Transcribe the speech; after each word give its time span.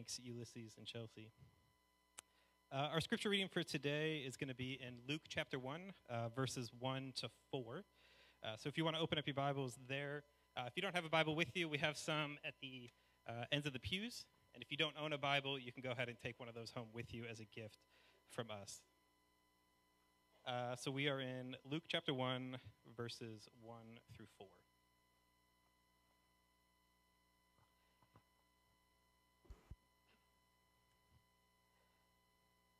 thanks, 0.00 0.18
Ulysses 0.22 0.76
and 0.78 0.86
Chelsea. 0.86 1.28
Uh, 2.72 2.88
our 2.90 3.02
scripture 3.02 3.28
reading 3.28 3.48
for 3.48 3.62
today 3.62 4.22
is 4.26 4.34
going 4.34 4.48
to 4.48 4.54
be 4.54 4.80
in 4.80 4.94
Luke 5.06 5.20
chapter 5.28 5.58
1, 5.58 5.92
uh, 6.08 6.28
verses 6.34 6.70
1 6.78 7.12
to 7.16 7.28
4. 7.50 7.84
Uh, 8.42 8.56
so 8.56 8.70
if 8.70 8.78
you 8.78 8.84
want 8.84 8.96
to 8.96 9.02
open 9.02 9.18
up 9.18 9.26
your 9.26 9.34
Bibles 9.34 9.78
there, 9.90 10.22
uh, 10.56 10.62
if 10.66 10.72
you 10.74 10.80
don't 10.80 10.94
have 10.94 11.04
a 11.04 11.10
Bible 11.10 11.36
with 11.36 11.54
you, 11.54 11.68
we 11.68 11.76
have 11.76 11.98
some 11.98 12.38
at 12.46 12.54
the 12.62 12.88
uh, 13.28 13.44
ends 13.52 13.66
of 13.66 13.74
the 13.74 13.78
pews. 13.78 14.24
And 14.54 14.62
if 14.62 14.70
you 14.70 14.78
don't 14.78 14.94
own 14.98 15.12
a 15.12 15.18
Bible, 15.18 15.58
you 15.58 15.70
can 15.70 15.82
go 15.82 15.90
ahead 15.90 16.08
and 16.08 16.16
take 16.18 16.40
one 16.40 16.48
of 16.48 16.54
those 16.54 16.72
home 16.74 16.88
with 16.94 17.12
you 17.12 17.24
as 17.30 17.38
a 17.38 17.44
gift 17.54 17.76
from 18.30 18.46
us. 18.50 18.80
Uh, 20.48 20.76
so 20.76 20.90
we 20.90 21.08
are 21.08 21.20
in 21.20 21.56
Luke 21.70 21.84
chapter 21.88 22.14
1, 22.14 22.56
verses 22.96 23.50
1 23.62 23.76
through 24.16 24.28
4. 24.38 24.48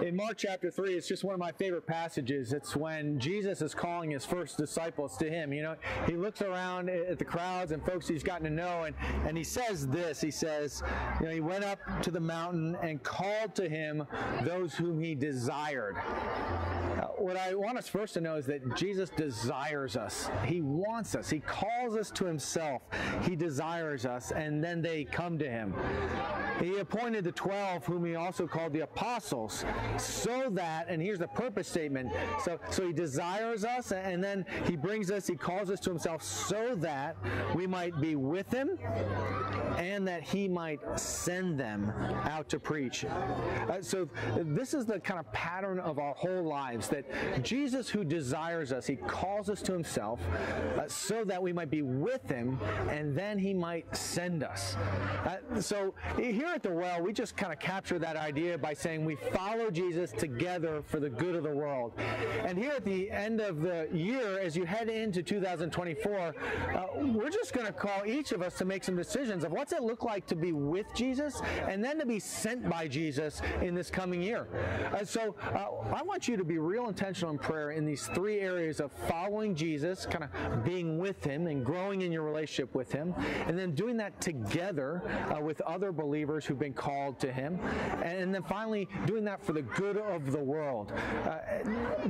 In 0.00 0.16
Mark 0.16 0.38
chapter 0.38 0.70
3, 0.70 0.94
it's 0.94 1.06
just 1.06 1.24
one 1.24 1.34
of 1.34 1.40
my 1.40 1.52
favorite 1.52 1.86
passages. 1.86 2.52
It's 2.52 2.74
when 2.74 3.18
Jesus 3.18 3.60
is 3.60 3.74
calling 3.74 4.10
his 4.10 4.24
first 4.24 4.56
disciples 4.56 5.16
to 5.18 5.28
him. 5.28 5.52
You 5.52 5.62
know, 5.62 5.76
he 6.06 6.16
looks 6.16 6.40
around 6.40 6.88
at 6.88 7.18
the 7.18 7.24
crowds 7.24 7.72
and 7.72 7.84
folks 7.84 8.08
he's 8.08 8.22
gotten 8.22 8.44
to 8.44 8.50
know, 8.50 8.84
and, 8.84 8.96
and 9.26 9.36
he 9.36 9.44
says 9.44 9.86
this 9.88 10.20
He 10.20 10.30
says, 10.30 10.82
You 11.20 11.26
know, 11.26 11.32
he 11.32 11.40
went 11.40 11.64
up 11.64 11.78
to 12.02 12.10
the 12.10 12.20
mountain 12.20 12.76
and 12.82 13.02
called 13.02 13.54
to 13.56 13.68
him 13.68 14.04
those 14.42 14.74
whom 14.74 15.00
he 15.00 15.14
desired. 15.14 15.96
What 17.22 17.36
I 17.36 17.54
want 17.54 17.78
us 17.78 17.86
first 17.86 18.14
to 18.14 18.20
know 18.20 18.34
is 18.34 18.46
that 18.46 18.74
Jesus 18.74 19.08
desires 19.08 19.96
us. 19.96 20.28
He 20.44 20.60
wants 20.60 21.14
us. 21.14 21.30
He 21.30 21.38
calls 21.38 21.94
us 21.94 22.10
to 22.10 22.24
himself. 22.24 22.82
He 23.22 23.36
desires 23.36 24.04
us, 24.04 24.32
and 24.32 24.62
then 24.62 24.82
they 24.82 25.04
come 25.04 25.38
to 25.38 25.48
him. 25.48 25.72
He 26.60 26.78
appointed 26.78 27.22
the 27.22 27.30
12, 27.30 27.86
whom 27.86 28.04
he 28.04 28.16
also 28.16 28.48
called 28.48 28.72
the 28.72 28.80
apostles 28.80 29.64
so 29.98 30.50
that, 30.50 30.86
and 30.88 31.00
here's 31.00 31.20
the 31.20 31.28
purpose 31.28 31.68
statement. 31.68 32.10
So, 32.42 32.58
so 32.70 32.88
he 32.88 32.92
desires 32.92 33.64
us, 33.64 33.92
and 33.92 34.22
then 34.22 34.44
he 34.64 34.74
brings 34.74 35.08
us, 35.12 35.24
he 35.24 35.36
calls 35.36 35.70
us 35.70 35.78
to 35.80 35.90
himself 35.90 36.24
so 36.24 36.74
that 36.74 37.16
we 37.54 37.68
might 37.68 38.00
be 38.00 38.16
with 38.16 38.50
him 38.50 38.80
and 39.78 40.06
that 40.08 40.22
he 40.22 40.48
might 40.48 40.80
send 40.98 41.58
them 41.58 41.90
out 42.24 42.48
to 42.48 42.58
preach. 42.58 43.04
Uh, 43.04 43.80
so 43.80 44.08
this 44.36 44.74
is 44.74 44.86
the 44.86 44.98
kind 44.98 45.20
of 45.20 45.32
pattern 45.32 45.78
of 45.78 46.00
our 46.00 46.14
whole 46.14 46.42
lives 46.42 46.88
that 46.88 47.04
Jesus, 47.42 47.88
who 47.88 48.04
desires 48.04 48.72
us, 48.72 48.86
he 48.86 48.96
calls 48.96 49.48
us 49.48 49.62
to 49.62 49.72
himself 49.72 50.20
uh, 50.76 50.86
so 50.88 51.24
that 51.24 51.42
we 51.42 51.52
might 51.52 51.70
be 51.70 51.82
with 51.82 52.28
him 52.28 52.58
and 52.88 53.16
then 53.16 53.38
he 53.38 53.54
might 53.54 53.94
send 53.96 54.42
us. 54.42 54.76
Uh, 55.24 55.60
so 55.60 55.94
here 56.16 56.48
at 56.48 56.62
the 56.62 56.70
well, 56.70 57.02
we 57.02 57.12
just 57.12 57.36
kind 57.36 57.52
of 57.52 57.58
capture 57.58 57.98
that 57.98 58.16
idea 58.16 58.58
by 58.58 58.74
saying 58.74 59.04
we 59.04 59.16
follow 59.16 59.70
Jesus 59.70 60.12
together 60.12 60.82
for 60.86 61.00
the 61.00 61.10
good 61.10 61.34
of 61.34 61.42
the 61.42 61.50
world. 61.50 61.92
And 62.44 62.58
here 62.58 62.72
at 62.72 62.84
the 62.84 63.10
end 63.10 63.40
of 63.40 63.62
the 63.62 63.88
year, 63.92 64.38
as 64.38 64.56
you 64.56 64.64
head 64.64 64.88
into 64.88 65.22
2024, 65.22 66.34
uh, 66.74 66.84
we're 66.96 67.30
just 67.30 67.52
going 67.52 67.66
to 67.66 67.72
call 67.72 68.06
each 68.06 68.32
of 68.32 68.42
us 68.42 68.54
to 68.58 68.64
make 68.64 68.84
some 68.84 68.96
decisions 68.96 69.44
of 69.44 69.52
what's 69.52 69.72
it 69.72 69.82
look 69.82 70.02
like 70.02 70.26
to 70.26 70.36
be 70.36 70.52
with 70.52 70.86
Jesus 70.94 71.40
and 71.68 71.84
then 71.84 71.98
to 71.98 72.06
be 72.06 72.18
sent 72.18 72.68
by 72.68 72.88
Jesus 72.88 73.42
in 73.60 73.74
this 73.74 73.90
coming 73.90 74.22
year. 74.22 74.48
Uh, 74.92 75.04
so 75.04 75.34
uh, 75.54 75.94
I 75.94 76.02
want 76.02 76.28
you 76.28 76.36
to 76.36 76.44
be 76.44 76.58
real 76.58 76.88
intentional 77.02 77.32
in 77.32 77.38
prayer 77.38 77.72
in 77.72 77.84
these 77.84 78.06
three 78.14 78.38
areas 78.38 78.78
of 78.78 78.92
following 78.92 79.56
Jesus, 79.56 80.06
kind 80.06 80.22
of 80.22 80.64
being 80.64 80.98
with 80.98 81.24
him 81.24 81.48
and 81.48 81.64
growing 81.64 82.02
in 82.02 82.12
your 82.12 82.22
relationship 82.22 82.76
with 82.76 82.92
him, 82.92 83.12
and 83.48 83.58
then 83.58 83.74
doing 83.74 83.96
that 83.96 84.20
together 84.20 85.02
uh, 85.36 85.40
with 85.40 85.60
other 85.62 85.90
believers 85.90 86.44
who've 86.44 86.60
been 86.60 86.72
called 86.72 87.18
to 87.18 87.32
him, 87.32 87.58
and 88.04 88.32
then 88.32 88.42
finally 88.44 88.88
doing 89.04 89.24
that 89.24 89.44
for 89.44 89.52
the 89.52 89.62
good 89.62 89.96
of 89.96 90.30
the 90.30 90.38
world. 90.38 90.92
Uh, 91.24 91.38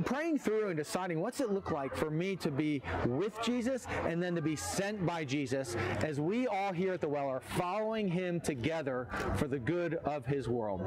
praying 0.05 0.37
through 0.37 0.67
and 0.67 0.77
deciding 0.77 1.19
what's 1.19 1.41
it 1.41 1.51
look 1.51 1.71
like 1.71 1.95
for 1.95 2.11
me 2.11 2.35
to 2.35 2.51
be 2.51 2.79
with 3.07 3.41
Jesus 3.41 3.87
and 4.05 4.21
then 4.21 4.35
to 4.35 4.43
be 4.43 4.55
sent 4.55 5.03
by 5.07 5.25
Jesus 5.25 5.75
as 6.03 6.19
we 6.19 6.45
all 6.45 6.71
here 6.71 6.93
at 6.93 7.01
the 7.01 7.09
well 7.09 7.27
are 7.27 7.41
following 7.41 8.07
him 8.07 8.39
together 8.39 9.07
for 9.37 9.47
the 9.47 9.59
good 9.59 9.95
of 10.05 10.23
his 10.27 10.47
world. 10.47 10.83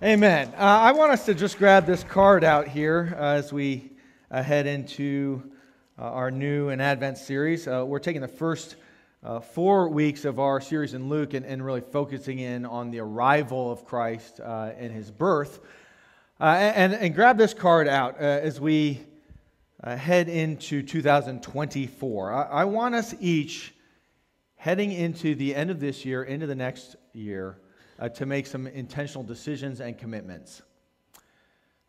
Amen. 0.00 0.54
Uh, 0.56 0.60
I 0.60 0.92
want 0.92 1.10
us 1.10 1.26
to 1.26 1.34
just 1.34 1.58
grab 1.58 1.84
this 1.84 2.04
card 2.04 2.44
out 2.44 2.68
here 2.68 3.16
uh, 3.18 3.32
as 3.32 3.52
we 3.52 3.90
uh, 4.30 4.44
head 4.44 4.68
into 4.68 5.42
uh, 5.98 6.02
our 6.02 6.30
new 6.30 6.68
and 6.68 6.80
Advent 6.80 7.18
series. 7.18 7.66
Uh, 7.66 7.84
we're 7.84 7.98
taking 7.98 8.20
the 8.20 8.28
first 8.28 8.76
uh, 9.24 9.40
four 9.40 9.88
weeks 9.88 10.24
of 10.24 10.38
our 10.38 10.60
series 10.60 10.94
in 10.94 11.08
Luke 11.08 11.34
and, 11.34 11.44
and, 11.44 11.66
really 11.66 11.80
focusing 11.80 12.38
in 12.38 12.64
on 12.64 12.92
the 12.92 13.00
arrival 13.00 13.72
of 13.72 13.84
Christ 13.84 14.38
and 14.38 14.92
his 14.92 15.10
birth. 15.10 15.58
And, 16.38 16.94
and, 16.94 17.12
grab 17.12 17.36
this 17.36 17.52
card 17.52 17.88
out 17.88 18.18
as 18.18 18.60
we 18.60 19.00
head 19.82 20.28
into 20.28 20.80
2024. 20.80 22.32
I, 22.32 22.42
I, 22.42 22.64
want 22.66 22.94
us 22.94 23.16
each 23.18 23.74
heading 24.54 24.92
into 24.92 25.34
the 25.34 25.56
end 25.56 25.70
of 25.70 25.80
this 25.80 26.04
year, 26.04 26.22
into 26.22 26.46
the 26.46 26.54
next 26.54 26.94
year, 27.12 27.58
uh, 27.98 28.08
to 28.10 28.26
make 28.26 28.46
some 28.46 28.66
intentional 28.66 29.24
decisions 29.24 29.80
and 29.80 29.98
commitments. 29.98 30.62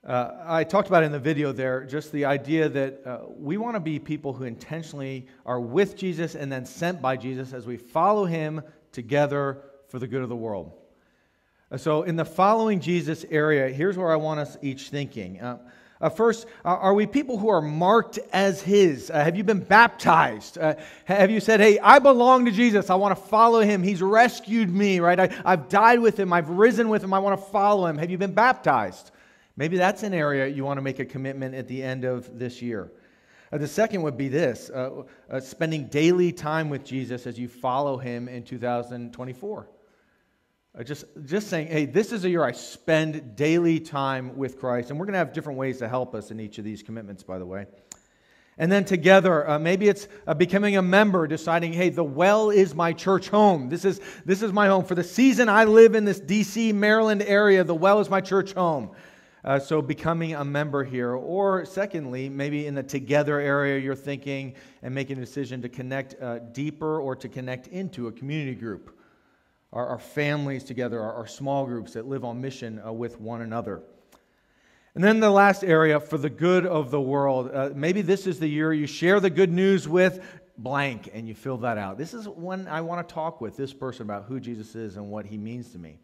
Uh, 0.05 0.31
I 0.45 0.63
talked 0.63 0.87
about 0.87 1.03
in 1.03 1.11
the 1.11 1.19
video 1.19 1.51
there 1.51 1.83
just 1.83 2.11
the 2.13 2.23
idea 2.23 2.69
that 2.69 3.05
uh, 3.05 3.19
we 3.37 3.57
want 3.57 3.75
to 3.75 3.81
be 3.81 3.99
people 3.99 4.31
who 4.31 4.45
intentionally 4.45 5.27
are 5.45 5.59
with 5.59 5.97
Jesus 5.97 6.35
and 6.35 6.49
then 6.49 6.65
sent 6.65 7.01
by 7.01 7.17
Jesus 7.17 7.51
as 7.51 7.67
we 7.67 7.75
follow 7.75 8.23
him 8.23 8.61
together 8.93 9.61
for 9.89 9.99
the 9.99 10.07
good 10.07 10.21
of 10.21 10.29
the 10.29 10.35
world. 10.35 10.71
Uh, 11.69 11.77
so, 11.77 12.03
in 12.03 12.15
the 12.15 12.25
following 12.25 12.79
Jesus 12.79 13.25
area, 13.29 13.69
here's 13.69 13.97
where 13.97 14.11
I 14.11 14.15
want 14.15 14.39
us 14.39 14.57
each 14.61 14.89
thinking. 14.89 15.39
Uh, 16.01 16.05
uh, 16.05 16.09
first, 16.09 16.47
are 16.63 16.93
we 16.93 17.05
people 17.05 17.37
who 17.37 17.49
are 17.49 17.61
marked 17.61 18.19
as 18.31 18.61
His? 18.61 19.11
Uh, 19.11 19.23
have 19.23 19.35
you 19.35 19.43
been 19.43 19.59
baptized? 19.59 20.57
Uh, 20.57 20.75
have 21.05 21.29
you 21.29 21.39
said, 21.39 21.59
hey, 21.59 21.77
I 21.79 21.99
belong 21.99 22.45
to 22.45 22.51
Jesus. 22.51 22.89
I 22.89 22.95
want 22.95 23.17
to 23.17 23.23
follow 23.25 23.59
Him. 23.61 23.83
He's 23.83 24.01
rescued 24.01 24.73
me, 24.73 24.99
right? 24.99 25.19
I, 25.19 25.29
I've 25.45 25.69
died 25.69 25.99
with 25.99 26.17
Him. 26.19 26.31
I've 26.31 26.49
risen 26.49 26.89
with 26.89 27.03
Him. 27.03 27.13
I 27.13 27.19
want 27.19 27.39
to 27.39 27.45
follow 27.47 27.85
Him. 27.85 27.97
Have 27.97 28.09
you 28.09 28.17
been 28.17 28.33
baptized? 28.33 29.11
Maybe 29.57 29.77
that's 29.77 30.03
an 30.03 30.13
area 30.13 30.47
you 30.47 30.63
want 30.63 30.77
to 30.77 30.81
make 30.81 30.99
a 30.99 31.05
commitment 31.05 31.53
at 31.53 31.67
the 31.67 31.83
end 31.83 32.05
of 32.05 32.39
this 32.39 32.61
year. 32.61 32.91
Uh, 33.51 33.57
the 33.57 33.67
second 33.67 34.01
would 34.03 34.17
be 34.17 34.29
this 34.29 34.69
uh, 34.69 35.03
uh, 35.29 35.39
spending 35.39 35.87
daily 35.87 36.31
time 36.31 36.69
with 36.69 36.85
Jesus 36.85 37.27
as 37.27 37.37
you 37.37 37.47
follow 37.47 37.97
him 37.97 38.29
in 38.29 38.43
2024. 38.43 39.67
Uh, 40.79 40.83
just, 40.83 41.03
just 41.25 41.49
saying, 41.49 41.67
hey, 41.67 41.85
this 41.85 42.13
is 42.13 42.23
a 42.23 42.29
year 42.29 42.41
I 42.41 42.53
spend 42.53 43.35
daily 43.35 43.81
time 43.81 44.37
with 44.37 44.57
Christ. 44.57 44.89
And 44.89 44.97
we're 44.99 45.07
going 45.07 45.13
to 45.13 45.19
have 45.19 45.33
different 45.33 45.59
ways 45.59 45.79
to 45.79 45.89
help 45.89 46.15
us 46.15 46.31
in 46.31 46.39
each 46.39 46.57
of 46.57 46.63
these 46.63 46.81
commitments, 46.81 47.21
by 47.21 47.37
the 47.37 47.45
way. 47.45 47.65
And 48.57 48.71
then 48.71 48.85
together, 48.85 49.49
uh, 49.49 49.59
maybe 49.59 49.89
it's 49.89 50.07
uh, 50.25 50.33
becoming 50.33 50.77
a 50.77 50.81
member, 50.81 51.27
deciding, 51.27 51.73
hey, 51.73 51.89
the 51.89 52.03
well 52.03 52.49
is 52.49 52.75
my 52.75 52.93
church 52.93 53.27
home. 53.27 53.67
This 53.67 53.83
is, 53.83 53.99
this 54.23 54.41
is 54.41 54.53
my 54.53 54.67
home. 54.67 54.85
For 54.85 54.95
the 54.95 55.03
season 55.03 55.49
I 55.49 55.65
live 55.65 55.95
in 55.95 56.05
this 56.05 56.21
D.C., 56.21 56.71
Maryland 56.71 57.23
area, 57.23 57.65
the 57.65 57.75
well 57.75 57.99
is 57.99 58.09
my 58.09 58.21
church 58.21 58.53
home. 58.53 58.91
Uh, 59.43 59.59
so, 59.59 59.81
becoming 59.81 60.35
a 60.35 60.45
member 60.45 60.83
here. 60.83 61.11
Or, 61.11 61.65
secondly, 61.65 62.29
maybe 62.29 62.67
in 62.67 62.75
the 62.75 62.83
together 62.83 63.39
area, 63.39 63.79
you're 63.79 63.95
thinking 63.95 64.55
and 64.81 64.95
making 64.95 65.17
a 65.17 65.21
decision 65.21 65.61
to 65.61 65.69
connect 65.69 66.21
uh, 66.21 66.39
deeper 66.39 66.99
or 66.99 67.17
to 67.17 67.27
connect 67.27 67.67
into 67.67 68.07
a 68.07 68.11
community 68.11 68.55
group. 68.55 68.98
Our, 69.71 69.87
our 69.87 69.99
families 69.99 70.63
together, 70.63 70.99
our, 70.99 71.13
our, 71.13 71.27
small 71.27 71.65
groups 71.65 71.93
that 71.93 72.07
live 72.07 72.23
on 72.23 72.41
mission 72.41 72.81
uh, 72.83 72.91
with 72.91 73.19
one 73.21 73.41
another. 73.41 73.83
And 74.95 75.03
then 75.03 75.19
the 75.19 75.29
last 75.29 75.63
area 75.63 75.99
for 75.99 76.17
the 76.17 76.29
good 76.29 76.65
of 76.65 76.89
the 76.89 76.99
world. 76.99 77.51
Uh, 77.53 77.69
maybe 77.75 78.01
this 78.01 78.25
is 78.25 78.39
the 78.39 78.47
year 78.47 78.73
you 78.73 78.87
share 78.87 79.19
the 79.19 79.29
good 79.29 79.51
news 79.51 79.87
with 79.87 80.19
blank 80.57 81.09
and 81.13 81.27
you 81.27 81.35
fill 81.35 81.57
that 81.57 81.77
out. 81.77 81.97
This 81.97 82.13
is 82.13 82.27
when 82.27 82.67
I 82.67 82.81
want 82.81 83.07
to 83.07 83.13
talk 83.13 83.41
with 83.41 83.55
this 83.55 83.73
person 83.73 84.03
about 84.03 84.25
who 84.25 84.39
Jesus 84.39 84.75
is 84.75 84.97
and 84.97 85.09
what 85.09 85.25
he 85.25 85.37
means 85.37 85.71
to 85.71 85.77
me. 85.77 85.99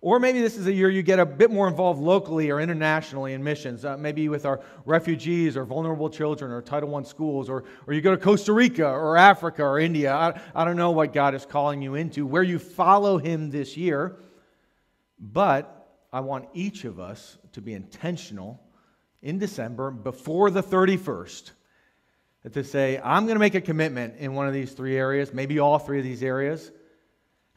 Or 0.00 0.20
maybe 0.20 0.40
this 0.40 0.56
is 0.56 0.66
a 0.66 0.72
year 0.72 0.88
you 0.88 1.02
get 1.02 1.18
a 1.18 1.26
bit 1.26 1.50
more 1.50 1.66
involved 1.66 2.00
locally 2.00 2.50
or 2.50 2.60
internationally 2.60 3.32
in 3.32 3.42
missions, 3.42 3.84
uh, 3.84 3.96
maybe 3.96 4.28
with 4.28 4.46
our 4.46 4.60
refugees 4.84 5.56
or 5.56 5.64
vulnerable 5.64 6.08
children 6.08 6.52
or 6.52 6.62
Title 6.62 6.94
I 6.94 7.02
schools, 7.02 7.48
or, 7.48 7.64
or 7.86 7.94
you 7.94 8.00
go 8.00 8.12
to 8.12 8.16
Costa 8.16 8.52
Rica 8.52 8.86
or 8.86 9.16
Africa 9.16 9.64
or 9.64 9.80
India. 9.80 10.14
I, 10.14 10.40
I 10.54 10.64
don't 10.64 10.76
know 10.76 10.92
what 10.92 11.12
God 11.12 11.34
is 11.34 11.44
calling 11.44 11.82
you 11.82 11.96
into, 11.96 12.26
where 12.26 12.44
you 12.44 12.60
follow 12.60 13.18
Him 13.18 13.50
this 13.50 13.76
year. 13.76 14.16
But 15.18 15.88
I 16.12 16.20
want 16.20 16.48
each 16.54 16.84
of 16.84 17.00
us 17.00 17.36
to 17.52 17.60
be 17.60 17.74
intentional 17.74 18.60
in 19.20 19.38
December 19.38 19.90
before 19.90 20.50
the 20.50 20.62
31st 20.62 21.50
to 22.52 22.64
say, 22.64 23.00
I'm 23.02 23.24
going 23.24 23.34
to 23.34 23.40
make 23.40 23.56
a 23.56 23.60
commitment 23.60 24.14
in 24.18 24.34
one 24.34 24.46
of 24.46 24.54
these 24.54 24.72
three 24.72 24.96
areas, 24.96 25.34
maybe 25.34 25.58
all 25.58 25.78
three 25.78 25.98
of 25.98 26.04
these 26.04 26.22
areas. 26.22 26.70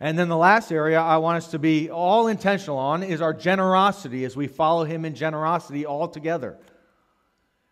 And 0.01 0.17
then 0.17 0.29
the 0.29 0.37
last 0.37 0.71
area 0.71 0.99
I 0.99 1.17
want 1.17 1.37
us 1.37 1.51
to 1.51 1.59
be 1.59 1.91
all 1.91 2.27
intentional 2.27 2.79
on 2.79 3.03
is 3.03 3.21
our 3.21 3.35
generosity 3.35 4.25
as 4.25 4.35
we 4.35 4.47
follow 4.47 4.83
Him 4.83 5.05
in 5.05 5.13
generosity 5.13 5.85
all 5.85 6.07
together. 6.07 6.57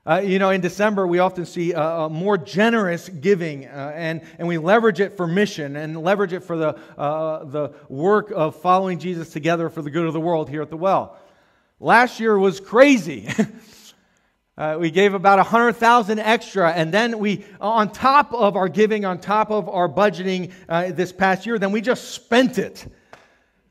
Uh, 0.05 0.21
you 0.23 0.37
know, 0.37 0.51
in 0.51 0.61
December, 0.61 1.07
we 1.07 1.17
often 1.17 1.43
see 1.43 1.73
a, 1.73 2.07
more 2.07 2.37
generous 2.37 3.09
giving, 3.09 3.65
uh, 3.65 3.93
and, 3.95 4.21
and 4.37 4.47
we 4.47 4.59
leverage 4.59 4.99
it 4.99 5.17
for 5.17 5.25
mission 5.25 5.75
and 5.75 6.03
leverage 6.03 6.31
it 6.31 6.43
for 6.43 6.55
the, 6.55 6.77
uh, 6.99 7.45
the 7.45 7.73
work 7.89 8.31
of 8.31 8.55
following 8.61 8.99
Jesus 8.99 9.33
together 9.33 9.67
for 9.67 9.81
the 9.81 9.89
good 9.89 10.05
of 10.05 10.13
the 10.13 10.21
world 10.21 10.51
here 10.51 10.61
at 10.61 10.69
the 10.69 10.77
well. 10.77 11.17
Last 11.79 12.19
year 12.19 12.37
was 12.37 12.59
crazy. 12.59 13.27
Uh, 14.59 14.75
we 14.77 14.91
gave 14.91 15.13
about 15.13 15.37
100000 15.37 16.19
extra 16.19 16.69
and 16.73 16.93
then 16.93 17.17
we 17.17 17.45
on 17.61 17.89
top 17.89 18.33
of 18.33 18.57
our 18.57 18.67
giving 18.67 19.05
on 19.05 19.17
top 19.17 19.51
of 19.51 19.69
our 19.69 19.87
budgeting 19.87 20.51
uh, 20.67 20.91
this 20.91 21.13
past 21.13 21.45
year 21.45 21.57
then 21.57 21.71
we 21.71 21.79
just 21.79 22.09
spent 22.11 22.57
it. 22.57 22.85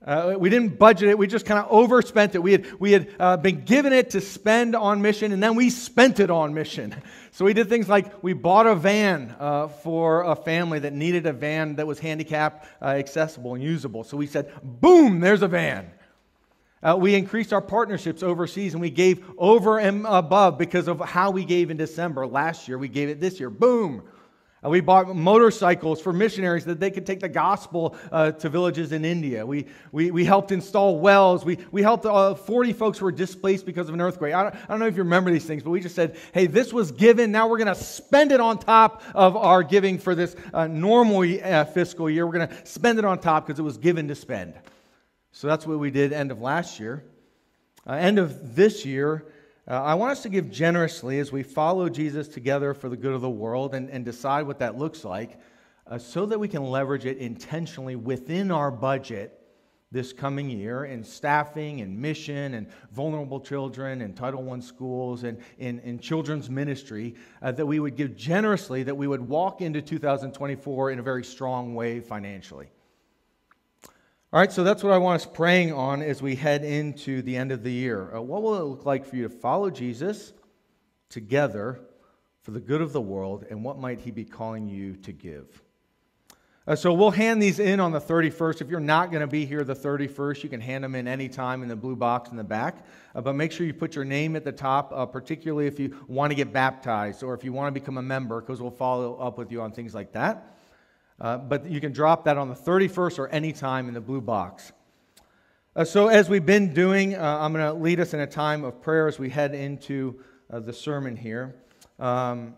Uh, 0.02 0.34
we 0.38 0.48
didn't 0.48 0.78
budget 0.78 1.10
it 1.10 1.18
we 1.18 1.26
just 1.26 1.44
kind 1.44 1.60
of 1.60 1.70
overspent 1.70 2.34
it. 2.34 2.42
We 2.42 2.52
had, 2.52 2.80
we 2.80 2.92
had 2.92 3.08
uh, 3.20 3.36
been 3.36 3.66
given 3.66 3.92
it 3.92 4.08
to 4.10 4.22
spend 4.22 4.74
on 4.74 5.02
mission 5.02 5.30
and 5.32 5.42
then 5.42 5.56
we 5.56 5.68
spent 5.68 6.20
it 6.20 6.30
on 6.30 6.54
mission. 6.54 6.94
So 7.30 7.44
we 7.44 7.52
did 7.52 7.68
things 7.68 7.88
like 7.88 8.20
we 8.24 8.32
bought 8.32 8.66
a 8.66 8.74
van 8.74 9.32
uh, 9.38 9.68
for 9.68 10.22
a 10.22 10.34
family 10.34 10.80
that 10.80 10.92
needed 10.92 11.24
a 11.24 11.32
van 11.32 11.76
that 11.76 11.86
was 11.86 12.00
handicap 12.00 12.66
uh, 12.82 12.86
accessible 12.86 13.54
and 13.54 13.62
usable. 13.62 14.02
So 14.02 14.16
we 14.16 14.26
said 14.26 14.50
boom 14.64 15.20
there's 15.20 15.42
a 15.42 15.46
van 15.46 15.88
uh, 16.82 16.96
we 16.98 17.14
increased 17.14 17.52
our 17.52 17.60
partnerships 17.60 18.22
overseas 18.22 18.74
and 18.74 18.80
we 18.80 18.90
gave 18.90 19.24
over 19.36 19.78
and 19.78 20.06
above 20.08 20.58
because 20.58 20.88
of 20.88 21.00
how 21.00 21.30
we 21.30 21.44
gave 21.44 21.70
in 21.70 21.76
December. 21.76 22.26
Last 22.26 22.68
year, 22.68 22.78
we 22.78 22.88
gave 22.88 23.08
it 23.08 23.20
this 23.20 23.40
year. 23.40 23.50
Boom! 23.50 24.02
Uh, 24.64 24.68
we 24.70 24.80
bought 24.80 25.14
motorcycles 25.14 26.00
for 26.00 26.12
missionaries 26.12 26.64
that 26.64 26.80
they 26.80 26.90
could 26.90 27.06
take 27.06 27.20
the 27.20 27.28
gospel 27.28 27.96
uh, 28.10 28.32
to 28.32 28.48
villages 28.48 28.90
in 28.90 29.04
India. 29.04 29.46
We, 29.46 29.66
we, 29.92 30.10
we 30.10 30.24
helped 30.24 30.50
install 30.50 30.98
wells. 30.98 31.44
We, 31.44 31.58
we 31.70 31.82
helped 31.82 32.04
uh, 32.04 32.34
40 32.34 32.72
folks 32.72 32.98
who 32.98 33.04
were 33.04 33.12
displaced 33.12 33.66
because 33.66 33.88
of 33.88 33.94
an 33.94 34.00
earthquake. 34.00 34.34
I 34.34 34.42
don't, 34.44 34.54
I 34.54 34.66
don't 34.66 34.80
know 34.80 34.86
if 34.86 34.96
you 34.96 35.04
remember 35.04 35.30
these 35.30 35.44
things, 35.44 35.62
but 35.62 35.70
we 35.70 35.80
just 35.80 35.94
said, 35.94 36.16
hey, 36.32 36.46
this 36.46 36.72
was 36.72 36.90
given. 36.90 37.30
Now 37.30 37.48
we're 37.48 37.58
going 37.58 37.68
to 37.68 37.76
spend 37.76 38.32
it 38.32 38.40
on 38.40 38.58
top 38.58 39.02
of 39.14 39.36
our 39.36 39.62
giving 39.62 39.96
for 39.96 40.16
this 40.16 40.34
uh, 40.52 40.66
normal 40.66 41.22
uh, 41.40 41.64
fiscal 41.66 42.10
year. 42.10 42.26
We're 42.26 42.38
going 42.38 42.48
to 42.48 42.66
spend 42.66 42.98
it 42.98 43.04
on 43.04 43.20
top 43.20 43.46
because 43.46 43.60
it 43.60 43.64
was 43.64 43.78
given 43.78 44.08
to 44.08 44.16
spend. 44.16 44.54
So 45.32 45.46
that's 45.46 45.66
what 45.66 45.78
we 45.78 45.90
did 45.90 46.12
end 46.12 46.30
of 46.30 46.40
last 46.40 46.80
year. 46.80 47.04
Uh, 47.86 47.92
end 47.92 48.18
of 48.18 48.54
this 48.54 48.84
year, 48.84 49.26
uh, 49.68 49.82
I 49.82 49.94
want 49.94 50.12
us 50.12 50.22
to 50.22 50.28
give 50.28 50.50
generously 50.50 51.18
as 51.18 51.30
we 51.30 51.42
follow 51.42 51.88
Jesus 51.88 52.28
together 52.28 52.74
for 52.74 52.88
the 52.88 52.96
good 52.96 53.12
of 53.12 53.20
the 53.20 53.30
world 53.30 53.74
and, 53.74 53.90
and 53.90 54.04
decide 54.04 54.46
what 54.46 54.58
that 54.60 54.78
looks 54.78 55.04
like 55.04 55.38
uh, 55.86 55.98
so 55.98 56.26
that 56.26 56.38
we 56.38 56.48
can 56.48 56.64
leverage 56.64 57.06
it 57.06 57.18
intentionally 57.18 57.96
within 57.96 58.50
our 58.50 58.70
budget 58.70 59.34
this 59.90 60.12
coming 60.12 60.50
year 60.50 60.84
in 60.84 61.02
staffing 61.02 61.80
and 61.80 61.98
mission 61.98 62.54
and 62.54 62.66
vulnerable 62.92 63.40
children 63.40 64.02
and 64.02 64.14
Title 64.14 64.50
I 64.52 64.60
schools 64.60 65.24
and 65.24 65.38
in, 65.58 65.78
in 65.80 65.98
children's 65.98 66.50
ministry, 66.50 67.14
uh, 67.40 67.52
that 67.52 67.64
we 67.64 67.80
would 67.80 67.96
give 67.96 68.14
generously, 68.14 68.82
that 68.82 68.94
we 68.94 69.06
would 69.06 69.26
walk 69.26 69.62
into 69.62 69.80
2024 69.80 70.90
in 70.90 70.98
a 70.98 71.02
very 71.02 71.24
strong 71.24 71.74
way 71.74 72.00
financially. 72.00 72.68
All 74.30 74.38
right, 74.38 74.52
so 74.52 74.62
that's 74.62 74.82
what 74.82 74.92
I 74.92 74.98
want 74.98 75.22
us 75.22 75.26
praying 75.26 75.72
on 75.72 76.02
as 76.02 76.20
we 76.20 76.36
head 76.36 76.62
into 76.62 77.22
the 77.22 77.34
end 77.34 77.50
of 77.50 77.62
the 77.62 77.72
year. 77.72 78.14
Uh, 78.14 78.20
what 78.20 78.42
will 78.42 78.56
it 78.56 78.64
look 78.64 78.84
like 78.84 79.06
for 79.06 79.16
you 79.16 79.22
to 79.22 79.30
follow 79.30 79.70
Jesus 79.70 80.34
together 81.08 81.80
for 82.42 82.50
the 82.50 82.60
good 82.60 82.82
of 82.82 82.92
the 82.92 83.00
world, 83.00 83.46
and 83.48 83.64
what 83.64 83.78
might 83.78 84.00
he 84.00 84.10
be 84.10 84.26
calling 84.26 84.68
you 84.68 84.96
to 84.96 85.12
give? 85.12 85.62
Uh, 86.66 86.76
so 86.76 86.92
we'll 86.92 87.10
hand 87.10 87.40
these 87.40 87.58
in 87.58 87.80
on 87.80 87.90
the 87.90 88.00
31st. 88.00 88.60
If 88.60 88.68
you're 88.68 88.80
not 88.80 89.10
going 89.10 89.22
to 89.22 89.26
be 89.26 89.46
here 89.46 89.64
the 89.64 89.74
31st, 89.74 90.42
you 90.42 90.50
can 90.50 90.60
hand 90.60 90.84
them 90.84 90.94
in 90.94 91.08
anytime 91.08 91.62
in 91.62 91.68
the 91.68 91.76
blue 91.76 91.96
box 91.96 92.30
in 92.30 92.36
the 92.36 92.44
back. 92.44 92.84
Uh, 93.14 93.22
but 93.22 93.34
make 93.34 93.50
sure 93.50 93.64
you 93.64 93.72
put 93.72 93.94
your 93.94 94.04
name 94.04 94.36
at 94.36 94.44
the 94.44 94.52
top, 94.52 94.92
uh, 94.94 95.06
particularly 95.06 95.66
if 95.66 95.80
you 95.80 95.96
want 96.06 96.30
to 96.30 96.34
get 96.34 96.52
baptized 96.52 97.22
or 97.22 97.32
if 97.32 97.44
you 97.44 97.54
want 97.54 97.74
to 97.74 97.80
become 97.80 97.96
a 97.96 98.02
member, 98.02 98.42
because 98.42 98.60
we'll 98.60 98.70
follow 98.70 99.16
up 99.16 99.38
with 99.38 99.50
you 99.50 99.62
on 99.62 99.72
things 99.72 99.94
like 99.94 100.12
that. 100.12 100.57
Uh, 101.20 101.36
but 101.36 101.66
you 101.66 101.80
can 101.80 101.92
drop 101.92 102.24
that 102.24 102.38
on 102.38 102.48
the 102.48 102.54
31st 102.54 103.18
or 103.18 103.28
any 103.28 103.52
time 103.52 103.88
in 103.88 103.94
the 103.94 104.00
blue 104.00 104.20
box. 104.20 104.72
Uh, 105.74 105.84
so, 105.84 106.08
as 106.08 106.28
we've 106.28 106.46
been 106.46 106.72
doing, 106.72 107.14
uh, 107.14 107.38
I'm 107.40 107.52
going 107.52 107.64
to 107.64 107.72
lead 107.72 108.00
us 108.00 108.14
in 108.14 108.20
a 108.20 108.26
time 108.26 108.64
of 108.64 108.80
prayer 108.80 109.06
as 109.06 109.18
we 109.18 109.28
head 109.28 109.54
into 109.54 110.20
uh, 110.50 110.60
the 110.60 110.72
sermon 110.72 111.16
here. 111.16 111.54
Um, 111.98 112.54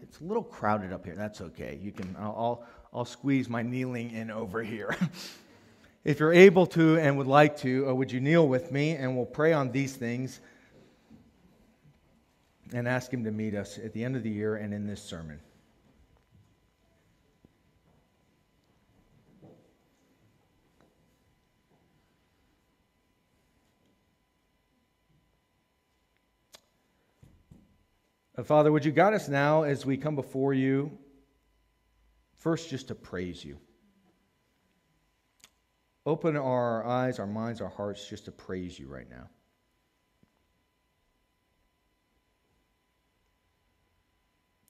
it's 0.00 0.20
a 0.20 0.24
little 0.24 0.42
crowded 0.42 0.92
up 0.92 1.04
here. 1.04 1.16
That's 1.16 1.40
okay. 1.40 1.78
You 1.82 1.92
can. 1.92 2.14
I'll, 2.18 2.34
I'll, 2.36 2.66
I'll 2.92 3.04
squeeze 3.04 3.48
my 3.48 3.62
kneeling 3.62 4.10
in 4.10 4.30
over 4.30 4.62
here. 4.62 4.96
if 6.04 6.20
you're 6.20 6.32
able 6.32 6.66
to 6.68 6.98
and 6.98 7.16
would 7.18 7.26
like 7.26 7.56
to, 7.58 7.88
uh, 7.88 7.94
would 7.94 8.12
you 8.12 8.20
kneel 8.20 8.46
with 8.46 8.70
me 8.70 8.92
and 8.92 9.16
we'll 9.16 9.26
pray 9.26 9.52
on 9.52 9.72
these 9.72 9.96
things 9.96 10.40
and 12.72 12.86
ask 12.86 13.12
Him 13.12 13.24
to 13.24 13.30
meet 13.30 13.54
us 13.54 13.78
at 13.78 13.92
the 13.92 14.04
end 14.04 14.16
of 14.16 14.22
the 14.22 14.30
year 14.30 14.56
and 14.56 14.74
in 14.74 14.86
this 14.86 15.02
sermon. 15.02 15.40
Father, 28.44 28.72
would 28.72 28.84
you 28.84 28.92
guide 28.92 29.12
us 29.12 29.28
now 29.28 29.64
as 29.64 29.84
we 29.84 29.96
come 29.98 30.16
before 30.16 30.54
you, 30.54 30.90
first 32.38 32.70
just 32.70 32.88
to 32.88 32.94
praise 32.94 33.44
you. 33.44 33.58
Open 36.06 36.36
our 36.36 36.84
eyes, 36.84 37.18
our 37.18 37.26
minds, 37.26 37.60
our 37.60 37.68
hearts 37.68 38.08
just 38.08 38.24
to 38.24 38.32
praise 38.32 38.78
you 38.78 38.88
right 38.88 39.08
now. 39.08 39.28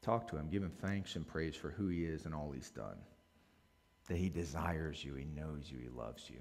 Talk 0.02 0.28
to 0.28 0.36
him. 0.36 0.48
Give 0.50 0.62
him 0.62 0.72
thanks 0.82 1.14
and 1.14 1.26
praise 1.26 1.54
for 1.54 1.70
who 1.70 1.86
he 1.86 2.04
is 2.04 2.26
and 2.26 2.34
all 2.34 2.50
he's 2.50 2.70
done. 2.70 2.98
That 4.08 4.16
he 4.16 4.28
desires 4.28 5.02
you, 5.04 5.14
he 5.14 5.24
knows 5.24 5.70
you, 5.70 5.78
he 5.78 5.88
loves 5.88 6.28
you. 6.28 6.40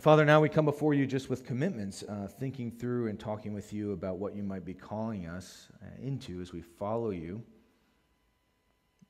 Father, 0.00 0.24
now 0.24 0.40
we 0.40 0.48
come 0.48 0.64
before 0.64 0.94
you 0.94 1.06
just 1.06 1.28
with 1.28 1.44
commitments, 1.44 2.04
uh, 2.04 2.28
thinking 2.38 2.70
through 2.70 3.08
and 3.08 3.18
talking 3.18 3.52
with 3.52 3.72
you 3.72 3.92
about 3.92 4.18
what 4.18 4.36
you 4.36 4.44
might 4.44 4.64
be 4.64 4.74
calling 4.74 5.26
us 5.26 5.68
uh, 5.82 5.86
into 6.00 6.40
as 6.40 6.52
we 6.52 6.60
follow 6.60 7.10
you 7.10 7.42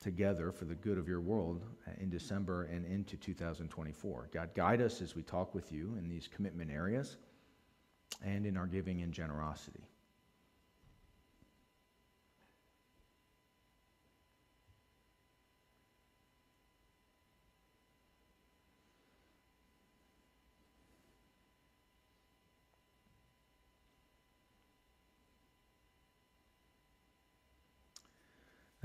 together 0.00 0.50
for 0.50 0.64
the 0.64 0.74
good 0.76 0.96
of 0.96 1.06
your 1.06 1.20
world 1.20 1.64
uh, 1.86 1.90
in 1.98 2.08
December 2.08 2.64
and 2.64 2.86
into 2.86 3.16
2024. 3.16 4.30
God, 4.32 4.50
guide 4.54 4.80
us 4.80 5.02
as 5.02 5.14
we 5.14 5.22
talk 5.22 5.54
with 5.54 5.72
you 5.72 5.94
in 5.98 6.08
these 6.08 6.26
commitment 6.26 6.70
areas 6.70 7.16
and 8.24 8.46
in 8.46 8.56
our 8.56 8.66
giving 8.66 9.02
and 9.02 9.12
generosity. 9.12 9.87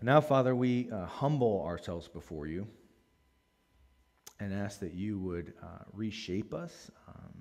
And 0.04 0.08
now, 0.10 0.20
Father, 0.20 0.54
we 0.54 0.92
uh, 0.92 1.06
humble 1.06 1.64
ourselves 1.66 2.10
before 2.10 2.46
you 2.46 2.68
and 4.38 4.54
ask 4.54 4.82
that 4.82 4.94
you 4.94 5.18
would 5.18 5.54
uh, 5.64 5.86
reshape 5.94 6.54
us, 6.54 6.92
um, 7.08 7.32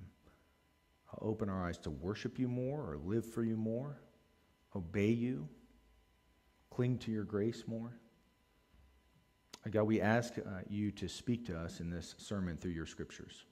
open 1.20 1.48
our 1.48 1.66
eyes 1.66 1.76
to 1.78 1.90
worship 1.90 2.38
you 2.38 2.46
more 2.46 2.78
or 2.78 2.98
live 3.04 3.26
for 3.26 3.42
you 3.42 3.56
more, 3.56 4.00
obey 4.76 5.08
you, 5.08 5.48
cling 6.70 6.98
to 6.98 7.10
your 7.10 7.24
grace 7.24 7.64
more. 7.66 7.98
God, 9.68 9.82
we 9.82 10.00
ask 10.00 10.38
uh, 10.38 10.60
you 10.68 10.92
to 10.92 11.08
speak 11.08 11.44
to 11.46 11.58
us 11.58 11.80
in 11.80 11.90
this 11.90 12.14
sermon 12.16 12.56
through 12.56 12.70
your 12.70 12.86
scriptures. 12.86 13.44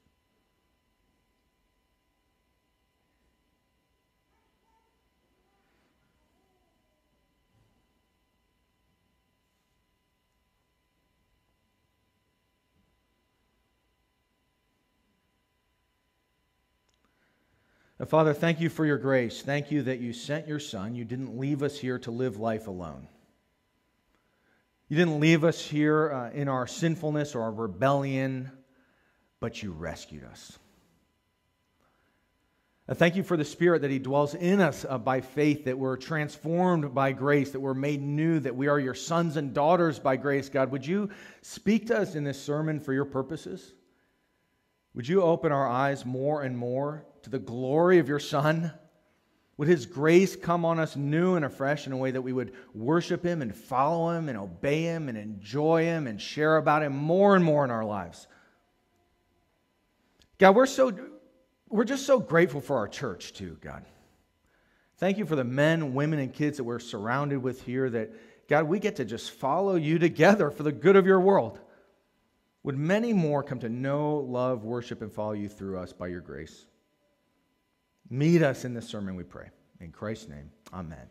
Father, 18.07 18.33
thank 18.33 18.61
you 18.61 18.71
for 18.71 18.87
your 18.87 18.97
grace. 18.97 19.43
Thank 19.43 19.71
you 19.71 19.83
that 19.83 20.01
you 20.01 20.15
sent 20.15 20.49
your 20.49 20.59
Son. 20.59 20.95
You 20.95 21.05
didn't 21.05 21.39
leave 21.39 21.63
us 21.63 21.79
here 21.79 21.99
to 21.99 22.11
live 22.11 22.39
life 22.39 22.67
alone. 22.67 23.07
You 24.89 24.97
didn't 24.97 25.21
leave 25.21 25.45
us 25.45 25.61
here 25.61 26.11
uh, 26.11 26.31
in 26.31 26.49
our 26.49 26.67
sinfulness 26.67 27.35
or 27.35 27.43
our 27.43 27.53
rebellion, 27.53 28.51
but 29.39 29.63
you 29.63 29.73
rescued 29.73 30.25
us. 30.25 30.59
Uh, 32.89 32.95
thank 32.95 33.17
you 33.17 33.23
for 33.23 33.37
the 33.37 33.45
Spirit 33.45 33.83
that 33.83 33.91
He 33.91 33.99
dwells 33.99 34.35
in 34.35 34.63
us 34.63 34.87
uh, 34.89 34.97
by 34.97 35.21
faith, 35.21 35.67
that 35.67 35.79
we're 35.79 35.99
transformed 35.99 36.95
by 36.95 37.13
grace, 37.13 37.51
that 37.51 37.61
we're 37.61 37.75
made 37.75 38.01
new, 38.01 38.41
that 38.41 38.57
we 38.57 38.67
are 38.67 38.81
your 38.81 38.95
sons 38.95 39.37
and 39.37 39.53
daughters 39.53 39.99
by 39.99 40.17
grace. 40.17 40.49
God, 40.49 40.73
would 40.73 40.87
you 40.87 41.11
speak 41.43 41.89
to 41.89 41.99
us 41.99 42.15
in 42.15 42.25
this 42.25 42.43
sermon 42.43 42.81
for 42.81 42.95
your 42.95 43.05
purposes? 43.05 43.75
Would 44.95 45.07
you 45.07 45.23
open 45.23 45.53
our 45.53 45.69
eyes 45.69 46.07
more 46.07 46.43
and 46.43 46.57
more 46.57 47.05
to 47.23 47.31
the 47.31 47.39
glory 47.39 47.99
of 47.99 48.09
your 48.09 48.19
Son? 48.19 48.73
Would 49.57 49.69
His 49.69 49.87
grace 49.87 50.37
come 50.37 50.65
on 50.65 50.79
us 50.79 50.97
new 50.97 51.35
and 51.35 51.45
afresh 51.45 51.87
in 51.87 51.93
a 51.93 51.97
way 51.97 52.11
that 52.11 52.23
we 52.23 52.33
would 52.33 52.53
worship 52.75 53.25
Him 53.25 53.43
and 53.43 53.55
follow 53.55 54.17
Him 54.17 54.29
and 54.29 54.39
obey 54.39 54.83
Him 54.83 55.09
and 55.09 55.19
enjoy 55.19 55.85
Him 55.85 56.07
and 56.07 56.21
share 56.21 56.57
about 56.57 56.83
Him 56.83 56.97
more 56.97 57.37
and 57.37 57.45
more 57.45 57.65
in 57.65 57.71
our 57.71 57.85
lives? 57.85 58.27
God, 60.39 60.57
we're 60.57 60.67
so 60.67 60.93
we're 61.71 61.85
just 61.85 62.05
so 62.05 62.19
grateful 62.19 62.61
for 62.61 62.77
our 62.77 62.89
church, 62.89 63.33
too, 63.33 63.57
God. 63.61 63.85
Thank 64.97 65.19
you 65.19 65.25
for 65.25 65.37
the 65.37 65.45
men, 65.45 65.95
women, 65.95 66.19
and 66.19 66.33
kids 66.33 66.59
that 66.59 66.65
we're 66.65 66.81
surrounded 66.81 67.43
with 67.43 67.63
here, 67.63 67.89
that, 67.89 68.11
God, 68.49 68.65
we 68.65 68.81
get 68.81 68.97
to 68.97 69.05
just 69.05 69.31
follow 69.31 69.77
you 69.77 69.99
together 69.99 70.51
for 70.51 70.63
the 70.63 70.73
good 70.73 70.97
of 70.97 71.07
your 71.07 71.21
world. 71.21 71.61
Would 72.65 72.77
many 72.77 73.13
more 73.13 73.43
come 73.43 73.61
to 73.61 73.69
know, 73.69 74.17
love, 74.17 74.65
worship, 74.65 75.01
and 75.01 75.13
follow 75.13 75.33
you 75.33 75.49
through 75.49 75.79
us 75.79 75.93
by 75.93 76.09
your 76.09 76.21
grace? 76.21 76.67
Meet 78.11 78.43
us 78.43 78.65
in 78.65 78.75
this 78.75 78.89
sermon, 78.89 79.15
we 79.15 79.23
pray. 79.23 79.51
In 79.81 79.93
Christ's 79.93 80.29
name, 80.29 80.51
amen. 80.75 81.07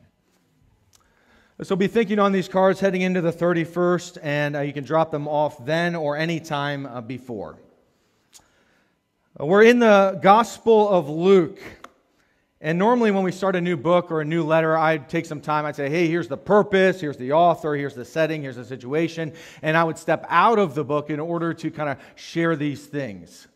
So 1.62 1.76
be 1.76 1.88
thinking 1.88 2.20
on 2.20 2.32
these 2.32 2.48
cards 2.48 2.80
heading 2.80 3.02
into 3.02 3.22
the 3.22 3.34
31st, 3.34 4.18
and 4.22 4.56
uh, 4.56 4.62
you 4.62 4.74
can 4.74 4.84
drop 4.84 5.10
them 5.12 5.28
off 5.28 5.66
then 5.66 5.96
or 5.96 6.16
any 6.16 6.40
time 6.40 6.86
uh, 6.86 7.02
before. 7.02 7.58
Uh, 9.40 9.46
we're 9.46 9.64
in 9.64 9.80
the 9.80 10.20
Gospel 10.22 10.88
of 10.88 11.10
Luke. 11.10 11.60
And 12.62 12.78
normally, 12.78 13.12
when 13.12 13.24
we 13.24 13.32
start 13.32 13.56
a 13.56 13.62
new 13.62 13.78
book 13.78 14.12
or 14.12 14.20
a 14.20 14.26
new 14.26 14.44
letter, 14.44 14.78
I'd 14.78 15.08
take 15.08 15.26
some 15.26 15.40
time. 15.40 15.66
I'd 15.66 15.78
say, 15.78 15.90
hey, 15.90 16.08
here's 16.08 16.28
the 16.28 16.38
purpose, 16.38 17.00
here's 17.00 17.16
the 17.16 17.32
author, 17.32 17.76
here's 17.76 17.96
the 17.96 18.04
setting, 18.04 18.42
here's 18.42 18.58
the 18.58 18.66
situation. 18.66 19.34
And 19.62 19.78
I 19.78 19.86
would 19.86 19.98
step 19.98 20.26
out 20.28 20.60
of 20.60 20.76
the 20.76 20.84
book 20.84 21.10
in 21.10 21.22
order 21.22 21.54
to 21.54 21.72
kind 21.72 21.90
of 21.90 21.98
share 22.16 22.58
these 22.58 22.86
things. 22.86 23.48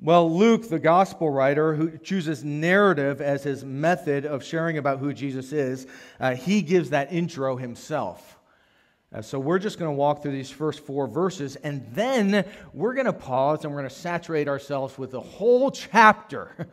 Well, 0.00 0.30
Luke, 0.30 0.68
the 0.68 0.80
gospel 0.80 1.30
writer, 1.30 1.74
who 1.74 1.96
chooses 1.98 2.42
narrative 2.44 3.20
as 3.20 3.44
his 3.44 3.64
method 3.64 4.26
of 4.26 4.44
sharing 4.44 4.76
about 4.76 4.98
who 4.98 5.14
Jesus 5.14 5.52
is, 5.52 5.86
uh, 6.18 6.34
he 6.34 6.62
gives 6.62 6.90
that 6.90 7.12
intro 7.12 7.56
himself. 7.56 8.38
Uh, 9.14 9.22
so 9.22 9.38
we're 9.38 9.60
just 9.60 9.78
going 9.78 9.90
to 9.90 9.96
walk 9.96 10.20
through 10.20 10.32
these 10.32 10.50
first 10.50 10.80
four 10.80 11.06
verses, 11.06 11.54
and 11.56 11.86
then 11.92 12.44
we're 12.72 12.94
going 12.94 13.06
to 13.06 13.12
pause 13.12 13.62
and 13.62 13.72
we're 13.72 13.80
going 13.80 13.88
to 13.88 13.94
saturate 13.94 14.48
ourselves 14.48 14.98
with 14.98 15.12
the 15.12 15.20
whole 15.20 15.70
chapter 15.70 16.68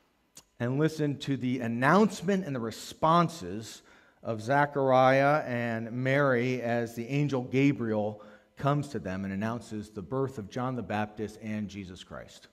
and 0.60 0.78
listen 0.78 1.16
to 1.18 1.38
the 1.38 1.60
announcement 1.60 2.44
and 2.44 2.54
the 2.54 2.60
responses 2.60 3.80
of 4.22 4.42
Zechariah 4.42 5.42
and 5.46 5.90
Mary 5.90 6.60
as 6.60 6.94
the 6.94 7.08
angel 7.08 7.42
Gabriel 7.44 8.22
comes 8.58 8.88
to 8.88 8.98
them 8.98 9.24
and 9.24 9.32
announces 9.32 9.88
the 9.88 10.02
birth 10.02 10.36
of 10.36 10.50
John 10.50 10.76
the 10.76 10.82
Baptist 10.82 11.38
and 11.40 11.68
Jesus 11.68 12.04
Christ. 12.04 12.48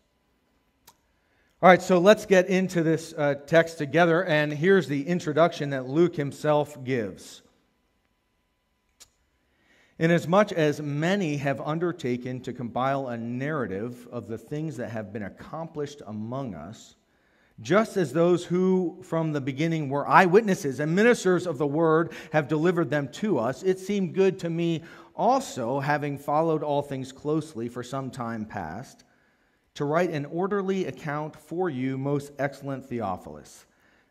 All 1.66 1.72
right, 1.72 1.82
so 1.82 1.98
let's 1.98 2.28
get 2.28 2.46
into 2.48 2.84
this 2.84 3.12
uh, 3.18 3.34
text 3.48 3.80
together, 3.80 4.24
and 4.24 4.54
here's 4.54 4.88
the 4.88 5.08
introduction 5.08 5.72
that 5.72 5.88
Luke 5.90 6.16
himself 6.16 6.84
gives. 6.84 7.42
Inasmuch 9.98 10.52
as 10.52 10.80
many 10.80 11.38
have 11.38 11.60
undertaken 11.60 12.40
to 12.42 12.54
compile 12.54 13.08
a 13.08 13.18
narrative 13.18 14.08
of 14.12 14.28
the 14.28 14.38
things 14.38 14.78
that 14.78 14.92
have 14.92 15.12
been 15.12 15.24
accomplished 15.24 16.04
among 16.06 16.54
us, 16.54 16.98
just 17.60 17.98
as 17.98 18.14
those 18.14 18.46
who 18.46 19.00
from 19.02 19.34
the 19.34 19.42
beginning 19.42 19.90
were 19.90 20.08
eyewitnesses 20.08 20.80
and 20.80 20.96
ministers 20.96 21.48
of 21.48 21.58
the 21.58 21.66
word 21.66 22.14
have 22.32 22.48
delivered 22.48 22.92
them 22.92 23.08
to 23.08 23.40
us, 23.40 23.64
it 23.64 23.80
seemed 23.80 24.14
good 24.14 24.38
to 24.38 24.52
me 24.52 24.84
also, 25.16 25.80
having 25.80 26.20
followed 26.20 26.62
all 26.62 26.84
things 26.84 27.12
closely 27.12 27.68
for 27.68 27.82
some 27.82 28.12
time 28.12 28.46
past, 28.46 29.04
to 29.76 29.86
write 29.86 30.10
an 30.10 30.26
orderly 30.26 30.86
account 30.86 31.36
for 31.36 31.70
you, 31.70 31.98
most 31.98 32.32
excellent 32.40 32.86
Theophilus, 32.86 33.66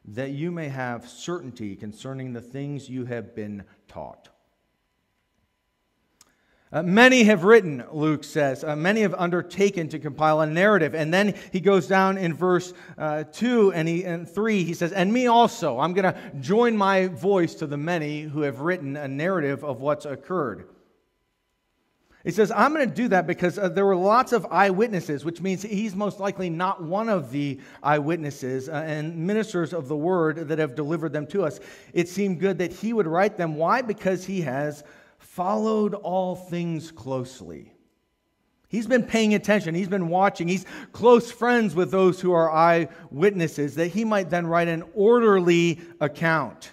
that 0.06 0.30
you 0.30 0.50
may 0.50 0.68
have 0.68 1.08
certainty 1.08 1.74
concerning 1.74 2.32
the 2.32 2.40
things 2.40 2.88
you 2.88 3.06
have 3.06 3.34
been 3.34 3.64
taught. 3.88 4.28
Uh, 6.74 6.82
many 6.82 7.22
have 7.22 7.44
written, 7.44 7.84
Luke 7.92 8.24
says. 8.24 8.64
Uh, 8.64 8.74
many 8.74 9.02
have 9.02 9.14
undertaken 9.14 9.88
to 9.88 9.98
compile 10.00 10.40
a 10.40 10.46
narrative. 10.46 10.92
And 10.92 11.14
then 11.14 11.34
he 11.52 11.60
goes 11.60 11.86
down 11.86 12.18
in 12.18 12.34
verse 12.34 12.74
uh, 12.98 13.22
2 13.22 13.72
and, 13.72 13.86
he, 13.86 14.04
and 14.04 14.28
3. 14.28 14.64
He 14.64 14.74
says, 14.74 14.90
And 14.90 15.12
me 15.12 15.28
also. 15.28 15.78
I'm 15.78 15.94
going 15.94 16.12
to 16.12 16.20
join 16.40 16.76
my 16.76 17.06
voice 17.06 17.54
to 17.56 17.68
the 17.68 17.76
many 17.76 18.22
who 18.22 18.40
have 18.40 18.58
written 18.58 18.96
a 18.96 19.06
narrative 19.06 19.62
of 19.62 19.80
what's 19.80 20.04
occurred. 20.04 20.68
He 22.24 22.30
says, 22.30 22.50
I'm 22.50 22.72
going 22.72 22.88
to 22.88 22.94
do 22.94 23.08
that 23.08 23.26
because 23.26 23.58
uh, 23.58 23.68
there 23.68 23.84
were 23.84 23.94
lots 23.94 24.32
of 24.32 24.46
eyewitnesses, 24.50 25.26
which 25.26 25.42
means 25.42 25.62
he's 25.62 25.94
most 25.94 26.20
likely 26.20 26.48
not 26.48 26.82
one 26.82 27.10
of 27.10 27.30
the 27.30 27.60
eyewitnesses 27.82 28.70
uh, 28.70 28.72
and 28.72 29.14
ministers 29.26 29.74
of 29.74 29.88
the 29.88 29.96
word 29.96 30.48
that 30.48 30.58
have 30.58 30.74
delivered 30.74 31.12
them 31.12 31.26
to 31.28 31.44
us. 31.44 31.60
It 31.92 32.08
seemed 32.08 32.40
good 32.40 32.56
that 32.58 32.72
he 32.72 32.94
would 32.94 33.06
write 33.06 33.36
them. 33.36 33.56
Why? 33.56 33.82
Because 33.82 34.24
he 34.24 34.40
has 34.40 34.84
followed 35.18 35.92
all 35.92 36.34
things 36.34 36.90
closely. 36.90 37.74
He's 38.68 38.86
been 38.86 39.04
paying 39.04 39.34
attention. 39.34 39.74
He's 39.74 39.88
been 39.88 40.08
watching. 40.08 40.48
He's 40.48 40.64
close 40.92 41.30
friends 41.30 41.74
with 41.74 41.90
those 41.90 42.22
who 42.22 42.32
are 42.32 42.50
eyewitnesses, 42.50 43.74
that 43.74 43.88
he 43.88 44.04
might 44.04 44.30
then 44.30 44.46
write 44.46 44.68
an 44.68 44.82
orderly 44.94 45.78
account. 46.00 46.72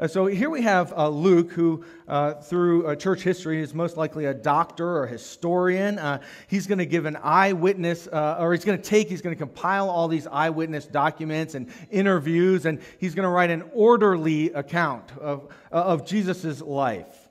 Uh, 0.00 0.06
so 0.06 0.26
here 0.26 0.48
we 0.48 0.62
have 0.62 0.92
uh, 0.96 1.08
Luke, 1.08 1.50
who 1.50 1.84
uh, 2.06 2.34
through 2.34 2.86
uh, 2.86 2.94
church 2.94 3.22
history 3.22 3.60
is 3.60 3.74
most 3.74 3.96
likely 3.96 4.26
a 4.26 4.34
doctor 4.34 4.98
or 4.98 5.08
historian. 5.08 5.98
Uh, 5.98 6.20
he's 6.46 6.68
going 6.68 6.78
to 6.78 6.86
give 6.86 7.04
an 7.04 7.18
eyewitness, 7.20 8.06
uh, 8.06 8.36
or 8.38 8.52
he's 8.52 8.64
going 8.64 8.78
to 8.78 8.84
take, 8.84 9.08
he's 9.08 9.22
going 9.22 9.34
to 9.34 9.38
compile 9.38 9.90
all 9.90 10.06
these 10.06 10.28
eyewitness 10.28 10.86
documents 10.86 11.56
and 11.56 11.68
interviews, 11.90 12.64
and 12.64 12.80
he's 13.00 13.16
going 13.16 13.24
to 13.24 13.28
write 13.28 13.50
an 13.50 13.64
orderly 13.72 14.52
account 14.52 15.10
of, 15.18 15.52
of 15.72 16.06
Jesus' 16.06 16.60
life. 16.60 17.28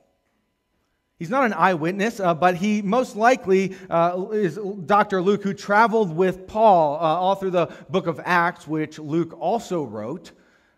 He's 1.19 1.29
not 1.29 1.45
an 1.45 1.53
eyewitness, 1.53 2.19
uh, 2.19 2.33
but 2.33 2.57
he 2.57 2.81
most 2.81 3.15
likely 3.15 3.77
uh, 3.89 4.25
is 4.33 4.59
Dr. 4.85 5.21
Luke, 5.21 5.41
who 5.41 5.53
traveled 5.53 6.13
with 6.13 6.47
Paul 6.47 6.95
uh, 6.95 6.99
all 6.99 7.35
through 7.35 7.51
the 7.51 7.67
book 7.89 8.07
of 8.07 8.19
Acts, 8.25 8.67
which 8.67 8.99
Luke 8.99 9.35
also 9.39 9.83
wrote 9.83 10.33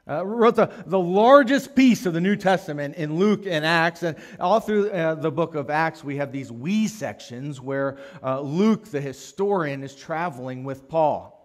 uh, 0.09 0.25
wrote 0.25 0.55
the, 0.55 0.71
the 0.85 0.99
largest 0.99 1.75
piece 1.75 2.05
of 2.05 2.13
the 2.13 2.21
New 2.21 2.35
Testament 2.35 2.95
in 2.95 3.15
Luke 3.15 3.45
and 3.45 3.65
Acts. 3.65 4.03
And 4.03 4.17
all 4.39 4.59
through 4.59 4.89
uh, 4.89 5.15
the 5.15 5.31
book 5.31 5.55
of 5.55 5.69
Acts, 5.69 6.03
we 6.03 6.17
have 6.17 6.31
these 6.31 6.51
we 6.51 6.87
sections 6.87 7.61
where 7.61 7.97
uh, 8.23 8.41
Luke, 8.41 8.85
the 8.85 9.01
historian, 9.01 9.83
is 9.83 9.95
traveling 9.95 10.63
with 10.63 10.87
Paul. 10.89 11.35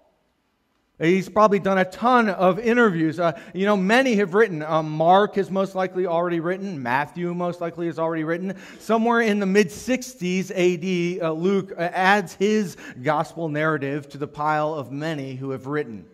He's 1.01 1.29
probably 1.29 1.59
done 1.59 1.79
a 1.79 1.85
ton 1.85 2.29
of 2.29 2.61
interviews. 2.61 3.19
Uh, 3.19 3.39
you 3.53 3.67
know, 3.67 3.77
many 3.77 4.15
have 4.15 4.33
written. 4.33 4.63
Uh, 4.63 4.81
Mark 4.81 5.35
has 5.35 5.51
most 5.51 5.75
likely 5.75 6.07
already 6.07 6.39
written. 6.39 6.81
Matthew 6.81 7.35
most 7.35 7.61
likely 7.61 7.87
has 7.87 7.99
already 7.99 8.23
written. 8.23 8.55
Somewhere 8.79 9.21
in 9.21 9.41
the 9.41 9.47
mid 9.47 9.69
60s 9.69 10.53
AD, 10.53 11.23
uh, 11.23 11.33
Luke 11.33 11.73
uh, 11.77 11.81
adds 11.81 12.35
his 12.35 12.77
gospel 13.03 13.49
narrative 13.49 14.09
to 14.11 14.19
the 14.19 14.29
pile 14.29 14.73
of 14.73 14.93
many 14.93 15.35
who 15.35 15.51
have 15.51 15.67
written. 15.67 16.07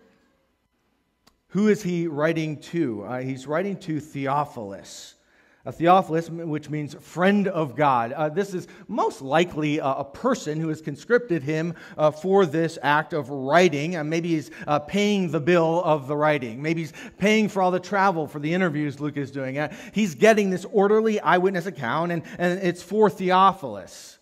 Who 1.51 1.69
is 1.69 1.83
he 1.83 2.07
writing 2.07 2.59
to? 2.59 3.03
Uh, 3.03 3.21
he's 3.21 3.47
writing 3.47 3.77
to 3.79 3.99
Theophilus. 3.99 5.15
A 5.67 5.73
Theophilus, 5.73 6.31
which 6.31 6.71
means 6.71 6.95
friend 6.95 7.47
of 7.49 7.77
God. 7.77 8.13
Uh, 8.13 8.29
this 8.31 8.55
is 8.55 8.67
most 8.89 9.21
likely 9.21 9.79
a, 9.79 9.85
a, 9.85 10.05
person 10.05 10.59
who 10.59 10.69
has 10.69 10.81
conscripted 10.81 11.43
him 11.43 11.75
uh, 11.99 12.11
for 12.11 12.47
this 12.47 12.79
act 12.83 13.13
of 13.13 13.29
writing. 13.29 13.97
Uh, 13.97 14.05
maybe 14.05 14.31
he's 14.31 14.51
uh, 14.67 14.79
paying 14.79 15.31
the 15.31 15.41
bill 15.41 15.83
of 15.85 16.07
the 16.07 16.17
writing. 16.17 16.63
Maybe 16.63 16.83
he's 16.83 16.95
paying 17.19 17.49
for 17.49 17.61
all 17.61 17.71
the 17.71 17.81
travel 17.81 18.27
for 18.27 18.39
the 18.39 18.55
interviews 18.55 19.01
Luke 19.01 19.19
is 19.19 19.31
doing. 19.31 19.59
Uh, 19.59 19.75
he's 19.93 20.15
getting 20.15 20.49
this 20.49 20.65
orderly 20.65 21.21
eyewitness 21.21 21.67
account, 21.67 22.13
and, 22.13 22.23
and 22.39 22.61
it's 22.61 22.83
for 22.83 23.11
Theophilus. 23.11 24.20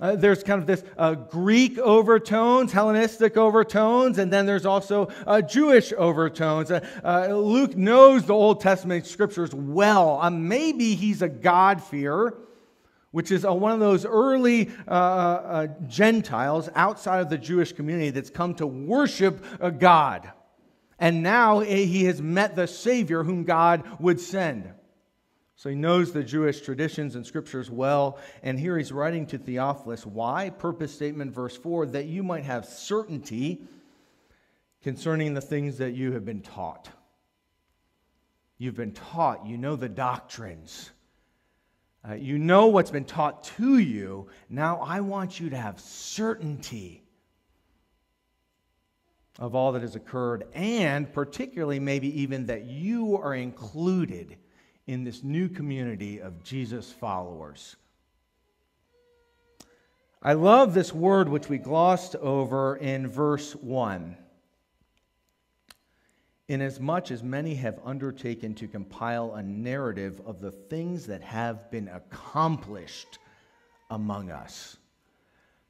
Uh, 0.00 0.16
there's 0.16 0.42
kind 0.42 0.60
of 0.60 0.66
this 0.66 0.82
uh, 0.96 1.14
Greek 1.14 1.78
overtones, 1.78 2.72
Hellenistic 2.72 3.36
overtones, 3.36 4.18
and 4.18 4.32
then 4.32 4.46
there's 4.46 4.64
also 4.64 5.08
uh, 5.26 5.42
Jewish 5.42 5.92
overtones. 5.92 6.70
Uh, 6.70 6.80
uh, 7.04 7.34
Luke 7.34 7.76
knows 7.76 8.24
the 8.24 8.32
Old 8.32 8.62
Testament 8.62 9.06
scriptures 9.06 9.54
well. 9.54 10.18
Uh, 10.20 10.30
maybe 10.30 10.94
he's 10.94 11.20
a 11.20 11.28
God-fearer, 11.28 12.38
which 13.10 13.30
is 13.30 13.44
one 13.44 13.72
of 13.72 13.80
those 13.80 14.06
early 14.06 14.70
Gentiles 15.86 16.70
outside 16.74 17.20
of 17.20 17.28
the 17.28 17.38
Jewish 17.38 17.72
community 17.72 18.10
that's 18.10 18.30
come 18.30 18.54
to 18.54 18.66
worship 18.66 19.44
God. 19.78 20.30
And 20.98 21.22
now 21.22 21.60
he 21.60 22.04
has 22.04 22.22
met 22.22 22.56
the 22.56 22.66
Savior 22.66 23.24
whom 23.24 23.44
God 23.44 23.84
would 24.00 24.20
send. 24.20 24.72
So 25.60 25.68
he 25.68 25.76
knows 25.76 26.10
the 26.10 26.24
Jewish 26.24 26.62
traditions 26.62 27.16
and 27.16 27.26
scriptures 27.26 27.70
well. 27.70 28.18
And 28.42 28.58
here 28.58 28.78
he's 28.78 28.92
writing 28.92 29.26
to 29.26 29.36
Theophilus. 29.36 30.06
Why? 30.06 30.48
Purpose 30.48 30.90
statement, 30.90 31.34
verse 31.34 31.54
4 31.54 31.84
that 31.88 32.06
you 32.06 32.22
might 32.22 32.44
have 32.44 32.64
certainty 32.64 33.60
concerning 34.82 35.34
the 35.34 35.42
things 35.42 35.76
that 35.76 35.92
you 35.92 36.12
have 36.12 36.24
been 36.24 36.40
taught. 36.40 36.88
You've 38.56 38.74
been 38.74 38.94
taught, 38.94 39.44
you 39.44 39.58
know 39.58 39.76
the 39.76 39.90
doctrines. 39.90 40.92
Uh, 42.08 42.14
you 42.14 42.38
know 42.38 42.68
what's 42.68 42.90
been 42.90 43.04
taught 43.04 43.44
to 43.58 43.76
you. 43.76 44.28
Now 44.48 44.78
I 44.78 45.00
want 45.00 45.40
you 45.40 45.50
to 45.50 45.58
have 45.58 45.78
certainty 45.78 47.04
of 49.38 49.54
all 49.54 49.72
that 49.72 49.82
has 49.82 49.94
occurred, 49.94 50.44
and 50.54 51.12
particularly 51.12 51.80
maybe 51.80 52.22
even 52.22 52.46
that 52.46 52.64
you 52.64 53.18
are 53.18 53.34
included 53.34 54.38
in 54.90 55.04
this 55.04 55.22
new 55.22 55.48
community 55.48 56.20
of 56.20 56.42
Jesus 56.42 56.90
followers. 56.90 57.76
I 60.20 60.32
love 60.32 60.74
this 60.74 60.92
word 60.92 61.28
which 61.28 61.48
we 61.48 61.58
glossed 61.58 62.16
over 62.16 62.76
in 62.76 63.06
verse 63.06 63.52
1 63.54 64.16
inasmuch 66.48 67.12
as 67.12 67.22
many 67.22 67.54
have 67.54 67.78
undertaken 67.84 68.52
to 68.56 68.66
compile 68.66 69.34
a 69.34 69.42
narrative 69.44 70.20
of 70.26 70.40
the 70.40 70.50
things 70.50 71.06
that 71.06 71.22
have 71.22 71.70
been 71.70 71.86
accomplished 71.86 73.20
among 73.88 74.32
us. 74.32 74.76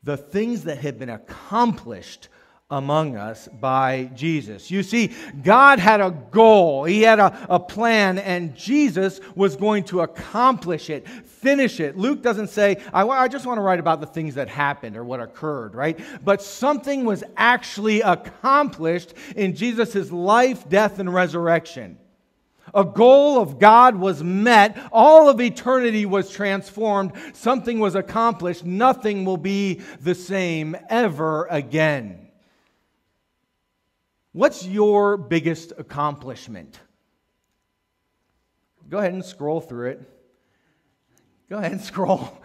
The 0.03 0.17
things 0.17 0.65
that 0.65 0.79
have 0.79 0.99
been 0.99 1.11
accomplished 1.11 2.31
among 2.71 3.17
us 3.17 3.49
by 3.61 4.11
Jesus. 4.15 4.71
You 4.71 4.83
see, 4.83 5.11
God 5.43 5.79
had 5.79 6.00
a 6.00 6.11
goal, 6.11 6.85
He 6.85 7.03
had 7.03 7.19
a, 7.19 7.47
a 7.49 7.59
plan, 7.59 8.19
and 8.19 8.55
Jesus 8.55 9.21
was 9.35 9.57
going 9.57 9.85
to 9.85 10.00
accomplish 10.03 10.89
it, 10.89 11.09
finish 11.09 11.81
it. 11.81 11.97
Luke 11.97 12.23
doesn't 12.23 12.49
say, 12.49 12.77
I, 12.93 13.07
I 13.07 13.29
just 13.29 13.47
want 13.47 13.59
to 13.59 13.62
write 13.62 13.81
about 13.81 14.00
the 14.00 14.07
things 14.07 14.37
that 14.37 14.49
happened 14.49 14.97
or 14.97 15.05
what 15.05 15.21
occurred, 15.21 15.75
right? 15.75 15.99
But 16.25 16.43
something 16.43 17.05
was 17.05 17.25
actually 17.37 18.03
accomplished 18.03 19.15
in 19.35 19.57
Jesus' 19.57 20.12
life, 20.12 20.69
death, 20.69 20.99
and 20.99 21.12
resurrection. 21.12 21.99
A 22.73 22.85
goal 22.85 23.41
of 23.41 23.59
God 23.59 23.97
was 23.97 24.23
met. 24.23 24.79
All 24.93 25.29
of 25.29 25.41
eternity 25.41 26.07
was 26.07 26.31
transformed. 26.31 27.12
Something 27.33 27.81
was 27.81 27.97
accomplished. 27.97 28.65
Nothing 28.65 29.25
will 29.25 29.37
be 29.37 29.81
the 30.00 30.15
same 30.15 30.77
ever 30.89 31.47
again. 31.50 32.30
What's 34.33 34.65
your 34.65 35.17
biggest 35.17 35.73
accomplishment? 35.77 36.79
Go 38.89 38.99
ahead 38.99 39.13
and 39.13 39.25
scroll 39.25 39.61
through 39.61 39.91
it. 39.91 40.01
Go 41.49 41.59
ahead 41.59 41.73
and 41.73 41.81
scroll. 41.81 42.41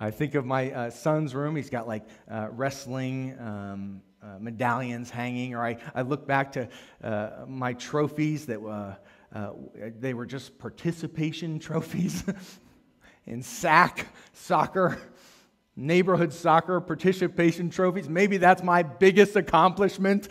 I 0.00 0.10
think 0.10 0.34
of 0.34 0.44
my 0.44 0.72
uh, 0.72 0.90
son's 0.90 1.36
room. 1.36 1.54
He's 1.54 1.70
got 1.70 1.86
like 1.86 2.02
uh, 2.28 2.48
wrestling 2.50 3.38
um, 3.38 4.02
uh, 4.20 4.40
medallions 4.40 5.08
hanging, 5.08 5.54
or 5.54 5.64
I, 5.64 5.76
I 5.94 6.02
look 6.02 6.26
back 6.26 6.50
to 6.52 6.68
uh, 7.04 7.44
my 7.46 7.74
trophies 7.74 8.46
that 8.46 8.60
uh, 8.60 8.96
uh, 9.32 9.52
they 10.00 10.14
were 10.14 10.26
just 10.26 10.58
participation 10.58 11.58
trophies 11.60 12.24
in 13.24 13.40
sack 13.40 14.08
soccer 14.32 14.98
neighborhood 15.76 16.32
soccer 16.32 16.80
participation 16.80 17.70
trophies. 17.70 18.08
Maybe 18.08 18.36
that's 18.36 18.64
my 18.64 18.82
biggest 18.82 19.36
accomplishment. 19.36 20.28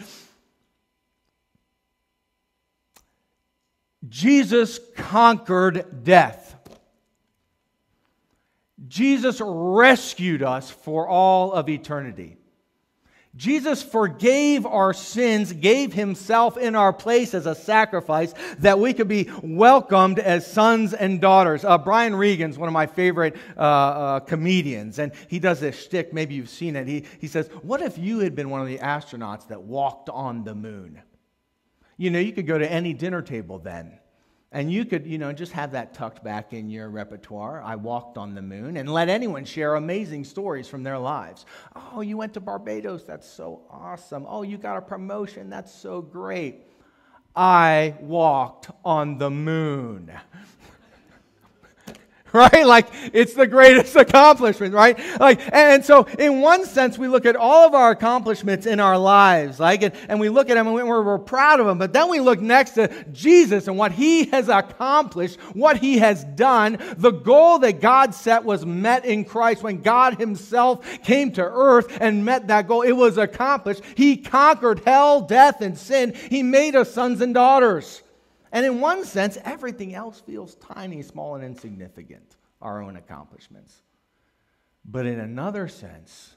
Jesus 4.12 4.78
conquered 4.98 6.04
death. 6.04 6.54
Jesus 8.86 9.42
rescued 9.42 10.44
us 10.44 10.70
for 10.70 11.08
all 11.08 11.54
of 11.54 11.70
eternity. 11.70 12.36
Jesus 13.38 13.82
forgave 13.82 14.66
our 14.66 14.92
sins, 14.92 15.54
gave 15.54 15.94
himself 15.94 16.58
in 16.58 16.76
our 16.76 16.92
place 16.92 17.34
as 17.34 17.46
a 17.46 17.56
sacrifice 17.56 18.34
that 18.60 18.80
we 18.80 18.92
could 18.94 19.08
be 19.08 19.32
welcomed 19.42 20.20
as 20.20 20.46
sons 20.46 20.94
and 20.94 21.22
daughters. 21.22 21.64
Uh, 21.64 21.78
Brian 21.78 22.14
Regan's 22.14 22.58
one 22.58 22.68
of 22.68 22.74
my 22.74 22.88
favorite 22.88 23.38
uh, 23.56 23.62
uh, 23.62 24.20
comedians, 24.20 25.00
and 25.00 25.14
he 25.30 25.40
does 25.40 25.62
this 25.62 25.82
shtick. 25.82 26.12
Maybe 26.12 26.36
you've 26.36 26.50
seen 26.50 26.76
it. 26.76 26.86
He, 26.86 27.06
he 27.22 27.28
says, 27.28 27.48
What 27.62 27.82
if 27.82 27.98
you 27.98 28.20
had 28.20 28.36
been 28.36 28.50
one 28.50 28.60
of 28.60 28.68
the 28.68 28.80
astronauts 28.80 29.48
that 29.48 29.62
walked 29.62 30.10
on 30.10 30.44
the 30.44 30.54
moon? 30.54 31.02
You 31.96 32.10
know, 32.10 32.20
you 32.20 32.34
could 32.34 32.48
go 32.48 32.58
to 32.58 32.70
any 32.70 32.94
dinner 32.94 33.22
table 33.22 33.58
then. 33.58 34.01
And 34.54 34.70
you 34.70 34.84
could, 34.84 35.08
you 35.08 35.18
know, 35.18 35.32
just 35.32 35.54
have 35.54 35.72
that 35.72 35.94
tucked 35.94 36.26
back 36.26 36.52
in 36.52 36.70
your 36.70 36.90
repertoire. 36.90 37.62
I 37.62 37.78
walked 37.78 38.18
on 38.18 38.36
the 38.36 38.42
moon 38.42 38.76
and 38.76 38.92
let 38.92 39.08
anyone 39.08 39.46
share 39.46 39.76
amazing 39.76 40.26
stories 40.26 40.68
from 40.68 40.84
their 40.84 40.98
lives. 40.98 41.46
Oh, 41.94 42.02
you 42.02 42.18
went 42.18 42.34
to 42.34 42.42
Barbados. 42.42 43.06
That's 43.06 43.28
so 43.28 43.62
awesome. 43.70 44.26
Oh, 44.28 44.42
you 44.42 44.58
got 44.58 44.76
a 44.76 44.82
promotion. 44.82 45.50
That's 45.50 45.74
so 45.74 46.02
great. 46.02 46.64
I 47.34 47.96
walked 48.02 48.70
on 48.84 49.18
the 49.18 49.30
moon. 49.30 50.12
right? 52.34 52.66
Like 52.66 52.88
it's 53.12 53.34
the 53.34 53.46
greatest 53.46 53.96
accomplishment, 53.98 54.74
right? 54.74 54.98
Like, 55.20 55.42
and 55.54 55.84
so 55.84 56.04
in 56.18 56.40
one 56.40 56.66
sense, 56.66 56.98
we 56.98 57.10
look 57.10 57.26
at 57.26 57.36
all 57.36 57.68
of 57.68 57.74
our 57.74 57.92
accomplishments 57.92 58.66
in 58.66 58.80
our 58.80 58.98
lives, 58.98 59.60
like, 59.60 59.84
and, 59.84 59.94
and 60.08 60.20
we 60.20 60.30
look 60.30 60.50
at 60.50 60.56
them 60.56 60.68
and 60.68 60.76
we're, 60.76 61.02
we're 61.02 61.20
proud 61.20 61.60
of 61.60 61.66
them. 61.66 61.78
But 61.78 61.92
then 61.92 62.10
we 62.10 62.22
look 62.22 62.40
next 62.40 62.72
to 62.72 63.06
Jesus 63.12 63.68
and 63.68 63.78
what 63.78 63.92
he 63.92 64.26
has 64.26 64.48
accomplished, 64.48 65.40
what 65.54 65.78
he 65.78 65.98
has 65.98 66.24
done. 66.24 66.78
The 66.98 67.12
goal 67.12 67.60
that 67.60 67.82
God 67.82 68.16
set 68.16 68.46
was 68.46 68.66
met 68.66 69.04
in 69.04 69.26
Christ 69.26 69.62
when 69.62 69.82
God 69.82 70.18
himself 70.18 70.86
came 71.04 71.34
to 71.34 71.44
earth 71.44 71.98
and 72.00 72.24
met 72.24 72.48
that 72.48 72.68
goal. 72.68 72.82
It 72.82 72.94
was 72.94 73.18
accomplished. 73.18 73.82
He 73.96 74.16
conquered 74.16 74.84
hell, 74.86 75.22
death, 75.22 75.60
and 75.62 75.78
sin. 75.78 76.14
He 76.30 76.44
made 76.44 76.76
us 76.76 76.94
sons 76.94 77.20
and 77.20 77.34
daughters. 77.34 78.04
And 78.52 78.66
in 78.66 78.82
one 78.82 79.06
sense, 79.06 79.38
everything 79.44 79.96
else 79.96 80.20
feels 80.20 80.56
tiny, 80.56 81.02
small, 81.02 81.36
and 81.36 81.44
insignificant, 81.44 82.36
our 82.62 82.82
own 82.82 82.98
accomplishments. 82.98 83.82
But 84.84 85.06
in 85.06 85.20
another 85.20 85.68
sense, 85.68 86.36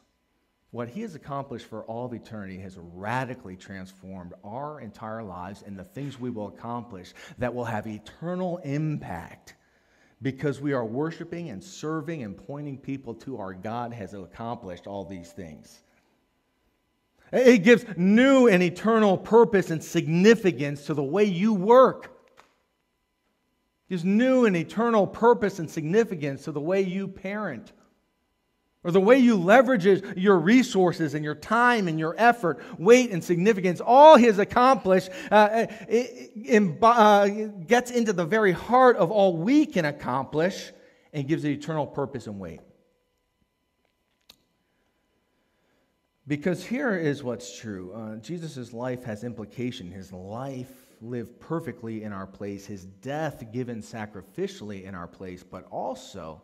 what 0.74 0.88
he 0.88 1.02
has 1.02 1.14
accomplished 1.14 1.66
for 1.66 1.84
all 1.84 2.06
of 2.06 2.12
eternity 2.12 2.58
has 2.58 2.76
radically 2.78 3.56
transformed 3.56 4.34
our 4.42 4.80
entire 4.80 5.22
lives 5.22 5.62
and 5.64 5.78
the 5.78 5.84
things 5.84 6.18
we 6.18 6.30
will 6.30 6.48
accomplish 6.48 7.14
that 7.38 7.54
will 7.54 7.64
have 7.64 7.86
eternal 7.86 8.58
impact 8.58 9.54
because 10.20 10.60
we 10.60 10.72
are 10.72 10.84
worshiping 10.84 11.50
and 11.50 11.62
serving 11.62 12.24
and 12.24 12.36
pointing 12.36 12.76
people 12.76 13.14
to 13.14 13.38
our 13.38 13.54
God 13.54 13.92
has 13.92 14.14
accomplished 14.14 14.88
all 14.88 15.04
these 15.04 15.30
things. 15.30 15.83
It 17.34 17.64
gives 17.64 17.84
new 17.96 18.46
and 18.46 18.62
eternal 18.62 19.18
purpose 19.18 19.70
and 19.70 19.82
significance 19.82 20.86
to 20.86 20.94
the 20.94 21.02
way 21.02 21.24
you 21.24 21.52
work. 21.52 22.04
It 23.86 23.90
gives 23.90 24.04
new 24.04 24.46
and 24.46 24.56
eternal 24.56 25.06
purpose 25.06 25.58
and 25.58 25.68
significance 25.68 26.44
to 26.44 26.52
the 26.52 26.60
way 26.60 26.82
you 26.82 27.08
parent 27.08 27.72
or 28.84 28.90
the 28.90 29.00
way 29.00 29.18
you 29.18 29.36
leverage 29.36 29.86
your 30.16 30.38
resources 30.38 31.14
and 31.14 31.24
your 31.24 31.34
time 31.34 31.88
and 31.88 31.98
your 31.98 32.14
effort, 32.18 32.62
weight 32.78 33.10
and 33.10 33.24
significance, 33.24 33.80
all 33.80 34.16
he 34.16 34.26
has 34.26 34.38
accomplished 34.38 35.08
uh, 35.30 35.66
it, 35.88 36.78
uh, 36.82 37.26
gets 37.66 37.90
into 37.90 38.12
the 38.12 38.26
very 38.26 38.52
heart 38.52 38.96
of 38.96 39.10
all 39.10 39.38
we 39.38 39.64
can 39.64 39.86
accomplish 39.86 40.70
and 41.14 41.26
gives 41.26 41.44
it 41.44 41.52
eternal 41.52 41.86
purpose 41.86 42.26
and 42.26 42.38
weight. 42.38 42.60
Because 46.26 46.64
here 46.64 46.96
is 46.96 47.22
what's 47.22 47.58
true 47.58 47.92
uh, 47.92 48.16
Jesus' 48.16 48.72
life 48.72 49.04
has 49.04 49.24
implication. 49.24 49.90
His 49.90 50.12
life 50.12 50.72
lived 51.02 51.38
perfectly 51.38 52.02
in 52.02 52.12
our 52.12 52.26
place, 52.26 52.64
his 52.64 52.86
death 52.86 53.44
given 53.52 53.82
sacrificially 53.82 54.84
in 54.84 54.94
our 54.94 55.06
place, 55.06 55.42
but 55.42 55.66
also 55.70 56.40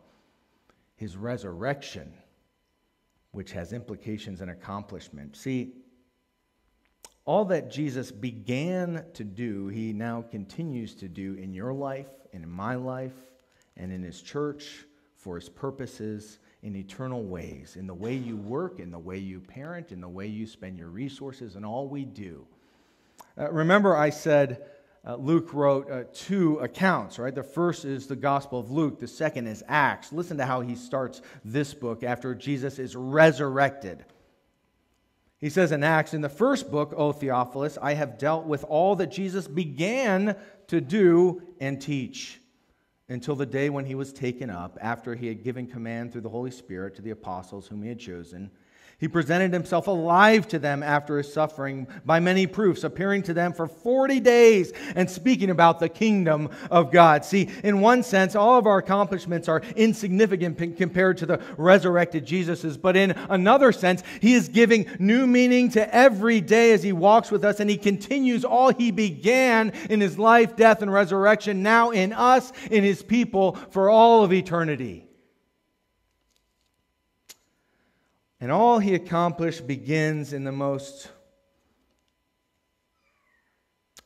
his 0.95 1.17
resurrection, 1.17 2.13
which 3.31 3.51
has 3.53 3.73
implications 3.73 4.41
and 4.41 4.51
accomplishment. 4.51 5.35
See, 5.35 5.73
all 7.25 7.45
that 7.45 7.71
Jesus 7.71 8.11
began 8.11 9.05
to 9.13 9.23
do, 9.23 9.67
he 9.67 9.93
now 9.93 10.23
continues 10.29 10.93
to 10.95 11.07
do 11.07 11.33
in 11.35 11.55
your 11.55 11.73
life, 11.73 12.09
and 12.33 12.43
in 12.43 12.49
my 12.49 12.75
life, 12.75 13.13
and 13.77 13.91
in 13.91 14.03
his 14.03 14.21
church 14.21 14.85
for 15.15 15.35
his 15.35 15.49
purposes 15.49 16.37
in 16.63 16.75
eternal 16.75 17.23
ways, 17.23 17.75
in 17.75 17.87
the 17.87 17.93
way 17.93 18.13
you 18.13 18.37
work, 18.37 18.79
in 18.79 18.91
the 18.91 18.99
way 18.99 19.17
you 19.17 19.39
parent, 19.39 19.91
in 19.91 19.99
the 19.99 20.09
way 20.09 20.27
you 20.27 20.45
spend 20.45 20.77
your 20.77 20.89
resources, 20.89 21.55
and 21.55 21.65
all 21.65 21.87
we 21.87 22.05
do. 22.05 22.45
Uh, 23.37 23.51
remember, 23.51 23.95
I 23.95 24.11
said 24.11 24.63
uh, 25.05 25.15
Luke 25.15 25.53
wrote 25.53 25.89
uh, 25.89 26.03
two 26.13 26.59
accounts, 26.59 27.17
right? 27.17 27.33
The 27.33 27.41
first 27.41 27.85
is 27.85 28.05
the 28.05 28.15
Gospel 28.15 28.59
of 28.59 28.69
Luke, 28.69 28.99
the 28.99 29.07
second 29.07 29.47
is 29.47 29.63
Acts. 29.67 30.13
Listen 30.13 30.37
to 30.37 30.45
how 30.45 30.61
he 30.61 30.75
starts 30.75 31.21
this 31.43 31.73
book 31.73 32.03
after 32.03 32.35
Jesus 32.35 32.77
is 32.77 32.95
resurrected. 32.95 34.05
He 35.39 35.49
says 35.49 35.71
in 35.71 35.83
Acts, 35.83 36.13
in 36.13 36.21
the 36.21 36.29
first 36.29 36.69
book, 36.69 36.93
O 36.95 37.11
Theophilus, 37.11 37.79
I 37.81 37.95
have 37.95 38.19
dealt 38.19 38.45
with 38.45 38.63
all 38.65 38.95
that 38.97 39.11
Jesus 39.11 39.47
began 39.47 40.35
to 40.67 40.79
do 40.79 41.41
and 41.59 41.81
teach 41.81 42.40
until 43.11 43.35
the 43.35 43.45
day 43.45 43.69
when 43.69 43.85
he 43.85 43.95
was 43.95 44.13
taken 44.13 44.49
up, 44.49 44.77
after 44.81 45.15
he 45.15 45.27
had 45.27 45.43
given 45.43 45.67
command 45.67 46.11
through 46.11 46.21
the 46.21 46.29
Holy 46.29 46.51
Spirit 46.51 46.95
to 46.95 47.01
the 47.01 47.11
apostles 47.11 47.67
whom 47.67 47.83
he 47.83 47.89
had 47.89 47.99
chosen 47.99 48.49
he 49.01 49.07
presented 49.07 49.51
himself 49.51 49.87
alive 49.87 50.47
to 50.49 50.59
them 50.59 50.83
after 50.83 51.17
his 51.17 51.33
suffering 51.33 51.87
by 52.05 52.19
many 52.19 52.45
proofs, 52.45 52.83
appearing 52.83 53.23
to 53.23 53.33
them 53.33 53.51
for 53.51 53.67
40 53.67 54.19
days 54.19 54.71
and 54.95 55.09
speaking 55.09 55.49
about 55.49 55.79
the 55.79 55.89
kingdom 55.89 56.51
of 56.69 56.91
God. 56.91 57.25
See, 57.25 57.49
in 57.63 57.81
one 57.81 58.03
sense, 58.03 58.35
all 58.35 58.59
of 58.59 58.67
our 58.67 58.77
accomplishments 58.77 59.49
are 59.49 59.63
insignificant 59.75 60.77
compared 60.77 61.17
to 61.17 61.25
the 61.25 61.41
resurrected 61.57 62.27
Jesus's, 62.27 62.77
but 62.77 62.95
in 62.95 63.11
another 63.27 63.71
sense, 63.71 64.03
he 64.21 64.35
is 64.35 64.47
giving 64.47 64.85
new 64.99 65.25
meaning 65.25 65.69
to 65.71 65.93
every 65.93 66.39
day 66.39 66.71
as 66.71 66.83
he 66.83 66.91
walks 66.91 67.31
with 67.31 67.43
us 67.43 67.59
and 67.59 67.71
he 67.71 67.77
continues 67.77 68.45
all 68.45 68.71
he 68.71 68.91
began 68.91 69.71
in 69.89 69.99
his 69.99 70.19
life, 70.19 70.55
death, 70.55 70.83
and 70.83 70.93
resurrection 70.93 71.63
now 71.63 71.89
in 71.89 72.13
us, 72.13 72.53
in 72.69 72.83
his 72.83 73.01
people, 73.01 73.55
for 73.71 73.89
all 73.89 74.23
of 74.23 74.31
eternity. 74.31 75.07
And 78.41 78.51
all 78.51 78.79
he 78.79 78.95
accomplished 78.95 79.67
begins 79.67 80.33
in 80.33 80.43
the 80.43 80.51
most 80.51 81.09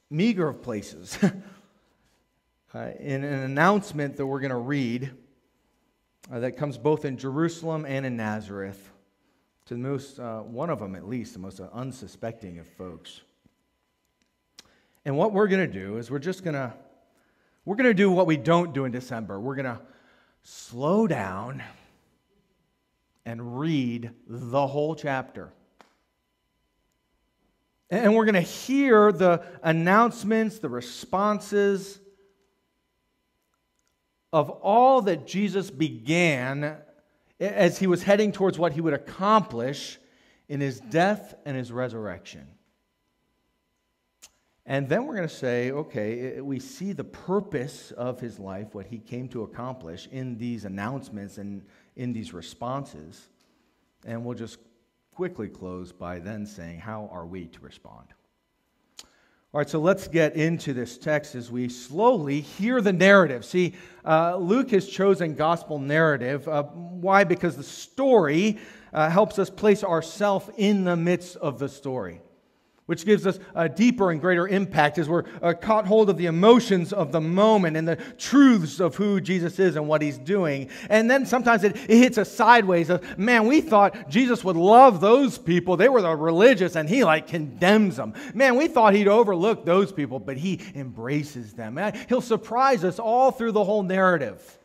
meager 0.10 0.50
of 0.50 0.62
places. 0.62 1.18
uh, 2.74 2.92
in 3.00 3.24
an 3.24 3.44
announcement 3.44 4.18
that 4.18 4.26
we're 4.26 4.42
going 4.42 4.52
to 4.52 4.58
read 4.58 5.12
uh, 6.30 6.40
that 6.40 6.58
comes 6.58 6.78
both 6.78 7.06
in 7.06 7.18
Jerusalem 7.18 7.86
and 7.88 8.06
in 8.06 8.18
Nazareth, 8.18 8.92
to 9.68 9.74
the 9.74 9.80
most, 9.80 10.20
uh, 10.20 10.42
one 10.42 10.70
of 10.70 10.80
them 10.80 10.96
at 10.96 11.08
least, 11.08 11.32
the 11.34 11.40
most 11.40 11.62
unsuspecting 11.62 12.60
of 12.60 12.68
folks. 12.68 13.22
And 15.06 15.18
what 15.18 15.32
we're 15.32 15.48
going 15.48 15.66
to 15.66 15.74
do 15.74 15.98
is 15.98 16.12
we're 16.12 16.20
just 16.20 16.44
going 16.44 16.56
to 16.56 16.74
we're 17.64 17.76
going 17.76 17.90
to 17.90 17.96
do 17.96 18.12
what 18.12 18.28
we 18.28 18.38
don't 18.38 18.74
do 18.76 18.86
in 18.86 18.92
December. 18.92 19.40
We're 19.40 19.56
going 19.56 19.66
to 19.66 19.80
slow 20.44 21.08
down 21.08 21.64
and 23.26 23.60
read 23.60 24.12
the 24.28 24.68
whole 24.68 24.96
chapter. 24.96 25.52
And 27.90 28.16
we're 28.16 28.26
going 28.26 28.36
to 28.36 28.42
hear 28.42 29.12
the 29.12 29.44
announcements, 29.62 30.60
the 30.60 30.70
responses 30.70 32.00
of 34.34 34.50
all 34.50 35.04
that 35.04 35.28
Jesus 35.28 35.72
began 35.72 36.78
as 37.40 37.78
he 37.78 37.88
was 37.88 38.04
heading 38.04 38.32
towards 38.32 38.58
what 38.58 38.74
he 38.74 38.82
would 38.82 38.94
accomplish 38.94 40.00
in 40.50 40.62
his 40.62 40.80
death 40.80 41.36
and 41.46 41.56
his 41.56 41.72
resurrection. 41.72 42.48
And 44.66 44.90
then 44.90 45.06
we're 45.06 45.16
going 45.16 45.28
to 45.28 45.34
say, 45.34 45.72
okay, 45.72 46.42
we 46.42 46.60
see 46.60 46.92
the 46.92 47.04
purpose 47.04 47.92
of 47.92 48.20
his 48.20 48.40
life, 48.40 48.74
what 48.74 48.88
he 48.88 48.98
came 48.98 49.28
to 49.30 49.44
accomplish 49.44 50.08
in 50.12 50.40
these 50.40 50.66
announcements 50.66 51.38
and 51.38 51.62
in 51.96 52.14
these 52.14 52.34
responses. 52.34 53.28
And 54.06 54.24
we'll 54.24 54.38
just 54.38 54.60
quickly 55.14 55.48
close 55.48 55.92
by 55.92 56.20
then 56.20 56.46
saying, 56.46 56.80
how 56.80 57.10
are 57.12 57.26
we 57.26 57.48
to 57.48 57.60
respond? 57.62 58.08
All 59.54 59.60
right, 59.60 59.70
so 59.70 59.80
let's 59.80 60.10
get 60.10 60.36
into 60.36 60.74
this 60.74 60.98
text 60.98 61.34
as 61.34 61.50
we 61.50 61.70
slowly 61.70 62.42
hear 62.42 62.82
the 62.82 62.92
narrative. 62.92 63.46
See, 63.46 63.74
uh, 64.04 64.36
Luke 64.36 64.72
has 64.72 64.86
chosen 64.86 65.34
gospel 65.36 65.80
narrative. 65.80 66.46
Uh, 66.46 66.64
why? 66.64 67.24
Because 67.24 67.56
the 67.56 67.64
story 67.64 68.58
uh, 68.92 69.10
helps 69.10 69.40
us 69.40 69.50
place 69.50 69.82
ourselves 69.82 70.50
in 70.58 70.84
the 70.84 70.98
midst 70.98 71.38
of 71.38 71.58
the 71.58 71.70
story 71.70 72.20
which 72.86 73.04
gives 73.06 73.26
us 73.26 73.40
a 73.56 73.68
deeper 73.68 74.12
and 74.12 74.22
greater 74.22 74.48
impact 74.48 75.00
as 75.00 75.10
we're 75.10 75.24
uh, 75.42 75.54
caught 75.54 75.88
hold 75.88 76.10
of 76.10 76.18
the 76.18 76.28
emotions 76.28 76.94
of 76.94 77.12
the 77.12 77.22
moment 77.22 77.76
and 77.76 77.88
the 77.88 77.96
truths 78.18 78.80
of 78.80 78.96
who 78.96 79.20
Jesus 79.20 79.58
is 79.58 79.76
and 79.76 79.88
what 79.88 80.04
he's 80.04 80.20
doing. 80.20 80.70
And 80.90 81.10
then 81.10 81.26
sometimes 81.26 81.64
it, 81.64 81.76
it 81.76 81.98
hits 81.98 82.20
us 82.20 82.32
sideways 82.32 82.92
of, 82.92 83.18
man, 83.18 83.48
we 83.48 83.62
thought 83.62 84.08
Jesus 84.08 84.44
would 84.44 84.56
love 84.56 85.02
those 85.02 85.38
people. 85.40 85.78
They 85.78 85.90
were 85.90 86.02
the 86.02 86.16
religious 86.16 86.76
and 86.76 86.88
he 86.88 87.04
like 87.04 87.28
condemns 87.28 87.96
them. 87.96 88.14
Man, 88.36 88.56
we 88.56 88.68
thought 88.68 88.94
he'd 88.94 89.08
overlook 89.08 89.66
those 89.66 89.92
people, 89.92 90.20
but 90.20 90.38
he 90.38 90.62
embraces 90.76 91.54
them. 91.54 91.80
He'll 92.08 92.22
surprise 92.22 92.84
us 92.84 93.00
all 93.00 93.32
through 93.32 93.54
the 93.54 93.64
whole 93.64 93.84
narrative 93.84 94.60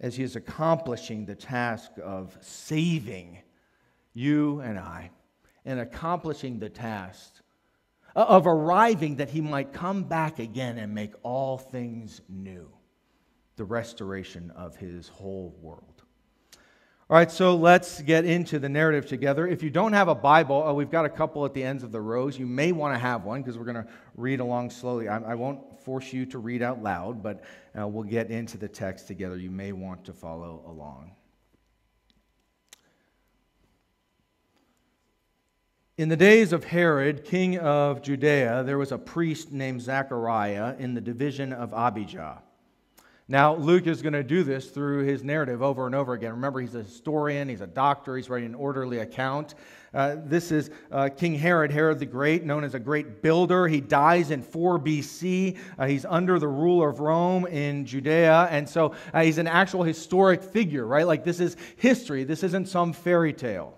as 0.00 0.16
he 0.16 0.24
is 0.24 0.34
accomplishing 0.34 1.24
the 1.24 1.34
task 1.34 1.90
of 2.02 2.36
saving 2.40 3.38
you 4.12 4.60
and 4.60 4.78
I 4.78 5.10
and 5.68 5.80
accomplishing 5.80 6.58
the 6.58 6.70
task 6.70 7.30
of 8.16 8.46
arriving 8.46 9.16
that 9.16 9.28
he 9.28 9.42
might 9.42 9.72
come 9.72 10.02
back 10.02 10.38
again 10.38 10.78
and 10.78 10.94
make 10.94 11.12
all 11.22 11.58
things 11.58 12.22
new. 12.26 12.70
The 13.56 13.64
restoration 13.64 14.50
of 14.52 14.76
his 14.76 15.08
whole 15.08 15.54
world. 15.60 16.02
All 17.10 17.16
right, 17.16 17.30
so 17.30 17.54
let's 17.54 18.00
get 18.00 18.24
into 18.24 18.58
the 18.58 18.68
narrative 18.68 19.06
together. 19.06 19.46
If 19.46 19.62
you 19.62 19.68
don't 19.68 19.92
have 19.92 20.08
a 20.08 20.14
Bible, 20.14 20.66
uh, 20.66 20.72
we've 20.72 20.90
got 20.90 21.04
a 21.04 21.10
couple 21.10 21.44
at 21.44 21.52
the 21.52 21.62
ends 21.62 21.82
of 21.82 21.92
the 21.92 22.00
rows. 22.00 22.38
You 22.38 22.46
may 22.46 22.72
want 22.72 22.94
to 22.94 22.98
have 22.98 23.24
one 23.24 23.42
because 23.42 23.58
we're 23.58 23.64
going 23.64 23.84
to 23.84 23.86
read 24.14 24.40
along 24.40 24.70
slowly. 24.70 25.08
I, 25.08 25.18
I, 25.18 25.34
won't 25.34 25.80
force 25.80 26.12
you 26.12 26.24
to 26.26 26.38
read 26.38 26.62
out 26.62 26.82
loud, 26.82 27.22
but 27.22 27.44
uh, 27.78 27.86
we'll 27.86 28.04
get 28.04 28.30
into 28.30 28.56
the 28.56 28.68
text 28.68 29.06
together. 29.06 29.36
You 29.36 29.50
may 29.50 29.72
want 29.72 30.04
to 30.04 30.12
follow 30.12 30.62
along. 30.66 31.12
In 35.98 36.08
the 36.08 36.16
days 36.16 36.52
of 36.52 36.62
Herod, 36.62 37.24
king 37.24 37.58
of 37.58 38.02
Judea, 38.02 38.62
there 38.62 38.78
was 38.78 38.92
a 38.92 38.98
priest 38.98 39.50
named 39.50 39.82
Zechariah 39.82 40.76
in 40.78 40.94
the 40.94 41.00
division 41.00 41.52
of 41.52 41.74
Abijah. 41.74 42.40
Now, 43.26 43.56
Luke 43.56 43.88
is 43.88 44.00
going 44.00 44.12
to 44.12 44.22
do 44.22 44.44
this 44.44 44.70
through 44.70 45.06
his 45.06 45.24
narrative 45.24 45.60
over 45.60 45.86
and 45.86 45.96
over 45.96 46.12
again. 46.12 46.30
Remember, 46.30 46.60
he's 46.60 46.76
a 46.76 46.84
historian, 46.84 47.48
he's 47.48 47.62
a 47.62 47.66
doctor, 47.66 48.16
he's 48.16 48.30
writing 48.30 48.50
an 48.50 48.54
orderly 48.54 48.98
account. 48.98 49.56
Uh, 49.92 50.18
this 50.24 50.52
is 50.52 50.70
uh, 50.92 51.08
King 51.08 51.34
Herod, 51.34 51.72
Herod 51.72 51.98
the 51.98 52.06
Great, 52.06 52.44
known 52.44 52.62
as 52.62 52.76
a 52.76 52.78
great 52.78 53.20
builder. 53.20 53.66
He 53.66 53.80
dies 53.80 54.30
in 54.30 54.40
4 54.40 54.78
BC. 54.78 55.58
Uh, 55.80 55.86
he's 55.88 56.04
under 56.04 56.38
the 56.38 56.46
rule 56.46 56.88
of 56.88 57.00
Rome 57.00 57.44
in 57.44 57.84
Judea. 57.84 58.46
And 58.52 58.68
so 58.68 58.94
uh, 59.12 59.22
he's 59.22 59.38
an 59.38 59.48
actual 59.48 59.82
historic 59.82 60.44
figure, 60.44 60.86
right? 60.86 61.08
Like, 61.08 61.24
this 61.24 61.40
is 61.40 61.56
history, 61.74 62.22
this 62.22 62.44
isn't 62.44 62.68
some 62.68 62.92
fairy 62.92 63.32
tale. 63.32 63.77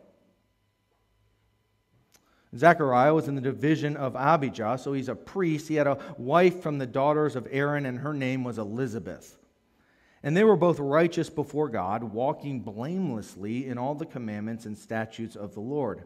Zechariah 2.56 3.14
was 3.14 3.28
in 3.28 3.36
the 3.36 3.40
division 3.40 3.96
of 3.96 4.16
Abijah, 4.16 4.78
so 4.78 4.92
he's 4.92 5.08
a 5.08 5.14
priest. 5.14 5.68
He 5.68 5.76
had 5.76 5.86
a 5.86 5.98
wife 6.18 6.62
from 6.62 6.78
the 6.78 6.86
daughters 6.86 7.36
of 7.36 7.46
Aaron, 7.50 7.86
and 7.86 7.98
her 8.00 8.12
name 8.12 8.42
was 8.42 8.58
Elizabeth. 8.58 9.38
And 10.22 10.36
they 10.36 10.44
were 10.44 10.56
both 10.56 10.80
righteous 10.80 11.30
before 11.30 11.68
God, 11.68 12.02
walking 12.02 12.60
blamelessly 12.60 13.66
in 13.66 13.78
all 13.78 13.94
the 13.94 14.04
commandments 14.04 14.66
and 14.66 14.76
statutes 14.76 15.36
of 15.36 15.54
the 15.54 15.60
Lord. 15.60 16.04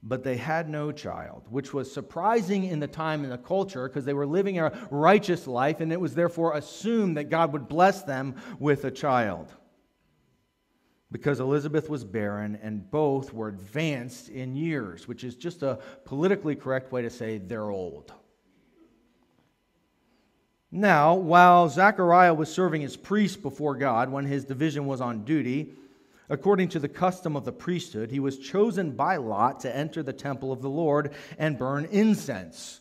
But 0.00 0.22
they 0.22 0.36
had 0.36 0.68
no 0.68 0.92
child, 0.92 1.46
which 1.50 1.74
was 1.74 1.92
surprising 1.92 2.64
in 2.64 2.78
the 2.78 2.86
time 2.86 3.24
and 3.24 3.32
the 3.32 3.38
culture 3.38 3.88
because 3.88 4.04
they 4.04 4.14
were 4.14 4.26
living 4.26 4.60
a 4.60 4.70
righteous 4.92 5.48
life, 5.48 5.80
and 5.80 5.92
it 5.92 6.00
was 6.00 6.14
therefore 6.14 6.56
assumed 6.56 7.16
that 7.16 7.30
God 7.30 7.52
would 7.52 7.68
bless 7.68 8.02
them 8.02 8.36
with 8.60 8.84
a 8.84 8.92
child 8.92 9.52
because 11.10 11.40
Elizabeth 11.40 11.88
was 11.88 12.04
barren 12.04 12.58
and 12.62 12.90
both 12.90 13.32
were 13.32 13.48
advanced 13.48 14.28
in 14.28 14.54
years, 14.54 15.08
which 15.08 15.24
is 15.24 15.34
just 15.34 15.62
a 15.62 15.78
politically 16.04 16.54
correct 16.54 16.92
way 16.92 17.02
to 17.02 17.10
say 17.10 17.38
they're 17.38 17.70
old. 17.70 18.12
Now, 20.70 21.14
while 21.14 21.68
Zechariah 21.68 22.34
was 22.34 22.52
serving 22.52 22.84
as 22.84 22.96
priest 22.96 23.40
before 23.40 23.74
God 23.74 24.10
when 24.10 24.26
his 24.26 24.44
division 24.44 24.86
was 24.86 25.00
on 25.00 25.24
duty, 25.24 25.72
according 26.28 26.68
to 26.70 26.78
the 26.78 26.88
custom 26.88 27.36
of 27.36 27.46
the 27.46 27.52
priesthood, 27.52 28.10
he 28.10 28.20
was 28.20 28.38
chosen 28.38 28.90
by 28.90 29.16
lot 29.16 29.60
to 29.60 29.74
enter 29.74 30.02
the 30.02 30.12
temple 30.12 30.52
of 30.52 30.60
the 30.60 30.68
Lord 30.68 31.14
and 31.38 31.58
burn 31.58 31.86
incense. 31.86 32.80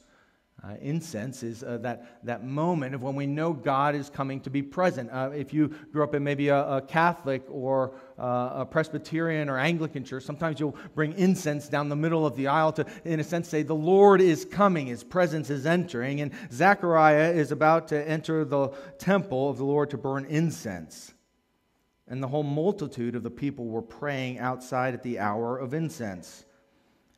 Uh, 0.63 0.73
incense 0.81 1.43
is 1.43 1.61
uh, 1.61 1.77
that, 1.77 2.19
that 2.23 2.43
moment 2.43 2.95
of 2.95 3.03
when 3.03 3.13
we 3.13 3.27
know 3.27 3.53
God 3.53 3.93
is 3.93 4.09
coming 4.09 4.41
to 4.41 4.49
be 4.49 4.63
present. 4.63 5.07
Uh, 5.11 5.29
if 5.31 5.53
you 5.53 5.67
grew 5.91 6.03
up 6.03 6.15
in 6.15 6.23
maybe 6.23 6.47
a, 6.47 6.77
a 6.77 6.81
Catholic 6.81 7.43
or 7.47 7.93
uh, 8.17 8.49
a 8.55 8.65
Presbyterian 8.65 9.49
or 9.49 9.59
Anglican 9.59 10.03
church, 10.03 10.23
sometimes 10.23 10.59
you'll 10.59 10.75
bring 10.95 11.13
incense 11.13 11.69
down 11.69 11.89
the 11.89 11.95
middle 11.95 12.25
of 12.25 12.35
the 12.35 12.47
aisle 12.47 12.71
to, 12.73 12.85
in 13.05 13.19
a 13.19 13.23
sense, 13.23 13.47
say, 13.47 13.61
The 13.61 13.75
Lord 13.75 14.19
is 14.19 14.45
coming, 14.45 14.87
His 14.87 15.03
presence 15.03 15.51
is 15.51 15.67
entering. 15.67 16.21
And 16.21 16.31
Zechariah 16.51 17.33
is 17.33 17.51
about 17.51 17.89
to 17.89 18.09
enter 18.09 18.43
the 18.43 18.69
temple 18.97 19.51
of 19.51 19.57
the 19.57 19.65
Lord 19.65 19.91
to 19.91 19.97
burn 19.97 20.25
incense. 20.25 21.13
And 22.07 22.23
the 22.23 22.27
whole 22.27 22.43
multitude 22.43 23.13
of 23.13 23.21
the 23.21 23.29
people 23.29 23.67
were 23.67 23.83
praying 23.83 24.39
outside 24.39 24.95
at 24.95 25.03
the 25.03 25.19
hour 25.19 25.59
of 25.59 25.75
incense. 25.75 26.45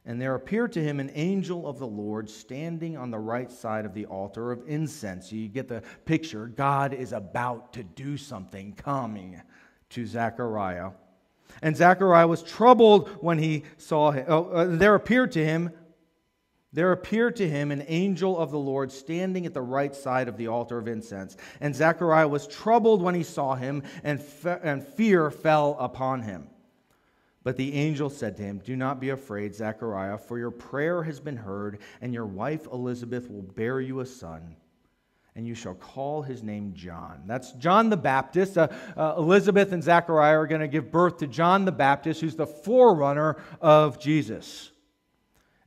And 0.05 0.19
there 0.19 0.35
appeared 0.35 0.71
to 0.73 0.83
him 0.83 0.99
an 0.99 1.11
angel 1.13 1.67
of 1.67 1.77
the 1.77 1.87
Lord 1.87 2.29
standing 2.29 2.97
on 2.97 3.11
the 3.11 3.19
right 3.19 3.51
side 3.51 3.85
of 3.85 3.93
the 3.93 4.05
altar 4.05 4.51
of 4.51 4.63
incense. 4.67 5.31
You 5.31 5.47
get 5.47 5.67
the 5.67 5.83
picture. 6.05 6.47
God 6.47 6.93
is 6.93 7.13
about 7.13 7.73
to 7.73 7.83
do 7.83 8.17
something 8.17 8.73
coming 8.73 9.41
to 9.89 10.05
Zechariah. 10.05 10.91
And 11.61 11.75
Zechariah 11.75 12.27
was 12.27 12.43
troubled 12.43 13.09
when 13.21 13.37
he 13.37 13.63
saw 13.77 14.11
him. 14.11 14.25
Oh, 14.27 14.45
uh, 14.45 14.65
there 14.65 14.95
appeared 14.95 15.31
to 15.33 15.43
him 15.43 15.71
there 16.71 16.91
appeared 16.91 17.35
to 17.37 17.49
him 17.49 17.71
an 17.71 17.83
angel 17.87 18.37
of 18.37 18.51
the 18.51 18.59
Lord 18.59 18.91
standing 18.91 19.45
at 19.45 19.55
the 19.55 19.61
right 19.61 19.95
side 19.95 20.27
of 20.27 20.37
the 20.37 20.47
altar 20.47 20.77
of 20.77 20.87
incense. 20.87 21.35
And 21.59 21.75
Zechariah 21.75 22.27
was 22.27 22.45
troubled 22.45 23.01
when 23.01 23.15
he 23.15 23.23
saw 23.23 23.55
him, 23.55 23.83
and, 24.03 24.21
fe- 24.21 24.59
and 24.61 24.85
fear 24.85 25.31
fell 25.31 25.75
upon 25.79 26.21
him. 26.21 26.47
But 27.43 27.55
the 27.55 27.73
angel 27.73 28.09
said 28.09 28.35
to 28.37 28.43
him, 28.43 28.61
Do 28.63 28.75
not 28.75 28.99
be 28.99 29.09
afraid, 29.09 29.55
Zechariah, 29.55 30.17
for 30.17 30.37
your 30.37 30.51
prayer 30.51 31.03
has 31.03 31.19
been 31.19 31.37
heard, 31.37 31.79
and 32.01 32.13
your 32.13 32.25
wife 32.25 32.67
Elizabeth 32.67 33.29
will 33.31 33.43
bear 33.43 33.79
you 33.79 34.01
a 34.01 34.05
son, 34.05 34.57
and 35.35 35.47
you 35.47 35.55
shall 35.55 35.75
call 35.75 36.21
his 36.21 36.43
name 36.43 36.73
John. 36.73 37.23
That's 37.25 37.53
John 37.53 37.89
the 37.89 37.97
Baptist. 37.97 38.57
Uh, 38.57 38.67
uh, 38.97 39.15
Elizabeth 39.17 39.71
and 39.71 39.81
Zechariah 39.81 40.37
are 40.37 40.47
going 40.47 40.61
to 40.61 40.67
give 40.67 40.91
birth 40.91 41.17
to 41.19 41.27
John 41.27 41.63
the 41.63 41.71
Baptist, 41.71 42.19
who's 42.19 42.35
the 42.35 42.47
forerunner 42.47 43.37
of 43.61 43.99
Jesus. 43.99 44.71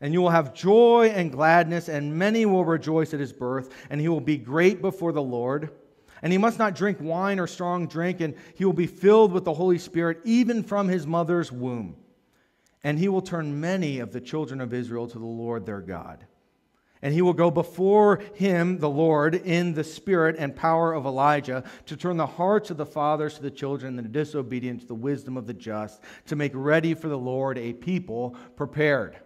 And 0.03 0.13
you 0.13 0.21
will 0.21 0.31
have 0.31 0.53
joy 0.53 1.13
and 1.15 1.33
gladness, 1.33 1.89
and 1.89 2.19
many 2.19 2.45
will 2.45 2.67
rejoice 2.67 3.15
at 3.15 3.21
his 3.21 3.33
birth, 3.33 3.73
and 3.89 3.99
he 3.99 4.09
will 4.09 4.21
be 4.21 4.37
great 4.37 4.83
before 4.83 5.13
the 5.13 5.23
Lord. 5.23 5.71
And 6.23 6.31
he 6.31 6.39
must 6.39 6.59
not 6.59 6.77
drink 6.77 6.99
wine 7.01 7.41
or 7.41 7.49
strong 7.49 7.89
drink, 7.89 8.21
and 8.21 8.35
he 8.55 8.65
will 8.65 8.73
be 8.73 8.87
filled 8.87 9.33
with 9.33 9.45
the 9.45 9.55
Holy 9.55 9.79
Spirit 9.79 10.21
even 10.25 10.63
from 10.63 10.89
his 10.89 11.07
mother's 11.07 11.51
womb. 11.51 11.97
And 12.85 12.99
he 12.99 13.09
will 13.09 13.23
turn 13.23 13.61
many 13.61 13.99
of 13.99 14.13
the 14.13 14.21
children 14.21 14.61
of 14.61 14.73
Israel 14.73 15.09
to 15.09 15.19
the 15.19 15.25
Lord 15.25 15.67
their 15.67 15.81
God. 15.81 16.25
And 17.05 17.13
he 17.13 17.23
will 17.23 17.33
go 17.33 17.51
before 17.51 18.23
him, 18.35 18.79
the 18.79 18.89
Lord, 18.89 19.35
in 19.35 19.75
the 19.75 19.83
spirit 19.83 20.37
and 20.39 20.55
power 20.55 20.93
of 20.93 21.05
Elijah, 21.05 21.65
to 21.87 21.97
turn 21.97 22.17
the 22.17 22.27
hearts 22.27 22.71
of 22.71 22.77
the 22.77 22.87
fathers 22.87 23.35
to 23.35 23.43
the 23.43 23.51
children 23.51 23.99
and 23.99 24.07
the 24.07 24.13
disobedient 24.13 24.83
to 24.83 24.87
the 24.87 24.95
wisdom 24.95 25.37
of 25.37 25.49
the 25.49 25.55
just, 25.55 26.01
to 26.27 26.37
make 26.37 26.53
ready 26.55 26.95
for 26.95 27.09
the 27.09 27.19
Lord 27.19 27.59
a 27.59 27.73
people 27.73 28.37
prepared. 28.55 29.17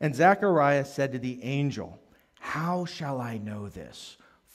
And 0.00 0.14
Zechariah 0.14 0.86
said 0.86 1.12
to 1.12 1.18
the 1.18 1.42
angel, 1.42 1.98
How 2.40 2.86
shall 2.86 3.20
I 3.20 3.36
know 3.36 3.68
this? 3.68 4.16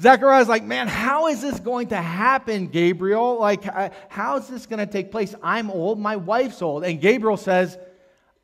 Zechariah's 0.00 0.48
like, 0.48 0.64
man, 0.64 0.88
how 0.88 1.28
is 1.28 1.40
this 1.40 1.58
going 1.58 1.88
to 1.88 1.96
happen, 1.96 2.66
Gabriel? 2.66 3.38
Like, 3.38 3.66
uh, 3.66 3.90
how 4.08 4.36
is 4.36 4.46
this 4.46 4.66
going 4.66 4.78
to 4.78 4.86
take 4.86 5.10
place? 5.10 5.34
I'm 5.42 5.70
old, 5.70 5.98
my 5.98 6.16
wife's 6.16 6.60
old. 6.60 6.84
And 6.84 7.00
Gabriel 7.00 7.38
says, 7.38 7.78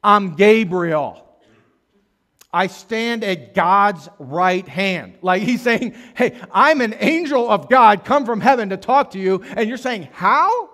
I'm 0.03 0.35
Gabriel. 0.35 1.29
I 2.55 2.67
stand 2.67 3.25
at 3.25 3.55
God's 3.55 4.09
right 4.19 4.67
hand. 4.67 5.17
Like 5.23 5.43
he's 5.43 5.63
saying, 5.63 5.95
hey, 6.15 6.39
I'm 6.53 6.81
an 6.81 6.95
angel 6.99 7.49
of 7.49 7.69
God 7.69 8.05
come 8.05 8.27
from 8.27 8.41
heaven 8.41 8.71
to 8.71 8.77
talk 8.77 9.13
to 9.13 9.19
you. 9.19 9.43
And 9.57 9.69
you're 9.69 9.79
saying, 9.79 10.09
how? 10.13 10.71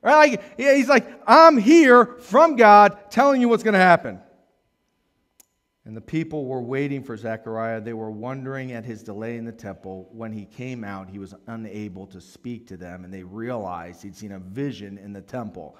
Right? 0.00 0.30
Like, 0.30 0.58
he's 0.58 0.88
like, 0.88 1.06
I'm 1.26 1.58
here 1.58 2.06
from 2.06 2.56
God 2.56 2.98
telling 3.10 3.40
you 3.40 3.48
what's 3.48 3.62
going 3.62 3.74
to 3.74 3.80
happen. 3.80 4.20
And 5.84 5.96
the 5.96 6.00
people 6.00 6.46
were 6.46 6.62
waiting 6.62 7.02
for 7.02 7.16
Zechariah. 7.16 7.80
They 7.80 7.92
were 7.92 8.10
wondering 8.10 8.72
at 8.72 8.84
his 8.84 9.02
delay 9.02 9.36
in 9.36 9.44
the 9.44 9.52
temple. 9.52 10.08
When 10.12 10.32
he 10.32 10.44
came 10.44 10.84
out, 10.84 11.10
he 11.10 11.18
was 11.18 11.34
unable 11.48 12.06
to 12.08 12.20
speak 12.20 12.68
to 12.68 12.76
them, 12.76 13.04
and 13.04 13.12
they 13.12 13.24
realized 13.24 14.02
he'd 14.02 14.14
seen 14.14 14.32
a 14.32 14.38
vision 14.38 14.96
in 14.96 15.12
the 15.12 15.20
temple. 15.20 15.76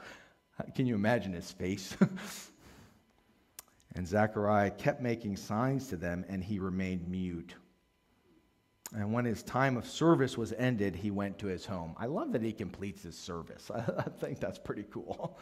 Can 0.75 0.87
you 0.87 0.97
imagine 0.97 1.33
his 1.33 1.53
face? 1.53 1.97
and 3.95 4.07
Zechariah 4.07 4.73
kept 4.73 5.01
making 5.01 5.37
signs 5.37 5.87
to 5.89 5.97
them, 5.97 6.25
and 6.29 6.43
he 6.43 6.59
remained 6.59 7.07
mute. 7.07 7.55
And 8.95 9.13
when 9.13 9.25
his 9.25 9.43
time 9.43 9.77
of 9.77 9.87
service 9.87 10.37
was 10.37 10.53
ended, 10.55 10.97
he 10.97 11.11
went 11.11 11.39
to 11.39 11.47
his 11.47 11.65
home. 11.65 11.95
I 11.97 12.07
love 12.07 12.33
that 12.33 12.43
he 12.43 12.53
completes 12.53 13.03
his 13.03 13.17
service. 13.17 13.71
I 13.75 14.05
think 14.21 14.41
that's 14.41 14.59
pretty 14.59 14.85
cool. 14.91 15.39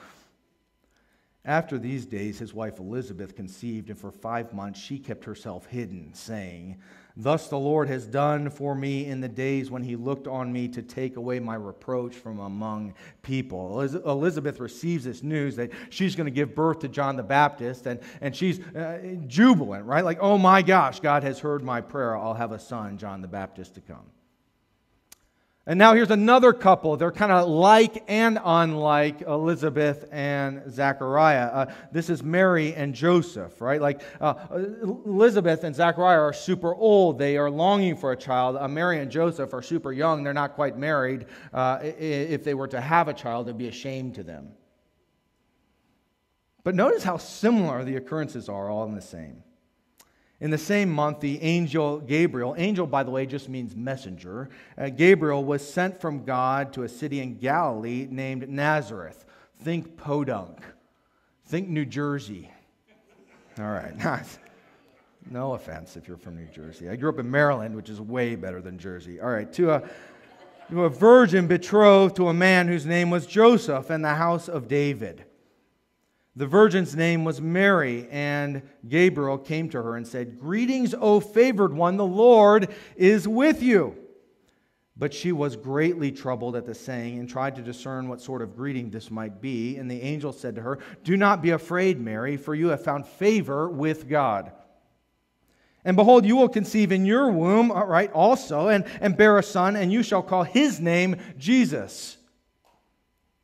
After 1.44 1.78
these 1.78 2.04
days, 2.04 2.38
his 2.38 2.52
wife 2.52 2.78
Elizabeth 2.78 3.34
conceived, 3.34 3.88
and 3.88 3.98
for 3.98 4.10
five 4.10 4.52
months 4.52 4.78
she 4.78 4.98
kept 4.98 5.24
herself 5.24 5.64
hidden, 5.66 6.12
saying, 6.12 6.76
Thus 7.16 7.48
the 7.48 7.58
Lord 7.58 7.88
has 7.88 8.06
done 8.06 8.50
for 8.50 8.74
me 8.74 9.06
in 9.06 9.22
the 9.22 9.28
days 9.28 9.70
when 9.70 9.82
he 9.82 9.96
looked 9.96 10.26
on 10.26 10.52
me 10.52 10.68
to 10.68 10.82
take 10.82 11.16
away 11.16 11.40
my 11.40 11.54
reproach 11.54 12.14
from 12.14 12.40
among 12.40 12.94
people. 13.22 13.80
Elizabeth 13.80 14.60
receives 14.60 15.04
this 15.04 15.22
news 15.22 15.56
that 15.56 15.70
she's 15.88 16.14
going 16.14 16.26
to 16.26 16.30
give 16.30 16.54
birth 16.54 16.80
to 16.80 16.88
John 16.88 17.16
the 17.16 17.22
Baptist, 17.22 17.86
and, 17.86 18.00
and 18.20 18.36
she's 18.36 18.60
uh, 18.60 19.16
jubilant, 19.26 19.86
right? 19.86 20.04
Like, 20.04 20.18
oh 20.20 20.36
my 20.36 20.60
gosh, 20.60 21.00
God 21.00 21.22
has 21.22 21.38
heard 21.38 21.62
my 21.64 21.80
prayer. 21.80 22.16
I'll 22.16 22.34
have 22.34 22.52
a 22.52 22.58
son, 22.58 22.98
John 22.98 23.22
the 23.22 23.28
Baptist, 23.28 23.74
to 23.76 23.80
come. 23.80 24.04
And 25.66 25.78
now 25.78 25.92
here's 25.92 26.10
another 26.10 26.54
couple. 26.54 26.96
They're 26.96 27.12
kind 27.12 27.30
of 27.30 27.46
like 27.46 28.02
and 28.08 28.38
unlike 28.42 29.20
Elizabeth 29.20 30.08
and 30.10 30.62
Zachariah. 30.72 31.46
Uh, 31.46 31.72
this 31.92 32.08
is 32.08 32.22
Mary 32.22 32.74
and 32.74 32.94
Joseph, 32.94 33.60
right? 33.60 33.80
Like 33.80 34.00
uh, 34.22 34.34
Elizabeth 34.52 35.62
and 35.62 35.76
Zachariah 35.76 36.18
are 36.18 36.32
super 36.32 36.74
old. 36.74 37.18
They 37.18 37.36
are 37.36 37.50
longing 37.50 37.96
for 37.96 38.12
a 38.12 38.16
child. 38.16 38.56
Uh, 38.56 38.68
Mary 38.68 39.00
and 39.00 39.10
Joseph 39.10 39.52
are 39.52 39.62
super 39.62 39.92
young. 39.92 40.24
They're 40.24 40.32
not 40.32 40.54
quite 40.54 40.78
married. 40.78 41.26
Uh, 41.52 41.78
if 41.82 42.42
they 42.42 42.54
were 42.54 42.68
to 42.68 42.80
have 42.80 43.08
a 43.08 43.14
child, 43.14 43.46
it 43.46 43.50
would 43.50 43.58
be 43.58 43.68
a 43.68 43.72
shame 43.72 44.12
to 44.12 44.22
them. 44.22 44.52
But 46.64 46.74
notice 46.74 47.04
how 47.04 47.18
similar 47.18 47.84
the 47.84 47.96
occurrences 47.96 48.48
are, 48.48 48.70
all 48.70 48.84
in 48.84 48.94
the 48.94 49.02
same. 49.02 49.42
In 50.40 50.50
the 50.50 50.58
same 50.58 50.90
month, 50.90 51.20
the 51.20 51.40
angel 51.42 51.98
Gabriel, 51.98 52.54
angel, 52.56 52.86
by 52.86 53.02
the 53.02 53.10
way, 53.10 53.26
just 53.26 53.48
means 53.48 53.76
messenger, 53.76 54.48
uh, 54.78 54.88
Gabriel 54.88 55.44
was 55.44 55.66
sent 55.66 56.00
from 56.00 56.24
God 56.24 56.72
to 56.72 56.84
a 56.84 56.88
city 56.88 57.20
in 57.20 57.36
Galilee 57.36 58.08
named 58.10 58.48
Nazareth. 58.48 59.26
Think 59.62 59.98
Podunk. 59.98 60.62
Think 61.46 61.68
New 61.68 61.84
Jersey. 61.84 62.50
All 63.58 63.66
right. 63.66 63.94
no 65.30 65.52
offense 65.52 65.96
if 65.96 66.08
you're 66.08 66.16
from 66.16 66.36
New 66.36 66.46
Jersey. 66.46 66.88
I 66.88 66.96
grew 66.96 67.10
up 67.10 67.18
in 67.18 67.30
Maryland, 67.30 67.76
which 67.76 67.90
is 67.90 68.00
way 68.00 68.34
better 68.34 68.62
than 68.62 68.78
Jersey. 68.78 69.20
All 69.20 69.28
right. 69.28 69.52
To 69.54 69.72
a, 69.72 69.82
to 70.70 70.84
a 70.84 70.88
virgin 70.88 71.48
betrothed 71.48 72.16
to 72.16 72.28
a 72.28 72.34
man 72.34 72.66
whose 72.66 72.86
name 72.86 73.10
was 73.10 73.26
Joseph 73.26 73.90
in 73.90 74.00
the 74.00 74.14
house 74.14 74.48
of 74.48 74.68
David. 74.68 75.24
The 76.36 76.46
virgin's 76.46 76.94
name 76.94 77.24
was 77.24 77.40
Mary, 77.40 78.06
and 78.10 78.62
Gabriel 78.88 79.36
came 79.36 79.68
to 79.70 79.82
her 79.82 79.96
and 79.96 80.06
said, 80.06 80.38
Greetings, 80.38 80.94
O 80.94 81.18
favored 81.18 81.74
one, 81.74 81.96
the 81.96 82.06
Lord 82.06 82.68
is 82.96 83.26
with 83.26 83.62
you. 83.62 83.96
But 84.96 85.12
she 85.12 85.32
was 85.32 85.56
greatly 85.56 86.12
troubled 86.12 86.54
at 86.56 86.66
the 86.66 86.74
saying 86.74 87.18
and 87.18 87.28
tried 87.28 87.56
to 87.56 87.62
discern 87.62 88.08
what 88.08 88.20
sort 88.20 88.42
of 88.42 88.54
greeting 88.54 88.90
this 88.90 89.10
might 89.10 89.40
be. 89.40 89.76
And 89.76 89.90
the 89.90 90.02
angel 90.02 90.32
said 90.32 90.54
to 90.56 90.60
her, 90.60 90.78
Do 91.04 91.16
not 91.16 91.42
be 91.42 91.50
afraid, 91.50 91.98
Mary, 91.98 92.36
for 92.36 92.54
you 92.54 92.68
have 92.68 92.84
found 92.84 93.06
favor 93.06 93.68
with 93.68 94.08
God. 94.08 94.52
And 95.84 95.96
behold, 95.96 96.26
you 96.26 96.36
will 96.36 96.50
conceive 96.50 96.92
in 96.92 97.06
your 97.06 97.30
womb, 97.30 97.72
right, 97.72 98.12
also, 98.12 98.68
and, 98.68 98.84
and 99.00 99.16
bear 99.16 99.38
a 99.38 99.42
son, 99.42 99.74
and 99.74 99.90
you 99.90 100.02
shall 100.02 100.22
call 100.22 100.44
his 100.44 100.78
name 100.78 101.16
Jesus. 101.38 102.18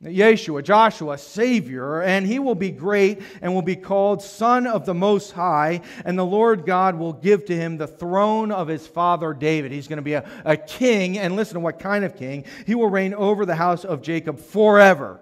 Yeshua, 0.03 0.63
Joshua, 0.63 1.17
Savior, 1.17 2.03
and 2.03 2.27
he 2.27 2.39
will 2.39 2.55
be 2.55 2.71
great 2.71 3.23
and 3.41 3.55
will 3.55 3.63
be 3.63 3.77
called 3.77 4.21
Son 4.21 4.67
of 4.67 4.85
the 4.85 4.93
Most 4.93 5.33
High, 5.33 5.81
and 6.05 6.19
the 6.19 6.25
Lord 6.25 6.67
God 6.67 6.99
will 6.99 7.15
give 7.15 7.47
to 7.47 7.57
him 7.57 7.79
the 7.79 7.87
throne 7.87 8.53
of 8.53 8.69
his 8.69 8.87
father 8.87 9.33
David. 9.33 9.73
He's 9.73 9.89
going 9.89 9.97
to 9.97 10.03
be 10.03 10.13
a, 10.13 10.29
a 10.45 10.57
king, 10.57 11.19
and 11.19 11.35
listen 11.35 11.55
to 11.55 11.61
what 11.61 11.79
kind 11.79 12.05
of 12.05 12.15
king. 12.15 12.45
He 12.67 12.75
will 12.75 12.91
reign 12.91 13.15
over 13.15 13.47
the 13.47 13.57
house 13.57 13.87
of 13.87 14.03
Jacob 14.03 14.39
forever, 14.39 15.19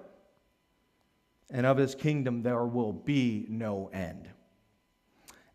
and 1.51 1.67
of 1.67 1.77
his 1.77 1.95
kingdom 1.95 2.43
there 2.43 2.65
will 2.65 2.93
be 2.93 3.47
no 3.49 3.91
end. 3.93 4.29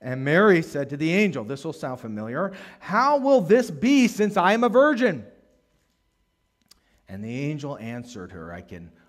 And 0.02 0.24
Mary 0.24 0.62
said 0.62 0.92
to 0.92 0.98
the 0.98 1.12
angel, 1.12 1.44
This 1.44 1.66
will 1.66 1.74
sound 1.74 2.00
familiar. 2.00 2.54
How 2.80 3.18
will 3.18 3.42
this 3.42 3.70
be 3.70 4.08
since 4.08 4.38
I 4.38 4.54
am 4.54 4.64
a 4.64 4.70
virgin? 4.70 5.26
And 7.10 7.22
the 7.22 7.50
angel 7.50 7.78
answered 7.78 8.32
her, 8.32 8.54
I 8.54 8.62
can 8.62 8.92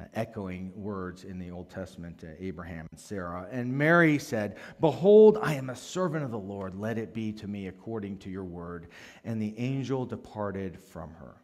uh, 0.00 0.04
echoing 0.14 0.72
words 0.74 1.24
in 1.24 1.38
the 1.38 1.50
Old 1.50 1.68
Testament 1.68 2.18
to 2.18 2.42
Abraham 2.42 2.86
and 2.90 2.98
Sarah. 2.98 3.46
And 3.50 3.76
Mary 3.76 4.18
said, 4.18 4.56
Behold, 4.80 5.38
I 5.42 5.54
am 5.54 5.70
a 5.70 5.76
servant 5.76 6.24
of 6.24 6.30
the 6.30 6.38
Lord. 6.38 6.74
Let 6.74 6.96
it 6.96 7.12
be 7.12 7.32
to 7.32 7.46
me 7.46 7.66
according 7.66 8.18
to 8.18 8.30
your 8.30 8.44
word. 8.44 8.88
And 9.24 9.40
the 9.40 9.54
angel 9.58 10.06
departed 10.06 10.80
from 10.80 11.10
her. 11.14 11.36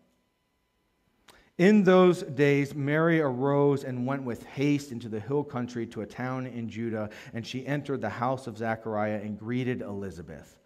In 1.58 1.82
those 1.82 2.22
days, 2.22 2.74
Mary 2.74 3.20
arose 3.20 3.82
and 3.82 4.06
went 4.06 4.22
with 4.22 4.46
haste 4.46 4.92
into 4.92 5.08
the 5.08 5.18
hill 5.18 5.42
country 5.42 5.86
to 5.88 6.02
a 6.02 6.06
town 6.06 6.46
in 6.46 6.68
Judah, 6.68 7.10
and 7.34 7.44
she 7.44 7.66
entered 7.66 8.00
the 8.00 8.08
house 8.08 8.46
of 8.46 8.56
Zechariah 8.56 9.20
and 9.22 9.36
greeted 9.36 9.82
Elizabeth. 9.82 10.56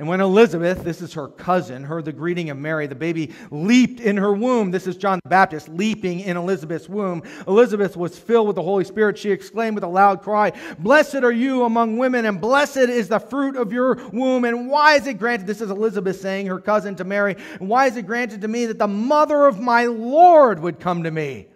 And 0.00 0.08
when 0.08 0.22
Elizabeth, 0.22 0.82
this 0.82 1.02
is 1.02 1.12
her 1.12 1.28
cousin, 1.28 1.84
heard 1.84 2.06
the 2.06 2.12
greeting 2.12 2.48
of 2.48 2.56
Mary, 2.56 2.86
the 2.86 2.94
baby 2.94 3.34
leaped 3.50 4.00
in 4.00 4.16
her 4.16 4.32
womb. 4.32 4.70
This 4.70 4.86
is 4.86 4.96
John 4.96 5.20
the 5.22 5.28
Baptist 5.28 5.68
leaping 5.68 6.20
in 6.20 6.38
Elizabeth's 6.38 6.88
womb. 6.88 7.22
Elizabeth 7.46 7.98
was 7.98 8.18
filled 8.18 8.46
with 8.46 8.56
the 8.56 8.62
Holy 8.62 8.84
Spirit. 8.84 9.18
She 9.18 9.30
exclaimed 9.30 9.74
with 9.74 9.84
a 9.84 9.88
loud 9.88 10.22
cry, 10.22 10.54
Blessed 10.78 11.16
are 11.16 11.30
you 11.30 11.64
among 11.64 11.98
women, 11.98 12.24
and 12.24 12.40
blessed 12.40 12.78
is 12.78 13.08
the 13.08 13.18
fruit 13.18 13.56
of 13.56 13.74
your 13.74 13.96
womb. 14.08 14.46
And 14.46 14.70
why 14.70 14.94
is 14.94 15.06
it 15.06 15.18
granted? 15.18 15.46
This 15.46 15.60
is 15.60 15.70
Elizabeth 15.70 16.18
saying, 16.18 16.46
her 16.46 16.60
cousin 16.60 16.96
to 16.96 17.04
Mary, 17.04 17.36
and 17.60 17.68
why 17.68 17.84
is 17.84 17.98
it 17.98 18.06
granted 18.06 18.40
to 18.40 18.48
me 18.48 18.64
that 18.64 18.78
the 18.78 18.88
mother 18.88 19.44
of 19.44 19.60
my 19.60 19.84
Lord 19.84 20.60
would 20.60 20.80
come 20.80 21.02
to 21.02 21.10
me? 21.10 21.48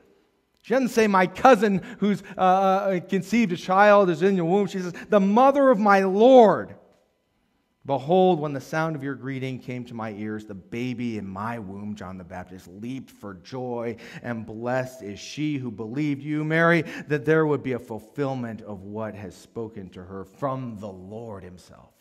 She 0.60 0.74
doesn't 0.74 0.90
say, 0.90 1.06
My 1.06 1.26
cousin 1.26 1.80
who's 1.98 2.22
uh, 2.36 2.40
uh 2.40 3.00
conceived 3.00 3.52
a 3.52 3.56
child 3.56 4.10
is 4.10 4.20
in 4.20 4.36
your 4.36 4.44
womb. 4.44 4.66
She 4.66 4.80
says, 4.80 4.92
The 5.08 5.18
mother 5.18 5.70
of 5.70 5.78
my 5.78 6.00
Lord. 6.00 6.74
Behold, 7.86 8.40
when 8.40 8.54
the 8.54 8.60
sound 8.60 8.96
of 8.96 9.02
your 9.02 9.14
greeting 9.14 9.58
came 9.58 9.84
to 9.84 9.94
my 9.94 10.12
ears, 10.12 10.46
the 10.46 10.54
baby 10.54 11.18
in 11.18 11.26
my 11.26 11.58
womb, 11.58 11.94
John 11.94 12.16
the 12.16 12.24
Baptist, 12.24 12.66
leaped 12.66 13.10
for 13.10 13.34
joy, 13.34 13.96
and 14.22 14.46
blessed 14.46 15.02
is 15.02 15.18
she 15.18 15.58
who 15.58 15.70
believed 15.70 16.22
you, 16.22 16.44
Mary, 16.44 16.82
that 17.08 17.26
there 17.26 17.46
would 17.46 17.62
be 17.62 17.72
a 17.72 17.78
fulfillment 17.78 18.62
of 18.62 18.84
what 18.84 19.14
has 19.14 19.34
spoken 19.34 19.90
to 19.90 20.02
her 20.02 20.24
from 20.24 20.78
the 20.78 20.88
Lord 20.88 21.44
himself. 21.44 21.93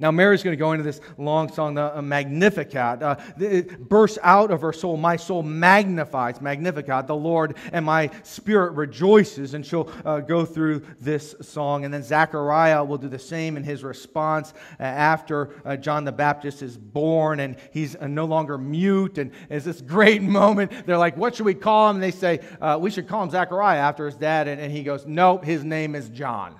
Now, 0.00 0.10
Mary's 0.10 0.42
going 0.42 0.56
to 0.56 0.58
go 0.58 0.72
into 0.72 0.82
this 0.82 0.98
long 1.18 1.52
song, 1.52 1.74
the 1.74 1.98
uh, 1.98 2.00
Magnificat. 2.00 3.02
Uh, 3.02 3.16
it 3.38 3.86
bursts 3.86 4.18
out 4.22 4.50
of 4.50 4.62
her 4.62 4.72
soul. 4.72 4.96
My 4.96 5.16
soul 5.16 5.42
magnifies, 5.42 6.40
Magnificat, 6.40 7.06
the 7.06 7.14
Lord, 7.14 7.58
and 7.74 7.84
my 7.84 8.10
spirit 8.22 8.72
rejoices. 8.72 9.52
And 9.52 9.64
she'll 9.64 9.92
uh, 10.06 10.20
go 10.20 10.46
through 10.46 10.86
this 11.00 11.34
song. 11.42 11.84
And 11.84 11.92
then 11.92 12.02
Zechariah 12.02 12.82
will 12.82 12.96
do 12.96 13.08
the 13.08 13.18
same 13.18 13.58
in 13.58 13.62
his 13.62 13.84
response 13.84 14.54
uh, 14.80 14.84
after 14.84 15.50
uh, 15.66 15.76
John 15.76 16.04
the 16.04 16.12
Baptist 16.12 16.62
is 16.62 16.78
born 16.78 17.40
and 17.40 17.56
he's 17.70 17.94
uh, 17.94 18.06
no 18.06 18.24
longer 18.24 18.56
mute. 18.56 19.18
And 19.18 19.32
it's 19.50 19.66
this 19.66 19.82
great 19.82 20.22
moment. 20.40 20.86
They're 20.86 20.96
like, 20.96 21.18
What 21.18 21.34
should 21.34 21.46
we 21.46 21.54
call 21.54 21.90
him? 21.90 21.96
And 21.96 22.02
they 22.02 22.10
say, 22.10 22.40
We 22.78 22.90
should 22.90 23.06
call 23.06 23.22
him 23.22 23.30
Zechariah 23.30 23.80
after 23.80 24.06
his 24.06 24.16
dad. 24.16 24.48
And, 24.48 24.58
and 24.58 24.72
he 24.72 24.82
goes, 24.82 25.04
Nope, 25.04 25.44
his 25.44 25.62
name 25.62 25.94
is 25.94 26.08
John. 26.08 26.54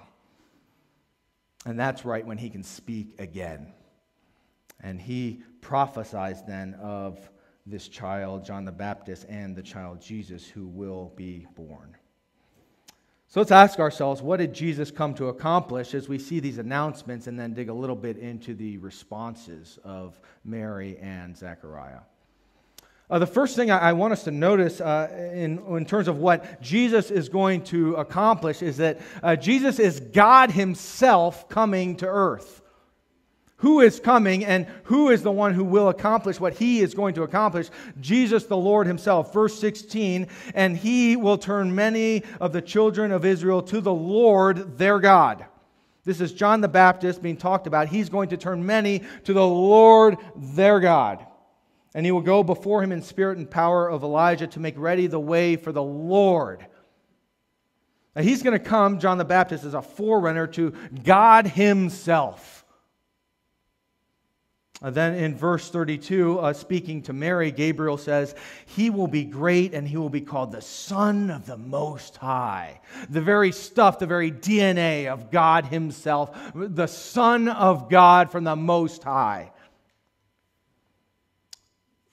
And 1.66 1.78
that's 1.78 2.04
right 2.04 2.26
when 2.26 2.38
he 2.38 2.50
can 2.50 2.62
speak 2.62 3.14
again. 3.18 3.72
And 4.82 5.00
he 5.00 5.42
prophesies 5.60 6.42
then 6.46 6.74
of 6.80 7.18
this 7.66 7.88
child, 7.88 8.44
John 8.44 8.64
the 8.64 8.72
Baptist, 8.72 9.26
and 9.28 9.54
the 9.54 9.62
child 9.62 10.00
Jesus 10.00 10.46
who 10.46 10.66
will 10.66 11.12
be 11.16 11.46
born. 11.54 11.96
So 13.28 13.38
let's 13.38 13.52
ask 13.52 13.78
ourselves 13.78 14.22
what 14.22 14.38
did 14.38 14.52
Jesus 14.52 14.90
come 14.90 15.14
to 15.14 15.28
accomplish 15.28 15.94
as 15.94 16.08
we 16.08 16.18
see 16.18 16.40
these 16.40 16.58
announcements 16.58 17.28
and 17.28 17.38
then 17.38 17.54
dig 17.54 17.68
a 17.68 17.72
little 17.72 17.94
bit 17.94 18.16
into 18.16 18.54
the 18.54 18.78
responses 18.78 19.78
of 19.84 20.20
Mary 20.44 20.98
and 20.98 21.36
Zechariah? 21.36 22.00
Uh, 23.10 23.18
the 23.18 23.26
first 23.26 23.56
thing 23.56 23.70
I, 23.70 23.78
I, 23.90 23.92
want 23.92 24.12
us 24.12 24.22
to 24.24 24.30
notice 24.30 24.80
uh, 24.80 25.30
in, 25.34 25.58
in 25.76 25.84
terms 25.84 26.06
of 26.06 26.18
what 26.18 26.62
Jesus 26.62 27.10
is 27.10 27.28
going 27.28 27.64
to 27.64 27.96
accomplish 27.96 28.62
is 28.62 28.76
that 28.76 29.00
uh, 29.22 29.34
Jesus 29.34 29.80
is 29.80 29.98
God 29.98 30.52
Himself 30.52 31.48
coming 31.48 31.96
to 31.96 32.06
earth. 32.06 32.62
Who 33.56 33.80
is 33.80 33.98
coming 33.98 34.44
and 34.44 34.66
who 34.84 35.10
is 35.10 35.22
the 35.22 35.32
one 35.32 35.54
who 35.54 35.64
will 35.64 35.88
accomplish 35.88 36.38
what 36.38 36.54
He 36.54 36.80
is 36.80 36.94
going 36.94 37.14
to 37.14 37.24
accomplish? 37.24 37.68
Jesus, 38.00 38.44
the 38.46 38.56
Lord 38.56 38.86
Himself. 38.86 39.34
Verse 39.34 39.58
16, 39.58 40.28
and 40.54 40.76
He 40.76 41.16
will 41.16 41.36
turn 41.36 41.74
many 41.74 42.22
of 42.40 42.52
the 42.52 42.62
children 42.62 43.10
of 43.10 43.24
Israel 43.24 43.60
to 43.64 43.80
the 43.80 43.92
Lord 43.92 44.78
their 44.78 45.00
God. 45.00 45.44
This 46.04 46.20
is 46.20 46.32
John 46.32 46.60
the 46.60 46.68
Baptist 46.68 47.22
being 47.22 47.36
talked 47.36 47.66
about. 47.66 47.88
He's 47.88 48.08
going 48.08 48.30
to 48.30 48.36
turn 48.36 48.64
many 48.64 49.02
to 49.24 49.32
the 49.32 49.46
Lord 49.46 50.16
their 50.36 50.80
God. 50.80 51.26
And 51.94 52.06
he 52.06 52.12
will 52.12 52.20
go 52.20 52.42
before 52.42 52.82
him 52.82 52.92
in 52.92 53.02
spirit 53.02 53.38
and 53.38 53.50
power 53.50 53.88
of 53.88 54.02
Elijah 54.02 54.46
to 54.48 54.60
make 54.60 54.78
ready 54.78 55.06
the 55.06 55.20
way 55.20 55.56
for 55.56 55.72
the 55.72 55.82
Lord. 55.82 56.64
Now 58.14 58.22
he's 58.22 58.42
going 58.42 58.58
to 58.58 58.64
come, 58.64 58.98
John 58.98 59.18
the 59.18 59.24
Baptist, 59.24 59.64
as 59.64 59.74
a 59.74 59.82
forerunner 59.82 60.46
to 60.48 60.72
God 61.04 61.46
himself. 61.46 62.60
Uh, 64.82 64.88
then 64.88 65.14
in 65.14 65.36
verse 65.36 65.68
32, 65.68 66.38
uh, 66.38 66.52
speaking 66.54 67.02
to 67.02 67.12
Mary, 67.12 67.50
Gabriel 67.50 67.98
says, 67.98 68.34
He 68.64 68.88
will 68.88 69.08
be 69.08 69.24
great 69.24 69.74
and 69.74 69.86
he 69.86 69.98
will 69.98 70.08
be 70.08 70.22
called 70.22 70.52
the 70.52 70.62
Son 70.62 71.30
of 71.30 71.44
the 71.44 71.58
Most 71.58 72.16
High. 72.16 72.80
The 73.10 73.20
very 73.20 73.52
stuff, 73.52 73.98
the 73.98 74.06
very 74.06 74.32
DNA 74.32 75.06
of 75.06 75.30
God 75.30 75.66
Himself, 75.66 76.34
the 76.54 76.86
Son 76.86 77.48
of 77.48 77.90
God 77.90 78.32
from 78.32 78.44
the 78.44 78.56
Most 78.56 79.04
High. 79.04 79.52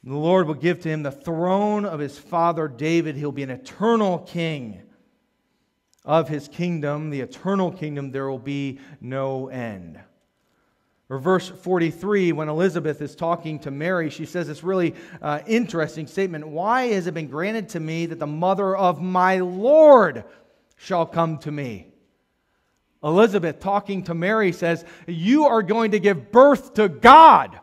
The 0.07 0.15
Lord 0.15 0.47
will 0.47 0.53
give 0.53 0.79
to 0.83 0.89
him 0.89 1.03
the 1.03 1.11
throne 1.11 1.83
of 1.83 1.99
his 1.99 2.17
father 2.17 2.69
David. 2.69 3.17
He'll 3.17 3.33
be 3.33 3.43
an 3.43 3.49
eternal 3.49 4.19
king 4.19 4.81
of 6.05 6.29
his 6.29 6.47
kingdom. 6.47 7.09
The 7.09 7.19
eternal 7.19 7.73
kingdom, 7.73 8.11
there 8.11 8.29
will 8.29 8.39
be 8.39 8.79
no 9.01 9.49
end. 9.49 9.99
Or 11.09 11.19
verse 11.19 11.49
43, 11.49 12.31
when 12.31 12.47
Elizabeth 12.47 13.01
is 13.01 13.17
talking 13.17 13.59
to 13.59 13.71
Mary, 13.71 14.09
she 14.09 14.25
says 14.25 14.47
this 14.47 14.63
really 14.63 14.95
uh, 15.21 15.41
interesting 15.45 16.07
statement 16.07 16.47
Why 16.47 16.87
has 16.87 17.07
it 17.07 17.13
been 17.13 17.27
granted 17.27 17.67
to 17.69 17.81
me 17.81 18.05
that 18.05 18.19
the 18.19 18.25
mother 18.25 18.77
of 18.77 19.01
my 19.01 19.39
Lord 19.39 20.23
shall 20.77 21.05
come 21.05 21.37
to 21.39 21.51
me? 21.51 21.91
Elizabeth, 23.03 23.59
talking 23.59 24.03
to 24.03 24.13
Mary, 24.13 24.53
says, 24.53 24.85
You 25.05 25.47
are 25.47 25.63
going 25.63 25.91
to 25.91 25.99
give 25.99 26.31
birth 26.31 26.75
to 26.75 26.87
God. 26.87 27.59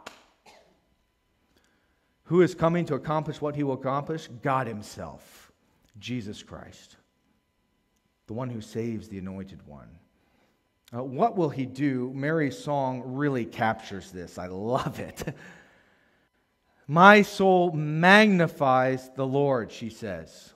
Who 2.24 2.40
is 2.40 2.54
coming 2.54 2.86
to 2.86 2.94
accomplish 2.94 3.40
what 3.40 3.54
he 3.54 3.62
will 3.62 3.74
accomplish? 3.74 4.28
God 4.42 4.66
Himself, 4.66 5.52
Jesus 5.98 6.42
Christ, 6.42 6.96
the 8.26 8.32
one 8.32 8.48
who 8.48 8.60
saves 8.60 9.08
the 9.08 9.18
anointed 9.18 9.66
one. 9.66 9.88
Uh, 10.94 11.02
what 11.02 11.36
will 11.36 11.50
he 11.50 11.66
do? 11.66 12.12
Mary's 12.14 12.56
song 12.56 13.02
really 13.04 13.44
captures 13.44 14.10
this. 14.10 14.38
I 14.38 14.46
love 14.46 15.00
it. 15.00 15.34
My 16.86 17.22
soul 17.22 17.72
magnifies 17.72 19.10
the 19.16 19.26
Lord, 19.26 19.72
she 19.72 19.90
says. 19.90 20.53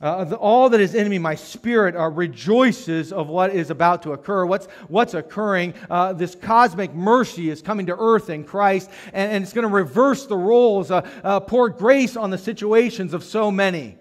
Uh, 0.00 0.22
the, 0.22 0.36
all 0.36 0.68
that 0.68 0.80
is 0.80 0.94
in 0.94 1.08
me, 1.08 1.18
my 1.18 1.34
spirit, 1.34 1.96
uh, 1.96 2.08
rejoices 2.08 3.12
of 3.12 3.26
what 3.26 3.50
is 3.50 3.70
about 3.70 4.00
to 4.00 4.12
occur. 4.12 4.46
What's, 4.46 4.66
what's 4.86 5.14
occurring? 5.14 5.74
Uh, 5.90 6.12
this 6.12 6.36
cosmic 6.36 6.94
mercy 6.94 7.50
is 7.50 7.60
coming 7.60 7.86
to 7.86 7.96
earth 7.98 8.30
in 8.30 8.44
Christ, 8.44 8.90
and, 9.12 9.32
and 9.32 9.42
it's 9.42 9.52
going 9.52 9.66
to 9.66 9.74
reverse 9.74 10.26
the 10.26 10.36
roles, 10.36 10.92
uh, 10.92 11.00
uh, 11.24 11.40
pour 11.40 11.68
grace 11.68 12.16
on 12.16 12.30
the 12.30 12.38
situations 12.38 13.12
of 13.12 13.24
so 13.24 13.50
many. 13.50 13.97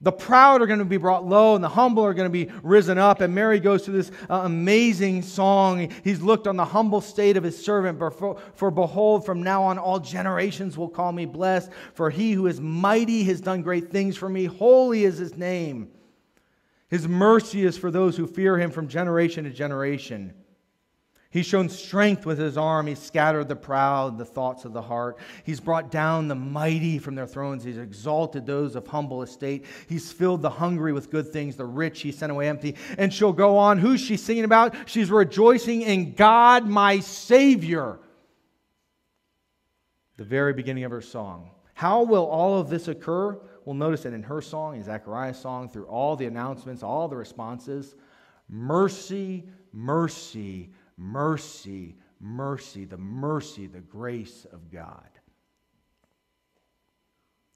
The 0.00 0.12
proud 0.12 0.62
are 0.62 0.66
going 0.66 0.78
to 0.78 0.84
be 0.84 0.96
brought 0.96 1.26
low, 1.26 1.56
and 1.56 1.64
the 1.64 1.68
humble 1.68 2.04
are 2.04 2.14
going 2.14 2.30
to 2.30 2.46
be 2.46 2.52
risen 2.62 2.98
up. 2.98 3.20
And 3.20 3.34
Mary 3.34 3.58
goes 3.58 3.84
through 3.84 3.96
this 3.96 4.12
uh, 4.30 4.42
amazing 4.44 5.22
song. 5.22 5.92
He's 6.04 6.20
looked 6.20 6.46
on 6.46 6.56
the 6.56 6.64
humble 6.64 7.00
state 7.00 7.36
of 7.36 7.42
his 7.42 7.60
servant. 7.62 7.98
For, 7.98 8.38
for 8.54 8.70
behold, 8.70 9.26
from 9.26 9.42
now 9.42 9.64
on, 9.64 9.76
all 9.76 9.98
generations 9.98 10.78
will 10.78 10.88
call 10.88 11.10
me 11.10 11.26
blessed. 11.26 11.70
For 11.94 12.10
he 12.10 12.32
who 12.32 12.46
is 12.46 12.60
mighty 12.60 13.24
has 13.24 13.40
done 13.40 13.62
great 13.62 13.90
things 13.90 14.16
for 14.16 14.28
me. 14.28 14.44
Holy 14.44 15.02
is 15.02 15.18
his 15.18 15.36
name. 15.36 15.90
His 16.88 17.08
mercy 17.08 17.64
is 17.64 17.76
for 17.76 17.90
those 17.90 18.16
who 18.16 18.28
fear 18.28 18.56
him 18.56 18.70
from 18.70 18.86
generation 18.86 19.44
to 19.44 19.50
generation. 19.50 20.32
He's 21.30 21.44
shown 21.44 21.68
strength 21.68 22.24
with 22.24 22.38
his 22.38 22.56
arm. 22.56 22.86
He's 22.86 22.98
scattered 22.98 23.48
the 23.48 23.56
proud, 23.56 24.16
the 24.16 24.24
thoughts 24.24 24.64
of 24.64 24.72
the 24.72 24.80
heart. 24.80 25.18
He's 25.44 25.60
brought 25.60 25.90
down 25.90 26.26
the 26.26 26.34
mighty 26.34 26.98
from 26.98 27.14
their 27.14 27.26
thrones. 27.26 27.62
He's 27.62 27.76
exalted 27.76 28.46
those 28.46 28.74
of 28.76 28.86
humble 28.86 29.22
estate. 29.22 29.66
He's 29.88 30.10
filled 30.10 30.40
the 30.40 30.48
hungry 30.48 30.94
with 30.94 31.10
good 31.10 31.30
things. 31.30 31.56
The 31.56 31.66
rich 31.66 32.00
he 32.00 32.12
sent 32.12 32.32
away 32.32 32.48
empty. 32.48 32.76
And 32.96 33.12
she'll 33.12 33.34
go 33.34 33.58
on. 33.58 33.78
Who's 33.78 34.00
she 34.00 34.16
singing 34.16 34.44
about? 34.44 34.74
She's 34.88 35.10
rejoicing 35.10 35.82
in 35.82 36.14
God, 36.14 36.66
my 36.66 37.00
Savior. 37.00 37.98
The 40.16 40.24
very 40.24 40.54
beginning 40.54 40.84
of 40.84 40.90
her 40.92 41.02
song. 41.02 41.50
How 41.74 42.04
will 42.04 42.24
all 42.24 42.58
of 42.58 42.70
this 42.70 42.88
occur? 42.88 43.38
We'll 43.66 43.74
notice 43.74 44.04
that 44.04 44.14
in 44.14 44.22
her 44.22 44.40
song, 44.40 44.76
in 44.76 44.82
Zechariah's 44.82 45.38
song, 45.38 45.68
through 45.68 45.84
all 45.88 46.16
the 46.16 46.24
announcements, 46.24 46.82
all 46.82 47.06
the 47.06 47.16
responses. 47.16 47.96
Mercy, 48.48 49.44
mercy, 49.74 50.70
mercy, 50.98 51.96
mercy, 52.20 52.84
the 52.84 52.98
mercy, 52.98 53.66
the 53.66 53.80
grace 53.80 54.46
of 54.52 54.70
God. 54.70 55.08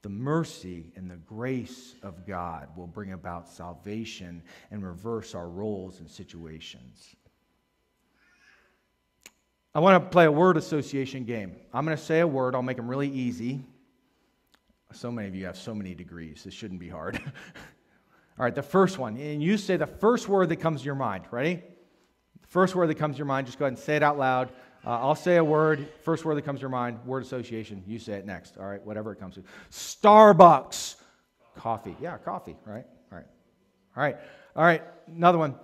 The 0.01 0.09
mercy 0.09 0.91
and 0.95 1.09
the 1.09 1.17
grace 1.17 1.95
of 2.01 2.25
God 2.25 2.67
will 2.75 2.87
bring 2.87 3.13
about 3.13 3.47
salvation 3.47 4.41
and 4.71 4.85
reverse 4.85 5.35
our 5.35 5.47
roles 5.47 5.99
and 5.99 6.09
situations. 6.09 7.15
I 9.75 9.79
want 9.79 10.03
to 10.03 10.09
play 10.09 10.25
a 10.25 10.31
word 10.31 10.57
association 10.57 11.23
game. 11.23 11.55
I'm 11.73 11.85
going 11.85 11.97
to 11.97 12.03
say 12.03 12.19
a 12.19 12.27
word, 12.27 12.53
I'll 12.53 12.61
make 12.61 12.77
them 12.77 12.87
really 12.87 13.09
easy. 13.09 13.63
So 14.91 15.11
many 15.11 15.27
of 15.27 15.35
you 15.35 15.45
have 15.45 15.57
so 15.57 15.73
many 15.73 15.95
degrees, 15.95 16.43
this 16.43 16.53
shouldn't 16.53 16.79
be 16.79 16.89
hard. 16.89 17.15
All 18.37 18.45
right, 18.45 18.53
the 18.53 18.61
first 18.61 18.99
one, 18.99 19.17
and 19.17 19.41
you 19.41 19.57
say 19.57 19.77
the 19.77 19.87
first 19.87 20.27
word 20.27 20.49
that 20.49 20.57
comes 20.57 20.81
to 20.81 20.85
your 20.85 20.95
mind. 20.95 21.25
Ready? 21.31 21.63
First 22.53 22.75
word 22.75 22.85
that 22.85 22.99
comes 22.99 23.15
to 23.15 23.17
your 23.17 23.25
mind, 23.25 23.47
just 23.47 23.57
go 23.57 23.65
ahead 23.65 23.73
and 23.73 23.79
say 23.79 23.95
it 23.95 24.03
out 24.03 24.19
loud. 24.19 24.49
Uh, 24.85 24.91
I'll 24.91 25.15
say 25.15 25.37
a 25.37 25.43
word. 25.43 25.87
First 26.03 26.23
word 26.23 26.35
that 26.35 26.43
comes 26.43 26.59
to 26.59 26.61
your 26.61 26.69
mind, 26.69 27.03
word 27.03 27.23
association. 27.23 27.81
You 27.87 27.97
say 27.97 28.13
it 28.13 28.27
next. 28.27 28.59
All 28.59 28.65
right, 28.65 28.79
whatever 28.85 29.11
it 29.11 29.19
comes 29.19 29.33
to. 29.35 29.43
Starbucks. 29.71 30.97
Coffee. 31.55 31.95
Yeah, 31.99 32.19
coffee. 32.19 32.55
Right. 32.63 32.85
All 33.11 33.17
right. 33.17 33.25
All 33.97 34.03
right. 34.03 34.17
All 34.55 34.63
right. 34.63 34.83
Another 35.07 35.39
one. 35.39 35.55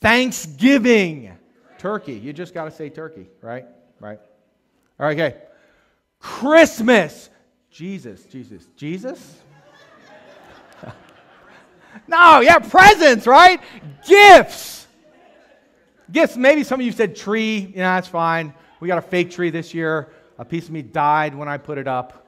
Thanksgiving. 0.00 1.36
Turkey. 1.76 2.14
You 2.14 2.32
just 2.32 2.54
got 2.54 2.64
to 2.64 2.70
say 2.70 2.88
turkey. 2.88 3.26
Right. 3.42 3.66
Right. 4.00 4.18
All 4.98 5.06
right. 5.06 5.20
Okay. 5.20 5.36
Christmas. 6.20 7.28
Jesus. 7.70 8.24
Jesus. 8.24 8.66
Jesus. 8.76 9.42
no. 12.08 12.40
Yeah. 12.40 12.60
Presents. 12.60 13.26
Right. 13.26 13.60
Gifts. 14.08 14.83
Gifts, 16.10 16.36
maybe 16.36 16.64
some 16.64 16.80
of 16.80 16.86
you 16.86 16.92
said 16.92 17.16
tree. 17.16 17.58
You 17.58 17.76
know, 17.76 17.94
that's 17.94 18.08
fine. 18.08 18.54
We 18.80 18.88
got 18.88 18.98
a 18.98 19.02
fake 19.02 19.30
tree 19.30 19.50
this 19.50 19.72
year. 19.72 20.12
A 20.38 20.44
piece 20.44 20.64
of 20.64 20.70
me 20.70 20.82
died 20.82 21.34
when 21.34 21.48
I 21.48 21.56
put 21.56 21.78
it 21.78 21.88
up. 21.88 22.26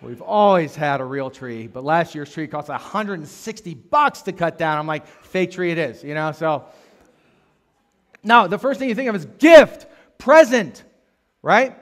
We've 0.00 0.22
always 0.22 0.76
had 0.76 1.00
a 1.00 1.04
real 1.04 1.30
tree, 1.30 1.66
but 1.66 1.82
last 1.82 2.14
year's 2.14 2.30
tree 2.30 2.46
cost 2.46 2.68
160 2.68 3.74
bucks 3.74 4.22
to 4.22 4.32
cut 4.32 4.58
down. 4.58 4.78
I'm 4.78 4.86
like, 4.86 5.06
fake 5.06 5.52
tree 5.52 5.70
it 5.70 5.78
is, 5.78 6.04
you 6.04 6.14
know? 6.14 6.32
So, 6.32 6.66
no, 8.22 8.46
the 8.46 8.58
first 8.58 8.78
thing 8.78 8.90
you 8.90 8.94
think 8.94 9.08
of 9.08 9.14
is 9.14 9.24
gift, 9.38 9.86
present, 10.18 10.84
right? 11.42 11.78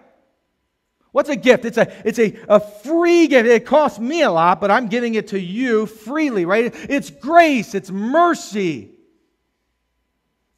What's 1.11 1.29
a 1.29 1.37
gift? 1.37 1.65
It's 1.65 1.79
a 1.79 1.93
it's 2.07 2.19
a, 2.19 2.37
a 2.49 2.61
free 2.61 3.27
gift. 3.27 3.49
It 3.49 3.67
costs 3.67 3.99
me 3.99 4.23
a 4.23 4.31
lot, 4.31 4.61
but 4.61 4.71
I'm 4.71 4.89
giving 4.89 5.15
it 5.15 5.29
to 5.29 5.41
you 5.41 5.87
freely, 5.87 6.45
right? 6.45 6.73
It's 6.89 7.11
grace, 7.11 7.75
it's 7.75 7.91
mercy. 7.91 8.92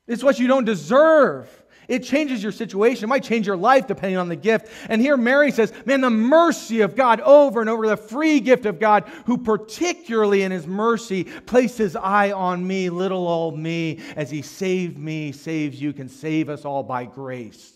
It's 0.07 0.22
what 0.22 0.38
you 0.38 0.46
don't 0.46 0.64
deserve. 0.64 1.48
It 1.88 2.02
changes 2.02 2.42
your 2.42 2.52
situation. 2.52 3.05
It 3.05 3.09
might 3.09 3.24
change 3.24 3.46
your 3.46 3.57
life 3.57 3.86
depending 3.86 4.16
on 4.16 4.28
the 4.28 4.36
gift. 4.36 4.68
And 4.88 5.00
here 5.00 5.16
Mary 5.16 5.50
says, 5.50 5.72
Man, 5.84 6.00
the 6.00 6.11
mercy 6.11 6.80
of 6.80 6.96
God 6.96 7.20
over 7.20 7.61
and 7.61 7.68
over, 7.68 7.86
the 7.86 7.96
free 7.96 8.40
gift 8.40 8.66
of 8.66 8.78
God, 8.78 9.05
who 9.26 9.38
particularly 9.38 10.42
in 10.42 10.52
his 10.52 10.66
mercy 10.66 11.24
placed 11.24 11.78
his 11.78 11.96
eye 11.96 12.32
on 12.32 12.66
me, 12.66 12.90
little 12.90 13.28
old 13.28 13.59
me, 13.59 14.00
as 14.16 14.30
he 14.30 14.42
saved 14.42 14.98
me, 14.98 15.32
saves 15.32 15.80
you, 15.80 15.92
can 15.92 16.09
save 16.09 16.48
us 16.48 16.64
all 16.64 16.82
by 16.82 17.05
grace. 17.05 17.72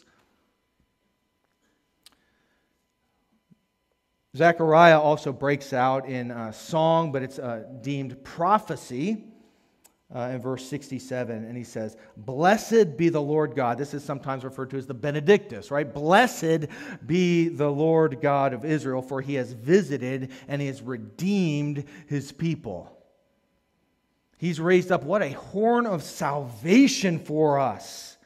Zechariah 4.37 5.01
also 5.01 5.33
breaks 5.33 5.72
out 5.72 6.07
in 6.07 6.31
a 6.31 6.53
song, 6.53 7.12
but 7.12 7.22
it's 7.22 7.39
uh, 7.39 7.64
deemed 7.81 8.22
prophecy 8.24 9.24
uh, 10.15 10.31
in 10.33 10.41
verse 10.41 10.65
67, 10.67 11.45
and 11.45 11.57
he 11.57 11.65
says, 11.65 11.97
Blessed 12.17 12.97
be 12.97 13.11
the 13.11 13.21
Lord 13.21 13.55
God. 13.55 13.77
This 13.77 13.93
is 13.93 14.03
sometimes 14.03 14.43
referred 14.43 14.71
to 14.71 14.79
as 14.79 14.87
the 14.87 14.95
Benedictus, 14.95 15.71
right? 15.71 15.93
Blessed 15.93 16.67
be 17.07 17.49
the 17.49 17.69
Lord 17.69 18.21
God 18.23 18.55
of 18.55 18.65
Israel, 18.65 19.03
for 19.03 19.21
he 19.21 19.35
has 19.35 19.53
visited 19.53 20.31
and 20.49 20.63
he 20.63 20.69
has 20.69 20.81
redeemed 20.81 21.85
his 22.07 22.33
people. 22.33 22.95
He's 24.39 24.61
raised 24.61 24.93
up 24.93 25.03
what? 25.03 25.23
A 25.23 25.33
horn 25.33 25.85
of 25.85 26.03
salvation 26.03 27.19
for 27.19 27.59
us 27.59 28.18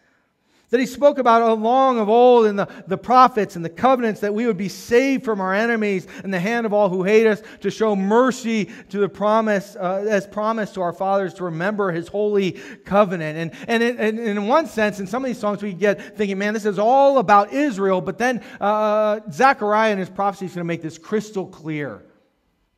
that 0.72 0.80
he 0.80 0.86
spoke 0.86 1.18
about 1.18 1.42
along 1.42 1.98
of 1.98 2.08
old 2.08 2.46
in 2.46 2.56
the, 2.56 2.66
the 2.86 2.96
prophets 2.96 3.56
and 3.56 3.64
the 3.64 3.68
covenants 3.68 4.22
that 4.22 4.32
we 4.32 4.46
would 4.46 4.56
be 4.56 4.70
saved 4.70 5.22
from 5.22 5.38
our 5.38 5.52
enemies 5.52 6.06
and 6.24 6.32
the 6.32 6.40
hand 6.40 6.64
of 6.64 6.72
all 6.72 6.88
who 6.88 7.04
hate 7.04 7.26
us 7.26 7.42
to 7.60 7.70
show 7.70 7.94
mercy 7.94 8.70
to 8.88 8.96
the 8.96 9.08
promise 9.08 9.76
uh, 9.76 10.06
as 10.08 10.26
promised 10.26 10.72
to 10.72 10.80
our 10.80 10.94
fathers 10.94 11.34
to 11.34 11.44
remember 11.44 11.92
his 11.92 12.08
holy 12.08 12.52
covenant. 12.86 13.36
And, 13.36 13.68
and, 13.68 13.82
it, 13.82 13.96
and, 13.98 14.18
in 14.18 14.48
one 14.48 14.66
sense 14.66 14.98
in 14.98 15.06
some 15.06 15.22
of 15.22 15.26
these 15.26 15.38
songs 15.38 15.62
we 15.62 15.74
get 15.74 16.16
thinking 16.16 16.38
man 16.38 16.54
this 16.54 16.64
is 16.64 16.78
all 16.78 17.18
about 17.18 17.52
israel 17.52 18.00
but 18.00 18.16
then 18.16 18.42
uh, 18.58 19.20
zechariah 19.30 19.92
in 19.92 19.98
his 19.98 20.08
prophecy 20.08 20.46
is 20.46 20.52
going 20.52 20.64
to 20.64 20.64
make 20.64 20.80
this 20.80 20.96
crystal 20.96 21.46
clear. 21.46 22.02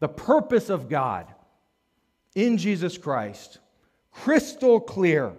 The 0.00 0.08
purpose 0.08 0.68
of 0.68 0.88
god 0.88 1.32
in 2.34 2.58
jesus 2.58 2.98
christ 2.98 3.60
crystal 4.10 4.80
clear 4.80 5.36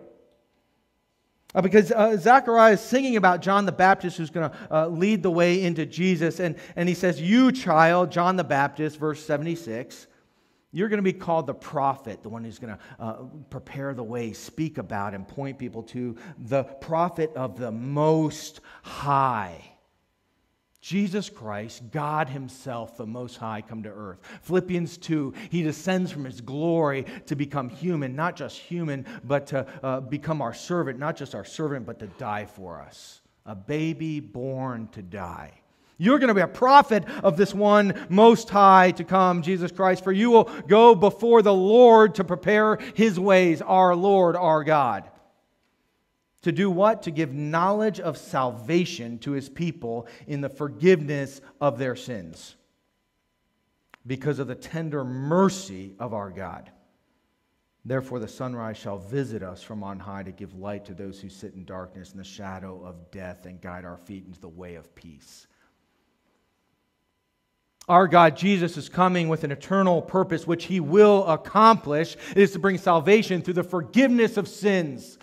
uh, 1.55 1.61
because 1.61 1.91
uh, 1.91 2.17
Zechariah 2.17 2.73
is 2.73 2.81
singing 2.81 3.15
about 3.15 3.41
John 3.41 3.65
the 3.65 3.71
Baptist 3.71 4.17
who's 4.17 4.29
going 4.29 4.49
to 4.49 4.57
uh, 4.69 4.87
lead 4.87 5.23
the 5.23 5.31
way 5.31 5.63
into 5.63 5.85
Jesus. 5.85 6.39
And, 6.39 6.57
and 6.75 6.87
he 6.87 6.93
says, 6.93 7.19
You, 7.21 7.51
child, 7.51 8.11
John 8.11 8.35
the 8.35 8.43
Baptist, 8.43 8.99
verse 8.99 9.23
76, 9.25 10.07
you're 10.71 10.89
going 10.89 10.97
to 10.97 11.03
be 11.03 11.13
called 11.13 11.47
the 11.47 11.53
prophet, 11.53 12.21
the 12.21 12.29
one 12.29 12.43
who's 12.43 12.59
going 12.59 12.75
to 12.75 12.79
uh, 12.99 13.13
prepare 13.49 13.93
the 13.93 14.03
way, 14.03 14.33
speak 14.33 14.77
about, 14.77 15.13
and 15.13 15.25
point 15.25 15.57
people 15.57 15.83
to 15.83 16.17
the 16.37 16.63
prophet 16.63 17.31
of 17.35 17.57
the 17.57 17.71
Most 17.71 18.59
High. 18.83 19.74
Jesus 20.86 21.31
Christ, 21.31 21.81
God 21.89 22.29
Himself, 22.29 22.95
the 22.95 23.07
Most 23.07 23.38
High, 23.38 23.63
come 23.63 23.81
to 23.81 23.89
earth. 23.89 24.19
Philippians 24.43 24.99
2, 24.99 25.33
He 25.49 25.63
descends 25.63 26.11
from 26.11 26.25
His 26.25 26.41
glory 26.41 27.07
to 27.25 27.36
become 27.36 27.69
human, 27.69 28.15
not 28.15 28.36
just 28.36 28.59
human, 28.59 29.03
but 29.23 29.47
to 29.47 29.65
uh, 29.81 30.01
become 30.01 30.43
our 30.43 30.53
servant, 30.53 30.99
not 30.99 31.15
just 31.15 31.33
our 31.33 31.43
servant, 31.43 31.88
but 31.88 31.97
to 31.97 32.05
die 32.19 32.45
for 32.45 32.79
us. 32.79 33.21
A 33.47 33.55
baby 33.55 34.19
born 34.19 34.88
to 34.91 35.01
die. 35.01 35.53
You're 35.97 36.19
going 36.19 36.27
to 36.27 36.36
be 36.36 36.41
a 36.41 36.47
prophet 36.47 37.03
of 37.23 37.36
this 37.36 37.51
one 37.51 38.05
most 38.07 38.51
high 38.51 38.91
to 38.91 39.03
come, 39.03 39.41
Jesus 39.41 39.71
Christ, 39.71 40.03
for 40.03 40.11
you 40.11 40.29
will 40.29 40.51
go 40.67 40.93
before 40.93 41.41
the 41.41 41.51
Lord 41.51 42.13
to 42.15 42.23
prepare 42.23 42.77
his 42.93 43.19
ways, 43.19 43.59
our 43.63 43.95
Lord, 43.95 44.36
our 44.36 44.63
God. 44.63 45.09
To 46.45 46.51
do 46.51 46.69
what? 46.69 47.01
To 47.01 47.11
give 47.11 47.33
knowledge 47.33 47.99
of 47.99 48.19
salvation 48.19 49.17
to 49.19 49.31
his 49.31 49.49
people 49.49 50.05
in 50.27 50.41
the 50.41 50.49
forgiveness 50.49 51.41
of 51.59 51.79
their 51.79 51.95
sins 51.95 52.55
because 54.05 54.37
of 54.37 54.45
the 54.45 54.53
tender 54.53 55.03
mercy 55.03 55.95
of 55.97 56.13
our 56.13 56.29
God. 56.29 56.69
Therefore, 57.83 58.19
the 58.19 58.27
sunrise 58.27 58.77
shall 58.77 58.99
visit 58.99 59.41
us 59.41 59.63
from 59.63 59.83
on 59.83 59.97
high 59.97 60.21
to 60.21 60.31
give 60.31 60.53
light 60.53 60.85
to 60.85 60.93
those 60.93 61.19
who 61.19 61.29
sit 61.29 61.55
in 61.55 61.65
darkness 61.65 62.11
and 62.11 62.19
the 62.19 62.23
shadow 62.23 62.79
of 62.85 63.09
death 63.09 63.47
and 63.47 63.59
guide 63.59 63.83
our 63.83 63.97
feet 63.97 64.27
into 64.27 64.39
the 64.39 64.47
way 64.47 64.75
of 64.75 64.93
peace. 64.93 65.47
Our 67.89 68.07
God, 68.07 68.37
Jesus, 68.37 68.77
is 68.77 68.87
coming 68.87 69.29
with 69.29 69.43
an 69.45 69.51
eternal 69.51 69.99
purpose 69.99 70.45
which 70.45 70.65
he 70.65 70.79
will 70.79 71.25
accomplish. 71.25 72.15
It 72.29 72.37
is 72.37 72.51
to 72.51 72.59
bring 72.59 72.77
salvation 72.77 73.41
through 73.41 73.55
the 73.55 73.63
forgiveness 73.63 74.37
of 74.37 74.47
sins 74.47 75.17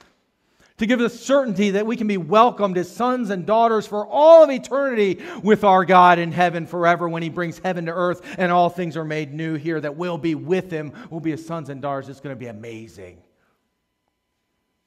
to 0.79 0.87
give 0.87 1.01
us 1.01 1.19
certainty 1.19 1.71
that 1.71 1.87
we 1.87 1.97
can 1.97 2.07
be 2.07 2.17
welcomed 2.17 2.79
as 2.79 2.91
sons 2.91 3.31
and 3.31 3.47
daughters 3.47 3.87
for 3.87 4.07
all 4.07 4.45
of 4.45 4.51
eternity 4.51 5.23
with 5.43 5.65
our 5.65 5.85
God 5.85 6.19
in 6.19 6.33
heaven 6.33 6.67
forever 6.67 7.09
when 7.09 7.23
He 7.23 7.29
brings 7.29 7.59
heaven 7.59 7.87
to 7.87 7.93
earth 7.93 8.23
and 8.39 8.51
all 8.51 8.69
things 8.69 8.97
are 8.97 9.05
made 9.05 9.33
new 9.33 9.55
here, 9.55 9.81
that 9.81 9.97
we'll 9.97 10.19
be 10.19 10.35
with 10.35 10.71
Him, 10.71 10.93
we'll 11.11 11.21
be 11.21 11.31
His 11.33 11.45
sons 11.45 11.69
and 11.69 11.83
daughters. 11.83 12.09
It's 12.09 12.21
going 12.21 12.35
to 12.35 12.41
be 12.41 12.47
amazing. 12.47 13.23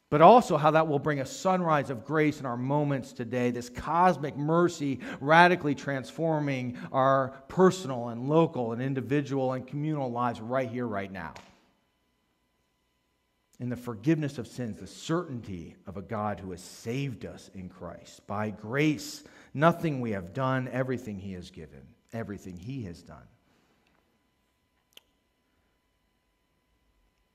But 0.09 0.21
also 0.21 0.55
how 0.55 0.71
that 0.71 0.87
will 0.87 0.99
bring 0.99 1.19
a 1.19 1.25
sunrise 1.25 1.89
of 1.89 2.05
grace 2.05 2.39
in 2.39 2.45
our 2.45 2.57
moments 2.57 3.11
today, 3.11 3.51
this 3.51 3.69
cosmic 3.69 4.37
mercy 4.37 4.99
radically 5.19 5.75
transforming 5.75 6.77
our 6.91 7.29
personal 7.47 8.09
and 8.09 8.29
local 8.29 8.71
and 8.71 8.81
individual 8.81 9.53
and 9.53 9.65
communal 9.65 10.11
lives 10.11 10.39
right 10.39 10.69
here, 10.69 10.87
right 10.87 11.11
now. 11.11 11.33
In 13.59 13.69
the 13.69 13.75
forgiveness 13.75 14.37
of 14.37 14.47
sins, 14.47 14.79
the 14.79 14.87
certainty 14.87 15.75
of 15.87 15.97
a 15.97 16.01
God 16.01 16.39
who 16.39 16.51
has 16.51 16.61
saved 16.61 17.25
us 17.25 17.49
in 17.53 17.69
Christ. 17.69 18.25
By 18.27 18.49
grace, 18.49 19.23
nothing 19.53 20.01
we 20.01 20.11
have 20.11 20.33
done, 20.33 20.67
everything 20.71 21.19
He 21.19 21.33
has 21.33 21.51
given, 21.51 21.81
everything 22.11 22.57
He 22.57 22.83
has 22.83 23.01
done. 23.01 23.27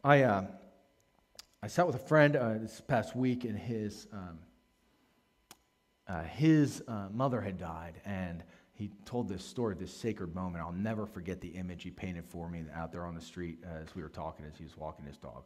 I, 0.02 0.22
uh, 0.22 0.44
I 1.62 1.66
sat 1.66 1.86
with 1.86 1.96
a 1.96 2.00
friend 2.00 2.36
uh, 2.36 2.54
this 2.54 2.80
past 2.80 3.14
week, 3.14 3.44
and 3.44 3.58
his, 3.58 4.06
um, 4.12 4.38
uh, 6.08 6.22
his 6.22 6.82
uh, 6.88 7.08
mother 7.12 7.40
had 7.40 7.58
died, 7.58 8.00
and 8.06 8.42
he 8.72 8.90
told 9.04 9.28
this 9.28 9.44
story, 9.44 9.74
this 9.74 9.94
sacred 9.94 10.34
moment. 10.34 10.64
I'll 10.64 10.72
never 10.72 11.04
forget 11.04 11.42
the 11.42 11.48
image 11.48 11.82
he 11.82 11.90
painted 11.90 12.24
for 12.24 12.48
me 12.48 12.64
out 12.74 12.92
there 12.92 13.04
on 13.04 13.14
the 13.14 13.20
street 13.20 13.58
as 13.62 13.94
we 13.94 14.00
were 14.00 14.08
talking 14.08 14.46
as 14.46 14.56
he 14.56 14.64
was 14.64 14.74
walking 14.74 15.04
his 15.04 15.18
dog. 15.18 15.44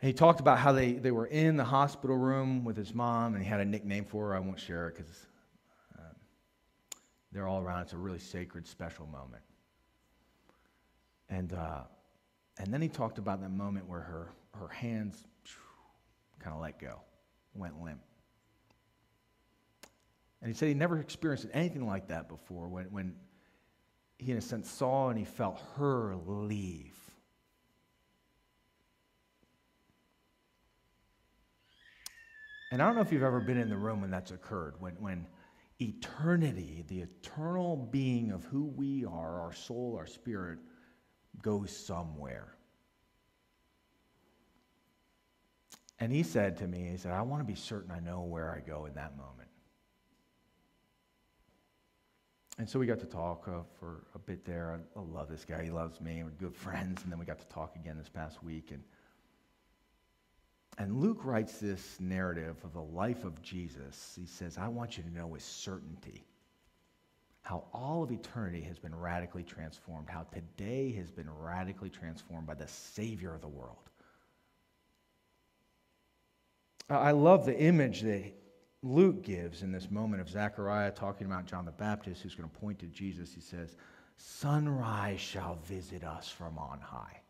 And 0.00 0.08
he 0.08 0.12
talked 0.12 0.40
about 0.40 0.58
how 0.58 0.72
they, 0.72 0.92
they 0.92 1.10
were 1.10 1.26
in 1.26 1.56
the 1.56 1.64
hospital 1.64 2.16
room 2.16 2.64
with 2.64 2.76
his 2.76 2.94
mom, 2.94 3.34
and 3.34 3.42
he 3.42 3.48
had 3.48 3.60
a 3.60 3.64
nickname 3.64 4.04
for 4.04 4.28
her. 4.28 4.36
I 4.36 4.40
won't 4.40 4.60
share 4.60 4.88
it 4.88 4.96
because 4.96 5.26
um, 5.98 6.14
they're 7.32 7.48
all 7.48 7.62
around. 7.62 7.82
It's 7.82 7.94
a 7.94 7.96
really 7.96 8.18
sacred, 8.18 8.66
special 8.66 9.06
moment. 9.06 9.42
And, 11.30 11.52
uh, 11.54 11.82
and 12.58 12.72
then 12.72 12.82
he 12.82 12.88
talked 12.88 13.18
about 13.18 13.40
that 13.40 13.50
moment 13.50 13.88
where 13.88 14.00
her, 14.00 14.32
her 14.54 14.68
hands 14.68 15.24
kind 16.40 16.54
of 16.54 16.60
let 16.60 16.78
go, 16.78 17.00
went 17.54 17.82
limp. 17.82 18.00
And 20.42 20.52
he 20.52 20.56
said 20.56 20.68
he 20.68 20.74
never 20.74 21.00
experienced 21.00 21.46
anything 21.52 21.86
like 21.86 22.08
that 22.08 22.28
before 22.28 22.68
when, 22.68 22.84
when 22.92 23.14
he, 24.18 24.30
in 24.30 24.38
a 24.38 24.42
sense, 24.42 24.70
saw 24.70 25.08
and 25.08 25.18
he 25.18 25.24
felt 25.24 25.60
her 25.76 26.14
leave. 26.26 26.96
And 32.70 32.82
I 32.82 32.86
don't 32.86 32.96
know 32.96 33.02
if 33.02 33.12
you've 33.12 33.22
ever 33.22 33.40
been 33.40 33.58
in 33.58 33.68
the 33.68 33.76
room 33.76 34.00
when 34.00 34.10
that's 34.10 34.32
occurred, 34.32 34.74
when, 34.80 34.94
when 34.94 35.26
eternity, 35.80 36.84
the 36.88 37.00
eternal 37.00 37.76
being 37.76 38.32
of 38.32 38.44
who 38.44 38.64
we 38.64 39.04
are, 39.04 39.40
our 39.40 39.52
soul, 39.52 39.94
our 39.98 40.06
spirit, 40.06 40.58
goes 41.42 41.70
somewhere. 41.76 42.54
And 45.98 46.12
he 46.12 46.22
said 46.22 46.58
to 46.58 46.66
me, 46.66 46.88
he 46.90 46.96
said, 46.96 47.12
I 47.12 47.22
want 47.22 47.40
to 47.40 47.46
be 47.46 47.54
certain 47.54 47.90
I 47.90 48.00
know 48.00 48.22
where 48.22 48.50
I 48.50 48.60
go 48.60 48.86
in 48.86 48.94
that 48.94 49.16
moment. 49.16 49.48
And 52.58 52.68
so 52.68 52.78
we 52.78 52.86
got 52.86 53.00
to 53.00 53.06
talk 53.06 53.48
uh, 53.48 53.62
for 53.78 54.06
a 54.14 54.18
bit 54.18 54.44
there. 54.44 54.80
I, 54.96 54.98
I, 54.98 55.02
love 55.02 55.28
this 55.28 55.44
guy. 55.44 55.62
He 55.62 55.70
loves 55.70 56.00
me. 56.00 56.22
We're 56.22 56.30
good 56.30 56.56
friends. 56.56 57.02
And 57.02 57.12
then 57.12 57.18
we 57.18 57.26
got 57.26 57.38
to 57.38 57.46
talk 57.48 57.76
again 57.76 57.98
this 57.98 58.08
past 58.08 58.42
week. 58.42 58.70
And, 58.72 58.82
and 60.78 61.00
Luke 61.00 61.24
writes 61.24 61.58
this 61.58 61.96
narrative 62.00 62.56
of 62.62 62.72
the 62.72 62.82
life 62.82 63.24
of 63.24 63.40
Jesus. 63.42 64.16
He 64.18 64.26
says, 64.26 64.58
I 64.58 64.68
want 64.68 64.96
you 64.96 65.02
to 65.04 65.10
know 65.10 65.26
with 65.26 65.42
certainty 65.42 66.26
how 67.42 67.64
all 67.72 68.02
of 68.02 68.10
eternity 68.10 68.60
has 68.62 68.78
been 68.78 68.94
radically 68.94 69.44
transformed, 69.44 70.08
how 70.10 70.26
today 70.34 70.92
has 70.92 71.10
been 71.10 71.30
radically 71.30 71.88
transformed 71.88 72.46
by 72.46 72.54
the 72.54 72.66
Savior 72.66 73.34
of 73.34 73.40
the 73.40 73.48
world. 73.48 73.76
I 76.90 77.12
love 77.12 77.46
the 77.46 77.58
image 77.58 78.02
that 78.02 78.32
Luke 78.82 79.22
gives 79.22 79.62
in 79.62 79.72
this 79.72 79.90
moment 79.90 80.20
of 80.20 80.28
Zechariah 80.28 80.90
talking 80.90 81.26
about 81.26 81.46
John 81.46 81.64
the 81.64 81.72
Baptist, 81.72 82.22
who's 82.22 82.34
going 82.34 82.48
to 82.48 82.56
point 82.56 82.78
to 82.80 82.86
Jesus. 82.86 83.32
He 83.32 83.40
says, 83.40 83.76
Sunrise 84.16 85.20
shall 85.20 85.58
visit 85.66 86.04
us 86.04 86.28
from 86.28 86.58
on 86.58 86.80
high. 86.80 87.20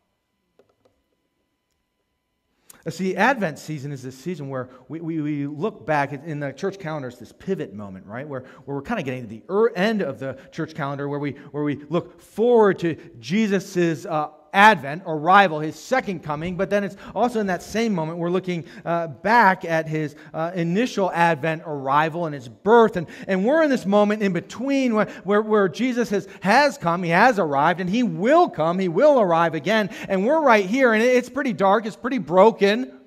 See, 2.89 3.17
Advent 3.17 3.59
season 3.59 3.91
is 3.91 4.01
this 4.01 4.17
season 4.17 4.47
where 4.47 4.69
we, 4.87 5.01
we, 5.01 5.19
we, 5.19 5.47
look 5.47 5.85
back 5.85 6.13
in 6.13 6.39
the 6.39 6.53
church 6.53 6.79
calendar, 6.79 7.09
it's 7.09 7.17
this 7.17 7.33
pivot 7.33 7.73
moment, 7.73 8.05
right? 8.05 8.27
Where, 8.27 8.41
where 8.63 8.77
we're 8.77 8.81
kind 8.81 8.99
of 8.99 9.05
getting 9.05 9.23
to 9.23 9.27
the 9.27 9.43
er, 9.49 9.73
end 9.75 10.01
of 10.01 10.19
the 10.19 10.37
church 10.51 10.73
calendar, 10.73 11.09
where 11.09 11.19
we, 11.19 11.31
where 11.51 11.63
we 11.63 11.83
look 11.89 12.21
forward 12.21 12.79
to 12.79 12.95
Jesus' 13.19 14.05
uh, 14.05 14.29
advent 14.53 15.03
arrival, 15.05 15.59
his 15.59 15.75
second 15.75 16.23
coming, 16.23 16.55
but 16.55 16.69
then 16.69 16.83
it's 16.83 16.95
also 17.13 17.39
in 17.39 17.47
that 17.47 17.63
same 17.63 17.93
moment 17.93 18.17
we're 18.17 18.29
looking 18.29 18.65
uh, 18.85 19.07
back 19.07 19.65
at 19.65 19.87
his 19.87 20.15
uh, 20.33 20.51
initial 20.55 21.11
advent 21.11 21.63
arrival 21.65 22.25
and 22.25 22.33
his 22.33 22.47
birth. 22.47 22.97
And, 22.97 23.07
and 23.27 23.45
we're 23.45 23.63
in 23.63 23.69
this 23.69 23.85
moment 23.85 24.23
in 24.23 24.33
between 24.33 24.95
where, 24.95 25.05
where, 25.23 25.41
where 25.41 25.69
Jesus 25.69 26.09
has, 26.09 26.27
has 26.41 26.77
come, 26.77 27.03
he 27.03 27.09
has 27.09 27.39
arrived, 27.39 27.81
and 27.81 27.89
he 27.89 28.03
will 28.03 28.49
come, 28.49 28.79
he 28.79 28.87
will 28.87 29.19
arrive 29.19 29.53
again. 29.53 29.89
And 30.09 30.25
we're 30.25 30.41
right 30.41 30.65
here, 30.65 30.93
and 30.93 31.03
it's 31.03 31.29
pretty 31.29 31.53
dark, 31.53 31.85
it's 31.85 31.95
pretty 31.95 32.19
broken. 32.19 32.99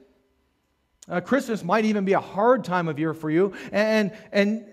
Uh, 1.09 1.21
Christmas 1.21 1.65
might 1.65 1.85
even 1.85 2.05
be 2.05 2.13
a 2.13 2.21
hard 2.21 2.63
time 2.65 2.87
of 2.87 2.99
year 2.99 3.15
for 3.15 3.31
you. 3.31 3.53
And, 3.73 4.13
and, 4.31 4.65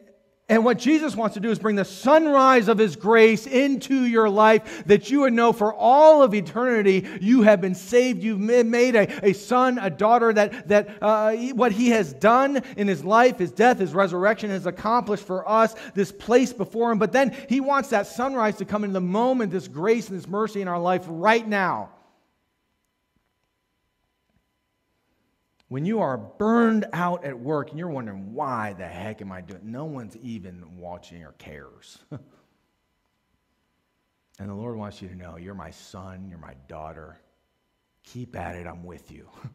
and 0.49 0.63
what 0.63 0.77
Jesus 0.77 1.13
wants 1.13 1.33
to 1.33 1.41
do 1.41 1.51
is 1.51 1.59
bring 1.59 1.75
the 1.75 1.83
sunrise 1.83 2.69
of 2.69 2.77
His 2.77 2.95
grace 2.95 3.45
into 3.47 4.05
your 4.05 4.29
life 4.29 4.83
that 4.85 5.09
you 5.09 5.21
would 5.21 5.33
know 5.33 5.51
for 5.51 5.73
all 5.73 6.23
of 6.23 6.33
eternity 6.33 7.05
you 7.19 7.41
have 7.41 7.59
been 7.59 7.75
saved. 7.75 8.23
You've 8.23 8.39
made 8.39 8.95
a, 8.95 9.27
a 9.27 9.33
son, 9.33 9.77
a 9.77 9.89
daughter, 9.89 10.31
that, 10.31 10.69
that 10.69 10.89
uh, 11.01 11.33
what 11.53 11.73
He 11.73 11.89
has 11.89 12.13
done 12.13 12.63
in 12.77 12.87
His 12.87 13.03
life, 13.03 13.39
His 13.39 13.51
death, 13.51 13.79
His 13.79 13.93
resurrection 13.93 14.49
has 14.49 14.65
accomplished 14.65 15.25
for 15.25 15.47
us 15.49 15.75
this 15.95 16.13
place 16.13 16.53
before 16.53 16.93
Him. 16.93 16.97
But 16.97 17.11
then 17.11 17.35
He 17.49 17.59
wants 17.59 17.89
that 17.89 18.07
sunrise 18.07 18.55
to 18.57 18.65
come 18.65 18.85
in 18.85 18.93
the 18.93 19.01
moment, 19.01 19.51
this 19.51 19.67
grace 19.67 20.07
and 20.07 20.17
this 20.17 20.29
mercy 20.29 20.61
in 20.61 20.69
our 20.69 20.79
life 20.79 21.03
right 21.07 21.45
now. 21.45 21.89
When 25.69 25.85
you 25.85 25.99
are 25.99 26.17
burned 26.17 26.85
out 26.93 27.25
at 27.25 27.37
work 27.37 27.69
and 27.69 27.79
you're 27.79 27.89
wondering, 27.89 28.33
why 28.33 28.73
the 28.73 28.87
heck 28.87 29.21
am 29.21 29.31
I 29.31 29.41
doing? 29.41 29.61
No 29.63 29.83
one's 29.83 30.15
even 30.17 30.77
watching 30.77 31.23
or 31.23 31.33
cares. 31.33 31.99
and 34.39 34.49
the 34.49 34.53
Lord 34.53 34.77
wants 34.77 35.01
you 35.01 35.09
to 35.09 35.15
know 35.15 35.35
you're 35.35 35.53
my 35.53 35.71
son, 35.71 36.27
you're 36.29 36.39
my 36.39 36.53
daughter. 36.69 37.19
Keep 38.03 38.37
at 38.37 38.55
it, 38.55 38.65
I'm 38.65 38.85
with 38.85 39.11
you. 39.11 39.27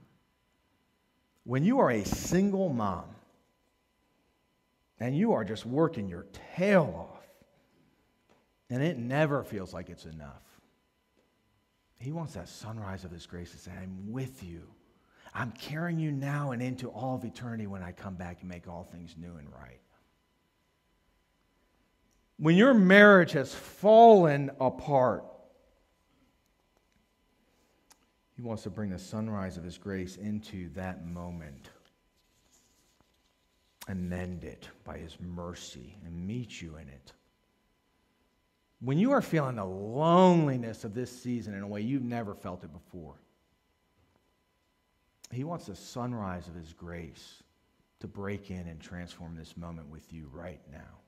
when 1.45 1.65
you 1.65 1.81
are 1.81 1.91
a 1.91 2.05
single 2.05 2.69
mom 2.69 3.07
and 5.01 5.17
you 5.17 5.33
are 5.33 5.45
just 5.45 5.65
working 5.65 6.09
your 6.09 6.27
tail 6.57 7.09
off, 7.11 7.27
and 8.69 8.83
it 8.83 8.99
never 8.99 9.43
feels 9.43 9.73
like 9.73 9.89
it's 9.89 10.05
enough, 10.05 10.43
He 11.99 12.13
wants 12.13 12.35
that 12.35 12.49
sunrise 12.49 13.05
of 13.05 13.11
His 13.11 13.27
grace 13.27 13.53
to 13.53 13.59
say, 13.59 13.71
I'm 13.71 14.13
with 14.13 14.45
you. 14.45 14.69
I'm 15.35 15.53
carrying 15.53 15.99
you 15.99 16.13
now 16.13 16.51
and 16.51 16.63
into 16.63 16.89
all 16.89 17.15
of 17.15 17.25
eternity 17.25 17.67
when 17.67 17.83
I 17.83 17.93
come 17.93 18.15
back 18.15 18.41
and 18.41 18.49
make 18.49 18.69
all 18.69 18.85
things 18.85 19.15
new 19.17 19.37
and 19.37 19.49
right. 19.53 19.81
When 22.37 22.57
your 22.57 22.75
marriage 22.75 23.33
has 23.33 23.55
fallen 23.55 24.51
apart, 24.61 25.25
He 28.35 28.43
wants 28.43 28.65
to 28.65 28.71
bring 28.71 28.91
the 28.91 28.99
sunrise 28.99 29.57
of 29.57 29.65
His 29.65 29.79
grace 29.79 30.17
into 30.17 30.69
that 30.71 31.07
moment 31.07 31.71
and 33.89 34.09
mend 34.09 34.45
it 34.45 34.69
by 34.85 34.99
His 34.99 35.17
mercy 35.21 35.97
and 36.05 36.27
meet 36.27 36.61
you 36.61 36.77
in 36.77 36.89
it. 36.89 37.13
When 38.81 38.99
you 38.99 39.13
are 39.13 39.23
feeling 39.23 39.57
the 39.57 39.65
loneliness 39.65 40.85
of 40.85 40.93
this 40.93 41.11
season 41.11 41.55
in 41.55 41.63
a 41.63 41.69
way 41.69 41.81
you've 41.81 42.03
never 42.03 42.35
felt 42.35 42.65
it 42.65 42.73
before, 42.73 43.15
he 45.33 45.45
wants 45.45 45.67
the 45.67 45.75
sunrise 45.75 46.49
of 46.49 46.55
His 46.55 46.73
grace 46.73 47.43
to 48.01 48.09
break 48.09 48.51
in 48.51 48.67
and 48.67 48.81
transform 48.81 49.37
this 49.37 49.57
moment 49.57 49.89
with 49.89 50.13
you 50.13 50.29
right 50.33 50.61
now. 50.73 50.99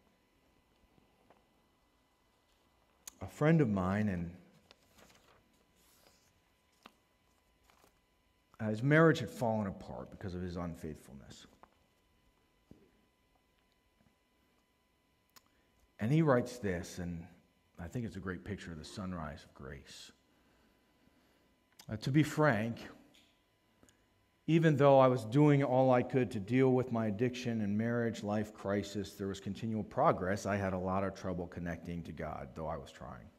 A 3.20 3.26
friend 3.26 3.60
of 3.60 3.68
mine, 3.68 4.08
and 4.08 4.30
his 8.70 8.82
marriage 8.82 9.18
had 9.18 9.30
fallen 9.30 9.66
apart 9.66 10.10
because 10.10 10.34
of 10.34 10.42
his 10.42 10.56
unfaithfulness. 10.56 11.46
And 15.98 16.12
he 16.12 16.22
writes 16.22 16.58
this, 16.58 16.98
and 16.98 17.26
I 17.80 17.88
think 17.88 18.04
it's 18.04 18.16
a 18.16 18.20
great 18.20 18.44
picture 18.44 18.70
of 18.70 18.78
the 18.78 18.84
sunrise 18.84 19.42
of 19.44 19.52
grace. 19.54 20.12
Uh, 21.90 21.96
to 21.96 22.10
be 22.10 22.22
frank, 22.22 22.78
even 24.46 24.76
though 24.76 24.98
I 24.98 25.08
was 25.08 25.24
doing 25.24 25.62
all 25.62 25.90
I 25.90 26.02
could 26.02 26.30
to 26.32 26.40
deal 26.40 26.70
with 26.72 26.92
my 26.92 27.06
addiction 27.06 27.62
and 27.62 27.76
marriage 27.76 28.22
life 28.22 28.52
crisis, 28.52 29.14
there 29.14 29.28
was 29.28 29.40
continual 29.40 29.84
progress. 29.84 30.44
I 30.44 30.56
had 30.56 30.74
a 30.74 30.78
lot 30.78 31.02
of 31.02 31.14
trouble 31.14 31.46
connecting 31.46 32.02
to 32.02 32.12
God, 32.12 32.48
though 32.54 32.66
I 32.66 32.76
was 32.76 32.90
trying. 32.90 33.30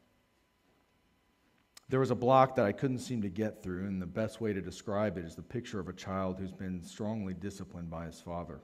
There 1.88 2.00
was 2.00 2.10
a 2.10 2.16
block 2.16 2.56
that 2.56 2.66
I 2.66 2.72
couldn't 2.72 3.00
seem 3.00 3.22
to 3.22 3.30
get 3.30 3.62
through, 3.62 3.86
and 3.86 4.02
the 4.02 4.08
best 4.08 4.42
way 4.42 4.54
to 4.54 4.62
describe 4.62 5.20
it 5.20 5.26
is 5.26 5.36
the 5.36 5.44
picture 5.44 5.80
of 5.80 5.88
a 5.88 5.94
child 5.94 6.40
who's 6.40 6.52
been 6.52 6.82
strongly 6.82 7.36
disciplined 7.36 7.92
by 7.92 8.08
his 8.08 8.20
father. 8.20 8.62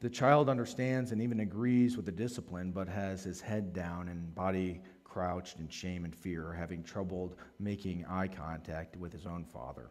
The 0.00 0.10
child 0.10 0.48
understands 0.48 1.12
and 1.12 1.22
even 1.22 1.38
agrees 1.38 1.96
with 1.96 2.04
the 2.04 2.12
discipline, 2.12 2.72
but 2.72 2.88
has 2.88 3.22
his 3.22 3.40
head 3.40 3.72
down 3.72 4.08
and 4.08 4.34
body 4.34 4.80
crouched 5.04 5.60
in 5.60 5.68
shame 5.68 6.04
and 6.04 6.14
fear, 6.14 6.52
having 6.52 6.82
trouble 6.82 7.38
making 7.60 8.04
eye 8.06 8.28
contact 8.28 8.96
with 8.96 9.12
his 9.12 9.24
own 9.24 9.44
father. 9.44 9.90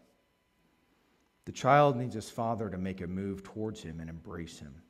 The 1.45 1.51
child 1.51 1.95
needs 1.95 2.15
his 2.15 2.29
father 2.29 2.69
to 2.69 2.77
make 2.77 3.01
a 3.01 3.07
move 3.07 3.43
towards 3.43 3.81
him 3.81 3.99
and 3.99 4.09
embrace 4.09 4.59
him. 4.59 4.81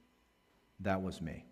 That 0.80 1.02
was 1.02 1.22
me. 1.22 1.46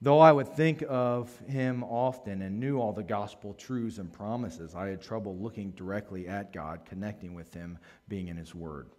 Though 0.00 0.20
I 0.20 0.30
would 0.30 0.48
think 0.48 0.84
of 0.88 1.36
him 1.46 1.82
often 1.82 2.42
and 2.42 2.60
knew 2.60 2.78
all 2.78 2.92
the 2.92 3.02
gospel 3.02 3.54
truths 3.54 3.98
and 3.98 4.12
promises, 4.12 4.74
I 4.74 4.88
had 4.88 5.00
trouble 5.00 5.36
looking 5.38 5.70
directly 5.70 6.28
at 6.28 6.52
God, 6.52 6.84
connecting 6.84 7.34
with 7.34 7.52
him, 7.54 7.78
being 8.06 8.28
in 8.28 8.36
his 8.36 8.54
word. 8.54 8.90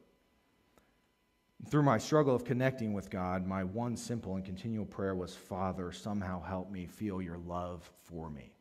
Through 1.69 1.83
my 1.83 1.97
struggle 1.97 2.35
of 2.35 2.45
connecting 2.45 2.93
with 2.93 3.09
God, 3.09 3.47
my 3.47 3.63
one 3.63 3.95
simple 3.95 4.35
and 4.35 4.45
continual 4.45 4.85
prayer 4.85 5.15
was 5.15 5.35
Father, 5.35 5.91
somehow 5.91 6.41
help 6.41 6.71
me 6.71 6.85
feel 6.87 7.21
your 7.21 7.37
love 7.37 7.89
for 8.03 8.29
me. 8.29 8.56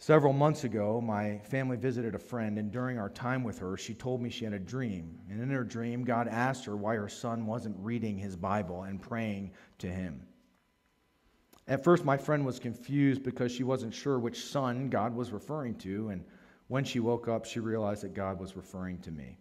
Several 0.00 0.32
months 0.32 0.62
ago, 0.62 1.00
my 1.00 1.38
family 1.38 1.76
visited 1.76 2.14
a 2.14 2.20
friend, 2.20 2.56
and 2.56 2.70
during 2.70 2.98
our 2.98 3.10
time 3.10 3.42
with 3.42 3.58
her, 3.58 3.76
she 3.76 3.94
told 3.94 4.22
me 4.22 4.30
she 4.30 4.44
had 4.44 4.54
a 4.54 4.58
dream. 4.58 5.18
And 5.28 5.42
in 5.42 5.50
her 5.50 5.64
dream, 5.64 6.04
God 6.04 6.28
asked 6.28 6.64
her 6.66 6.76
why 6.76 6.94
her 6.94 7.08
son 7.08 7.46
wasn't 7.46 7.76
reading 7.80 8.16
his 8.16 8.36
Bible 8.36 8.84
and 8.84 9.02
praying 9.02 9.52
to 9.78 9.88
him. 9.88 10.24
At 11.66 11.82
first, 11.82 12.04
my 12.04 12.16
friend 12.16 12.46
was 12.46 12.60
confused 12.60 13.24
because 13.24 13.50
she 13.50 13.64
wasn't 13.64 13.92
sure 13.92 14.20
which 14.20 14.46
son 14.46 14.88
God 14.88 15.16
was 15.16 15.32
referring 15.32 15.74
to, 15.78 16.10
and 16.10 16.24
when 16.68 16.84
she 16.84 17.00
woke 17.00 17.26
up, 17.26 17.44
she 17.44 17.58
realized 17.58 18.04
that 18.04 18.14
God 18.14 18.38
was 18.38 18.56
referring 18.56 19.00
to 19.00 19.10
me. 19.10 19.36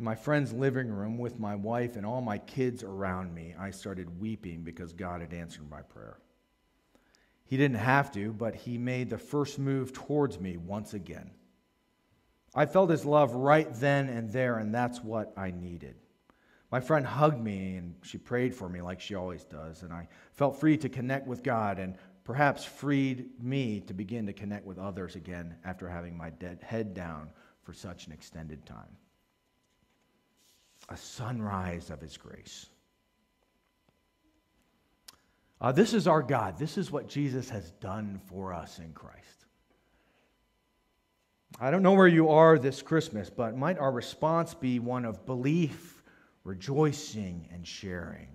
In 0.00 0.04
my 0.04 0.16
friend's 0.16 0.52
living 0.52 0.90
room 0.90 1.16
with 1.16 1.38
my 1.38 1.54
wife 1.54 1.96
and 1.96 2.04
all 2.04 2.20
my 2.20 2.38
kids 2.38 2.82
around 2.82 3.32
me, 3.32 3.54
I 3.58 3.70
started 3.70 4.20
weeping 4.20 4.64
because 4.64 4.92
God 4.92 5.20
had 5.20 5.32
answered 5.32 5.70
my 5.70 5.82
prayer. 5.82 6.18
He 7.48 7.56
didn't 7.56 7.78
have 7.78 8.12
to, 8.12 8.30
but 8.32 8.54
he 8.54 8.76
made 8.76 9.08
the 9.08 9.16
first 9.16 9.58
move 9.58 9.94
towards 9.94 10.38
me 10.38 10.58
once 10.58 10.92
again. 10.92 11.30
I 12.54 12.66
felt 12.66 12.90
his 12.90 13.06
love 13.06 13.34
right 13.34 13.68
then 13.72 14.10
and 14.10 14.30
there, 14.30 14.58
and 14.58 14.74
that's 14.74 15.02
what 15.02 15.32
I 15.34 15.50
needed. 15.50 15.96
My 16.70 16.80
friend 16.80 17.06
hugged 17.06 17.42
me 17.42 17.76
and 17.76 17.94
she 18.02 18.18
prayed 18.18 18.54
for 18.54 18.68
me 18.68 18.82
like 18.82 19.00
she 19.00 19.14
always 19.14 19.44
does, 19.44 19.82
and 19.82 19.94
I 19.94 20.08
felt 20.32 20.60
free 20.60 20.76
to 20.76 20.90
connect 20.90 21.26
with 21.26 21.42
God 21.42 21.78
and 21.78 21.96
perhaps 22.22 22.66
freed 22.66 23.42
me 23.42 23.80
to 23.80 23.94
begin 23.94 24.26
to 24.26 24.34
connect 24.34 24.66
with 24.66 24.78
others 24.78 25.16
again 25.16 25.56
after 25.64 25.88
having 25.88 26.18
my 26.18 26.30
head 26.60 26.92
down 26.92 27.30
for 27.62 27.72
such 27.72 28.06
an 28.06 28.12
extended 28.12 28.66
time. 28.66 28.96
A 30.90 30.96
sunrise 30.98 31.88
of 31.88 32.02
his 32.02 32.18
grace. 32.18 32.66
Uh, 35.60 35.72
this 35.72 35.92
is 35.92 36.06
our 36.06 36.22
God. 36.22 36.58
This 36.58 36.78
is 36.78 36.90
what 36.90 37.08
Jesus 37.08 37.50
has 37.50 37.70
done 37.72 38.20
for 38.26 38.52
us 38.52 38.78
in 38.78 38.92
Christ. 38.92 39.46
I 41.60 41.70
don't 41.70 41.82
know 41.82 41.94
where 41.94 42.06
you 42.06 42.28
are 42.28 42.58
this 42.58 42.82
Christmas, 42.82 43.30
but 43.30 43.56
might 43.56 43.78
our 43.78 43.90
response 43.90 44.54
be 44.54 44.78
one 44.78 45.04
of 45.04 45.26
belief, 45.26 46.02
rejoicing, 46.44 47.48
and 47.52 47.66
sharing? 47.66 48.28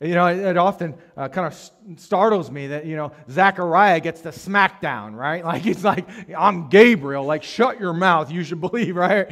You 0.00 0.14
know, 0.14 0.26
it, 0.26 0.56
often 0.56 0.94
uh, 1.16 1.28
kind 1.28 1.46
of 1.46 2.00
startles 2.00 2.50
me 2.50 2.66
that, 2.68 2.84
you 2.84 2.96
know, 2.96 3.12
Zechariah 3.30 4.00
gets 4.00 4.22
the 4.22 4.30
smackdown, 4.30 5.14
right? 5.14 5.44
Like, 5.54 5.66
it's 5.66 5.84
like, 5.84 6.08
I'm 6.36 6.68
Gabriel, 6.68 7.24
like, 7.24 7.44
shut 7.44 7.78
your 7.78 7.92
mouth, 7.92 8.32
you 8.32 8.42
should 8.42 8.60
believe, 8.60 8.96
right? 8.96 9.30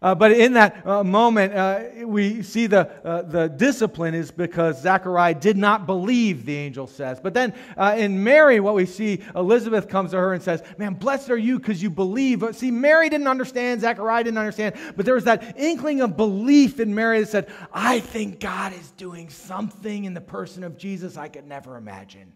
Uh, 0.00 0.14
but 0.14 0.30
in 0.30 0.52
that 0.52 0.86
uh, 0.86 1.02
moment, 1.02 1.52
uh, 1.52 1.80
we 2.06 2.40
see 2.42 2.68
the, 2.68 2.88
uh, 3.04 3.22
the 3.22 3.48
discipline 3.48 4.14
is 4.14 4.30
because 4.30 4.80
Zechariah 4.80 5.34
did 5.34 5.56
not 5.56 5.86
believe, 5.86 6.46
the 6.46 6.56
angel 6.56 6.86
says. 6.86 7.18
But 7.18 7.34
then 7.34 7.52
uh, 7.76 7.96
in 7.98 8.22
Mary, 8.22 8.60
what 8.60 8.76
we 8.76 8.86
see, 8.86 9.20
Elizabeth 9.34 9.88
comes 9.88 10.12
to 10.12 10.16
her 10.16 10.34
and 10.34 10.42
says, 10.42 10.62
Man, 10.78 10.94
blessed 10.94 11.30
are 11.30 11.36
you 11.36 11.58
because 11.58 11.82
you 11.82 11.90
believe. 11.90 12.38
But 12.38 12.54
see, 12.54 12.70
Mary 12.70 13.08
didn't 13.08 13.26
understand, 13.26 13.80
Zechariah 13.80 14.22
didn't 14.22 14.38
understand. 14.38 14.76
But 14.94 15.04
there 15.04 15.16
was 15.16 15.24
that 15.24 15.58
inkling 15.58 16.00
of 16.00 16.16
belief 16.16 16.78
in 16.78 16.94
Mary 16.94 17.18
that 17.18 17.28
said, 17.28 17.52
I 17.72 17.98
think 17.98 18.38
God 18.38 18.72
is 18.74 18.92
doing 18.92 19.28
something 19.30 20.04
in 20.04 20.14
the 20.14 20.20
person 20.20 20.62
of 20.62 20.78
Jesus 20.78 21.16
I 21.16 21.26
could 21.26 21.46
never 21.46 21.76
imagine. 21.76 22.32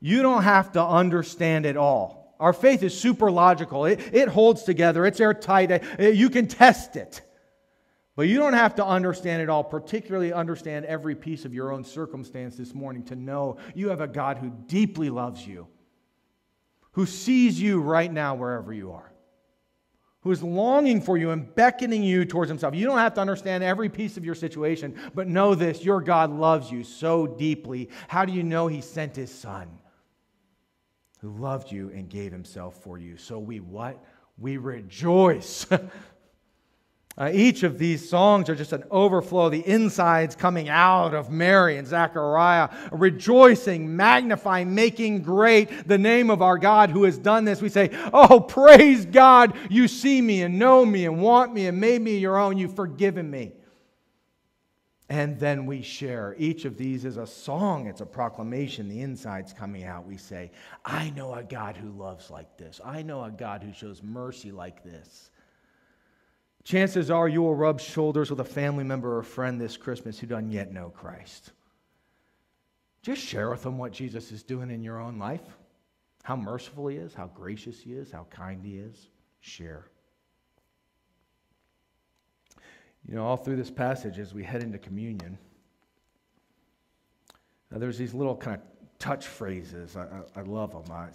You 0.00 0.22
don't 0.22 0.42
have 0.42 0.72
to 0.72 0.82
understand 0.82 1.64
it 1.64 1.76
all. 1.76 2.21
Our 2.42 2.52
faith 2.52 2.82
is 2.82 2.98
super 2.98 3.30
logical. 3.30 3.84
It, 3.84 4.00
it 4.12 4.28
holds 4.28 4.64
together, 4.64 5.06
it's 5.06 5.20
airtight. 5.20 5.84
You 6.00 6.28
can 6.28 6.48
test 6.48 6.96
it. 6.96 7.20
But 8.16 8.26
you 8.26 8.36
don't 8.36 8.54
have 8.54 8.74
to 8.74 8.84
understand 8.84 9.42
it 9.42 9.48
all, 9.48 9.62
particularly 9.62 10.32
understand 10.32 10.84
every 10.84 11.14
piece 11.14 11.44
of 11.44 11.54
your 11.54 11.72
own 11.72 11.84
circumstance 11.84 12.56
this 12.56 12.74
morning 12.74 13.04
to 13.04 13.14
know 13.14 13.58
you 13.76 13.90
have 13.90 14.00
a 14.00 14.08
God 14.08 14.38
who 14.38 14.50
deeply 14.66 15.08
loves 15.08 15.46
you, 15.46 15.68
who 16.90 17.06
sees 17.06 17.60
you 17.60 17.80
right 17.80 18.12
now 18.12 18.34
wherever 18.34 18.72
you 18.72 18.90
are, 18.90 19.12
who 20.22 20.32
is 20.32 20.42
longing 20.42 21.00
for 21.00 21.16
you 21.16 21.30
and 21.30 21.54
beckoning 21.54 22.02
you 22.02 22.24
towards 22.24 22.48
himself. 22.50 22.74
You 22.74 22.86
don't 22.86 22.98
have 22.98 23.14
to 23.14 23.20
understand 23.20 23.62
every 23.62 23.88
piece 23.88 24.16
of 24.16 24.24
your 24.24 24.34
situation, 24.34 24.96
but 25.14 25.28
know 25.28 25.54
this 25.54 25.84
your 25.84 26.00
God 26.00 26.32
loves 26.32 26.72
you 26.72 26.82
so 26.82 27.26
deeply. 27.26 27.88
How 28.08 28.24
do 28.24 28.32
you 28.32 28.42
know 28.42 28.66
he 28.66 28.80
sent 28.80 29.14
his 29.14 29.32
son? 29.32 29.78
Who 31.22 31.30
loved 31.38 31.70
you 31.70 31.88
and 31.94 32.08
gave 32.08 32.32
himself 32.32 32.82
for 32.82 32.98
you. 32.98 33.16
So 33.16 33.38
we 33.38 33.60
what? 33.60 34.04
We 34.38 34.56
rejoice. 34.56 35.64
uh, 37.16 37.30
each 37.32 37.62
of 37.62 37.78
these 37.78 38.10
songs 38.10 38.48
are 38.48 38.56
just 38.56 38.72
an 38.72 38.82
overflow, 38.90 39.48
the 39.48 39.64
insides 39.64 40.34
coming 40.34 40.68
out 40.68 41.14
of 41.14 41.30
Mary 41.30 41.76
and 41.76 41.86
Zechariah, 41.86 42.70
rejoicing, 42.90 43.94
magnifying, 43.94 44.74
making 44.74 45.22
great 45.22 45.86
the 45.86 45.96
name 45.96 46.28
of 46.28 46.42
our 46.42 46.58
God 46.58 46.90
who 46.90 47.04
has 47.04 47.18
done 47.18 47.44
this. 47.44 47.62
We 47.62 47.68
say, 47.68 47.90
Oh, 48.12 48.40
praise 48.40 49.06
God, 49.06 49.56
you 49.70 49.86
see 49.86 50.20
me 50.20 50.42
and 50.42 50.58
know 50.58 50.84
me 50.84 51.06
and 51.06 51.20
want 51.20 51.54
me 51.54 51.68
and 51.68 51.80
made 51.80 52.02
me 52.02 52.18
your 52.18 52.36
own. 52.36 52.58
You've 52.58 52.74
forgiven 52.74 53.30
me 53.30 53.52
and 55.12 55.38
then 55.38 55.66
we 55.66 55.82
share. 55.82 56.34
Each 56.38 56.64
of 56.64 56.78
these 56.78 57.04
is 57.04 57.18
a 57.18 57.26
song, 57.26 57.86
it's 57.86 58.00
a 58.00 58.06
proclamation. 58.06 58.88
The 58.88 59.02
inside's 59.02 59.52
coming 59.52 59.84
out. 59.84 60.06
We 60.06 60.16
say, 60.16 60.50
I 60.86 61.10
know 61.10 61.34
a 61.34 61.42
God 61.42 61.76
who 61.76 61.90
loves 61.90 62.30
like 62.30 62.56
this. 62.56 62.80
I 62.82 63.02
know 63.02 63.22
a 63.22 63.30
God 63.30 63.62
who 63.62 63.74
shows 63.74 64.02
mercy 64.02 64.50
like 64.50 64.82
this. 64.82 65.30
Chances 66.64 67.10
are 67.10 67.28
you 67.28 67.42
will 67.42 67.54
rub 67.54 67.78
shoulders 67.78 68.30
with 68.30 68.40
a 68.40 68.44
family 68.44 68.84
member 68.84 69.18
or 69.18 69.22
friend 69.22 69.60
this 69.60 69.76
Christmas 69.76 70.18
who 70.18 70.26
doesn't 70.26 70.50
yet 70.50 70.72
know 70.72 70.88
Christ. 70.88 71.50
Just 73.02 73.20
share 73.20 73.50
with 73.50 73.64
them 73.64 73.76
what 73.76 73.92
Jesus 73.92 74.32
is 74.32 74.42
doing 74.42 74.70
in 74.70 74.82
your 74.82 74.98
own 74.98 75.18
life, 75.18 75.44
how 76.22 76.36
merciful 76.36 76.86
he 76.88 76.96
is, 76.96 77.12
how 77.12 77.26
gracious 77.26 77.82
he 77.82 77.92
is, 77.92 78.10
how 78.10 78.26
kind 78.30 78.64
he 78.64 78.78
is. 78.78 79.08
Share. 79.40 79.84
You 83.08 83.16
know, 83.16 83.24
all 83.24 83.36
through 83.36 83.56
this 83.56 83.70
passage, 83.70 84.18
as 84.18 84.32
we 84.32 84.44
head 84.44 84.62
into 84.62 84.78
communion, 84.78 85.38
uh, 87.74 87.78
there's 87.78 87.98
these 87.98 88.14
little 88.14 88.36
kind 88.36 88.56
of 88.56 88.62
touch 88.98 89.26
phrases. 89.26 89.96
I, 89.96 90.02
I, 90.36 90.40
I 90.40 90.42
love 90.42 90.72
them. 90.72 90.94
I, 90.94 91.08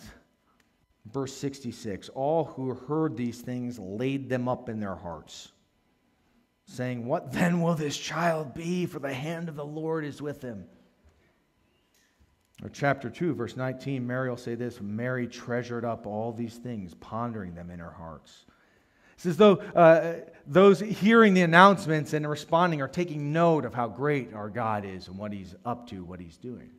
verse 1.11 1.35
66 1.35 2.09
All 2.09 2.45
who 2.45 2.73
heard 2.73 3.15
these 3.15 3.41
things 3.41 3.79
laid 3.79 4.29
them 4.29 4.47
up 4.47 4.69
in 4.69 4.79
their 4.79 4.95
hearts, 4.95 5.51
saying, 6.65 7.05
What 7.05 7.31
then 7.31 7.61
will 7.61 7.75
this 7.75 7.97
child 7.97 8.53
be? 8.53 8.85
For 8.85 8.99
the 8.99 9.13
hand 9.13 9.49
of 9.49 9.55
the 9.55 9.65
Lord 9.65 10.03
is 10.03 10.21
with 10.21 10.41
him. 10.41 10.65
Or 12.63 12.69
chapter 12.69 13.09
2, 13.09 13.35
verse 13.35 13.55
19, 13.55 14.05
Mary 14.05 14.29
will 14.29 14.37
say 14.37 14.55
this 14.55 14.81
Mary 14.81 15.27
treasured 15.27 15.85
up 15.85 16.07
all 16.07 16.33
these 16.33 16.55
things, 16.55 16.93
pondering 16.95 17.53
them 17.53 17.69
in 17.69 17.79
her 17.79 17.91
hearts. 17.91 18.45
It's 19.17 19.25
as 19.25 19.37
though 19.37 19.55
uh, 19.55 20.13
those 20.45 20.79
hearing 20.79 21.33
the 21.33 21.41
announcements 21.41 22.13
and 22.13 22.29
responding 22.29 22.83
are 22.83 22.87
taking 22.87 23.33
note 23.33 23.65
of 23.65 23.73
how 23.73 23.87
great 23.87 24.31
our 24.35 24.47
God 24.49 24.85
is 24.85 25.07
and 25.07 25.17
what 25.17 25.33
He's 25.33 25.55
up 25.65 25.89
to, 25.89 26.03
what 26.03 26.19
He's 26.19 26.37
doing. 26.37 26.69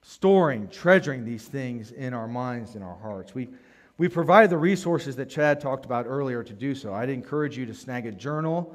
Storing, 0.00 0.68
treasuring 0.68 1.26
these 1.26 1.44
things 1.44 1.90
in 1.92 2.14
our 2.14 2.26
minds 2.26 2.76
and 2.76 2.82
our 2.82 2.96
hearts. 2.96 3.34
We, 3.34 3.50
we 3.98 4.08
provide 4.08 4.48
the 4.48 4.56
resources 4.56 5.16
that 5.16 5.28
Chad 5.28 5.60
talked 5.60 5.84
about 5.84 6.06
earlier 6.06 6.42
to 6.42 6.54
do 6.54 6.74
so. 6.74 6.94
I'd 6.94 7.10
encourage 7.10 7.58
you 7.58 7.66
to 7.66 7.74
snag 7.74 8.06
a 8.06 8.12
journal, 8.12 8.74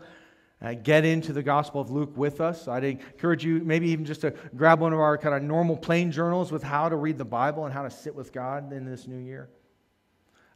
uh, 0.61 0.75
get 0.75 1.05
into 1.05 1.33
the 1.33 1.41
Gospel 1.41 1.81
of 1.81 1.89
Luke 1.89 2.15
with 2.15 2.39
us. 2.39 2.67
I'd 2.67 2.83
encourage 2.83 3.43
you 3.43 3.61
maybe 3.63 3.89
even 3.89 4.05
just 4.05 4.21
to 4.21 4.31
grab 4.55 4.79
one 4.79 4.93
of 4.93 4.99
our 4.99 5.17
kind 5.17 5.33
of 5.33 5.41
normal 5.41 5.75
plain 5.75 6.11
journals 6.11 6.51
with 6.51 6.61
how 6.61 6.87
to 6.87 6.95
read 6.95 7.17
the 7.17 7.25
Bible 7.25 7.65
and 7.65 7.73
how 7.73 7.81
to 7.81 7.89
sit 7.89 8.13
with 8.13 8.31
God 8.31 8.71
in 8.71 8.85
this 8.85 9.07
new 9.07 9.17
year. 9.17 9.49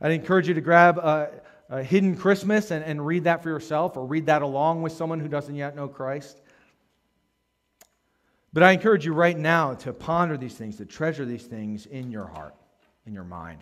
I'd 0.02 0.12
encourage 0.12 0.48
you 0.48 0.54
to 0.54 0.62
grab 0.62 0.98
a, 0.98 1.30
a 1.70 1.84
Hidden 1.84 2.18
Christmas 2.18 2.72
and, 2.72 2.84
and 2.84 3.06
read 3.06 3.26
that 3.26 3.44
for 3.44 3.50
yourself 3.50 3.98
or 3.98 4.06
read 4.06 4.28
that 4.28 4.42
along 4.42 4.82
with 4.82 4.94
someone 4.94 5.20
who 5.20 5.28
doesn't 5.28 5.56
yet 5.56 5.76
know 5.76 5.88
Christ. 5.88 6.42
But 8.52 8.64
I 8.64 8.72
encourage 8.72 9.06
you 9.06 9.14
right 9.14 9.38
now 9.38 9.76
to 9.76 9.94
ponder 9.94 10.38
these 10.38 10.56
things, 10.56 10.78
to 10.78 10.86
treasure 10.86 11.26
these 11.26 11.44
things 11.44 11.86
in 11.86 12.12
your 12.12 12.26
heart, 12.26 12.56
in 13.06 13.14
your 13.14 13.24
mind. 13.24 13.60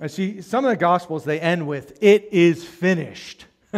I 0.00 0.06
see 0.06 0.40
some 0.40 0.64
of 0.64 0.70
the 0.70 0.76
Gospels, 0.76 1.24
they 1.24 1.38
end 1.38 1.66
with, 1.66 1.98
It 2.02 2.28
is 2.32 2.64
finished. 2.64 3.44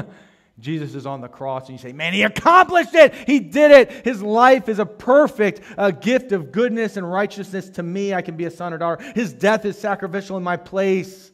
Jesus 0.61 0.95
is 0.95 1.07
on 1.07 1.21
the 1.21 1.29
cross 1.29 1.69
and 1.69 1.79
you 1.79 1.83
say, 1.83 1.93
Man, 1.93 2.13
he 2.13 2.23
accomplished 2.23 2.95
it. 2.95 3.15
He 3.27 3.41
did 3.41 3.71
it. 3.71 4.05
His 4.05 4.23
life 4.23 4.69
is 4.69 4.79
a 4.79 4.87
perfect 4.87 5.61
uh, 5.79 5.91
gift 5.91 6.33
of 6.33 6.53
goodness 6.53 6.97
and 6.97 7.11
righteousness 7.11 7.71
to 7.71 7.83
me. 7.83 8.13
I 8.13 8.23
can 8.23 8.37
be 8.37 8.45
a 8.45 8.51
son 8.51 8.73
or 8.73 8.79
daughter. 8.79 9.03
His 9.15 9.33
death 9.33 9.65
is 9.65 9.79
sacrificial 9.79 10.37
in 10.37 10.43
my 10.43 10.57
place. 10.57 11.33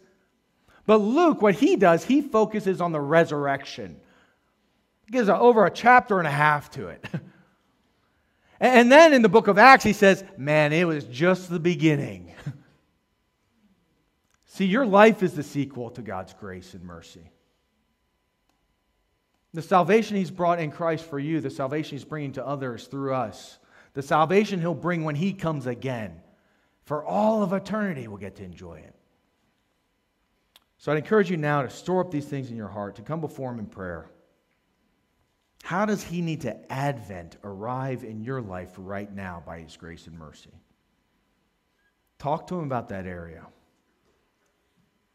But 0.87 0.99
Luke, 0.99 1.43
what 1.43 1.55
he 1.55 1.77
does, 1.77 2.05
he 2.05 2.23
focuses 2.23 2.81
on 2.81 2.93
the 2.93 3.01
resurrection. 3.01 4.01
He 5.05 5.13
gives 5.13 5.29
a, 5.29 5.37
over 5.37 5.67
a 5.67 5.71
chapter 5.71 6.19
and 6.19 6.27
a 6.27 6.31
half 6.31 6.71
to 6.73 6.89
it. 6.89 7.05
and 8.61 8.91
then 8.91 9.13
in 9.13 9.23
the 9.23 9.29
book 9.29 9.49
of 9.49 9.59
Acts, 9.59 9.85
he 9.85 9.93
says, 9.93 10.25
Man, 10.37 10.73
it 10.73 10.87
was 10.87 11.05
just 11.05 11.51
the 11.51 11.61
beginning. 11.61 12.33
See, 14.47 14.65
your 14.65 14.87
life 14.87 15.23
is 15.23 15.35
the 15.35 15.43
sequel 15.43 15.91
to 15.91 16.03
God's 16.03 16.35
grace 16.35 16.73
and 16.73 16.85
mercy. 16.85 17.33
The 19.55 19.63
salvation 19.63 20.17
He's 20.17 20.31
brought 20.31 20.61
in 20.61 20.71
Christ 20.71 21.05
for 21.05 21.19
you, 21.19 21.41
the 21.41 21.51
salvation 21.51 21.97
He's 21.97 22.05
bringing 22.05 22.33
to 22.33 22.47
others 22.47 22.87
through 22.87 23.15
us, 23.15 23.59
the 23.95 24.03
salvation 24.03 24.61
He'll 24.61 24.75
bring 24.75 25.05
when 25.05 25.17
He 25.17 25.33
comes 25.33 25.67
again. 25.67 26.21
For 26.85 27.05
all 27.05 27.43
of 27.43 27.53
eternity, 27.53 28.09
we'll 28.09 28.19
get 28.19 28.37
to 28.37 28.45
enjoy 28.45 28.77
it. 28.77 28.95
So 30.79 30.93
I'd 30.93 30.99
encourage 30.99 31.31
you 31.31 31.37
now 31.37 31.63
to 31.63 31.71
store 31.71 32.01
up 32.01 32.11
these 32.11 32.27
things 32.27 32.51
in 32.51 32.57
your 32.57 32.69
heart, 32.69 32.97
to 32.97 33.03
come 33.03 33.21
before 33.21 33.51
Him 33.51 33.59
in 33.59 33.67
prayer. 33.67 34.11
How 35.63 35.87
does 35.87 36.03
He 36.03 36.23
need 36.23 36.43
to 36.43 36.73
advent 36.73 37.37
arrive 37.43 38.05
in 38.05 38.23
your 38.23 38.41
life 38.41 38.73
right 38.77 39.13
now 39.13 39.43
by 39.45 39.61
His 39.61 39.77
grace 39.77 40.07
and 40.07 40.19
mercy? 40.19 40.53
Talk 42.19 42.47
to 42.49 42.59
Him 42.59 42.65
about 42.65 42.91
that 42.91 43.07
area. 43.07 43.47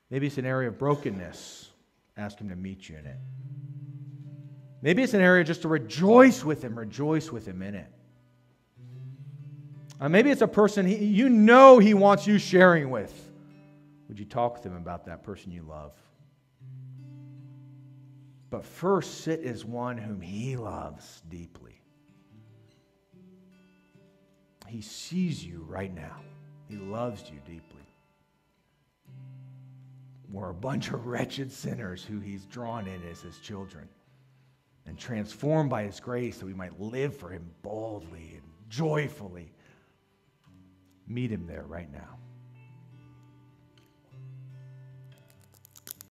Maybe 0.10 0.28
it's 0.28 0.38
an 0.38 0.46
area 0.46 0.70
of 0.70 0.78
brokenness. 0.78 1.70
Ask 2.18 2.40
Him 2.40 2.50
to 2.50 2.56
meet 2.56 2.90
you 2.90 2.98
in 2.98 3.06
it. 3.06 3.18
Maybe 4.84 5.02
it's 5.02 5.14
an 5.14 5.22
area 5.22 5.46
just 5.46 5.62
to 5.62 5.70
rejoice 5.70 6.44
with 6.44 6.62
Him, 6.62 6.78
rejoice 6.78 7.32
with 7.32 7.48
Him 7.48 7.62
in 7.62 7.74
it. 7.74 7.88
Uh, 10.02 10.10
maybe 10.10 10.30
it's 10.30 10.42
a 10.42 10.48
person 10.48 10.86
he, 10.86 10.98
you 10.98 11.30
know 11.30 11.80
He 11.80 11.94
wants 11.94 12.28
you 12.28 12.38
sharing 12.38 12.90
with. 12.90 13.32
Would 14.10 14.20
you 14.20 14.26
talk 14.26 14.56
with 14.56 14.66
Him 14.66 14.76
about 14.76 15.06
that 15.06 15.24
person 15.24 15.54
you 15.54 15.64
love? 15.64 15.96
But 18.50 18.66
first, 18.66 19.22
sit 19.22 19.42
as 19.46 19.64
one 19.64 19.98
whom 19.98 20.20
He 20.20 20.58
loves 20.58 21.24
deeply. 21.30 21.80
He 24.68 24.82
sees 24.82 25.46
you 25.46 25.66
right 25.66 25.96
now, 25.96 26.18
He 26.68 26.76
loves 26.76 27.24
you 27.30 27.40
deeply. 27.46 27.88
We're 30.30 30.50
a 30.50 30.54
bunch 30.54 30.90
of 30.90 31.06
wretched 31.08 31.54
sinners 31.54 32.04
who 32.04 32.20
He's 32.20 32.46
drawn 32.48 32.86
in 32.86 33.02
as 33.10 33.22
His 33.22 33.40
children 33.40 33.88
and 34.86 34.98
transformed 34.98 35.70
by 35.70 35.84
His 35.84 36.00
grace 36.00 36.38
that 36.38 36.46
we 36.46 36.54
might 36.54 36.80
live 36.80 37.16
for 37.16 37.30
Him 37.30 37.50
boldly 37.62 38.34
and 38.34 38.44
joyfully. 38.70 39.52
Meet 41.08 41.32
Him 41.32 41.48
there 41.48 41.64
right 41.64 41.92
now. 41.92 42.18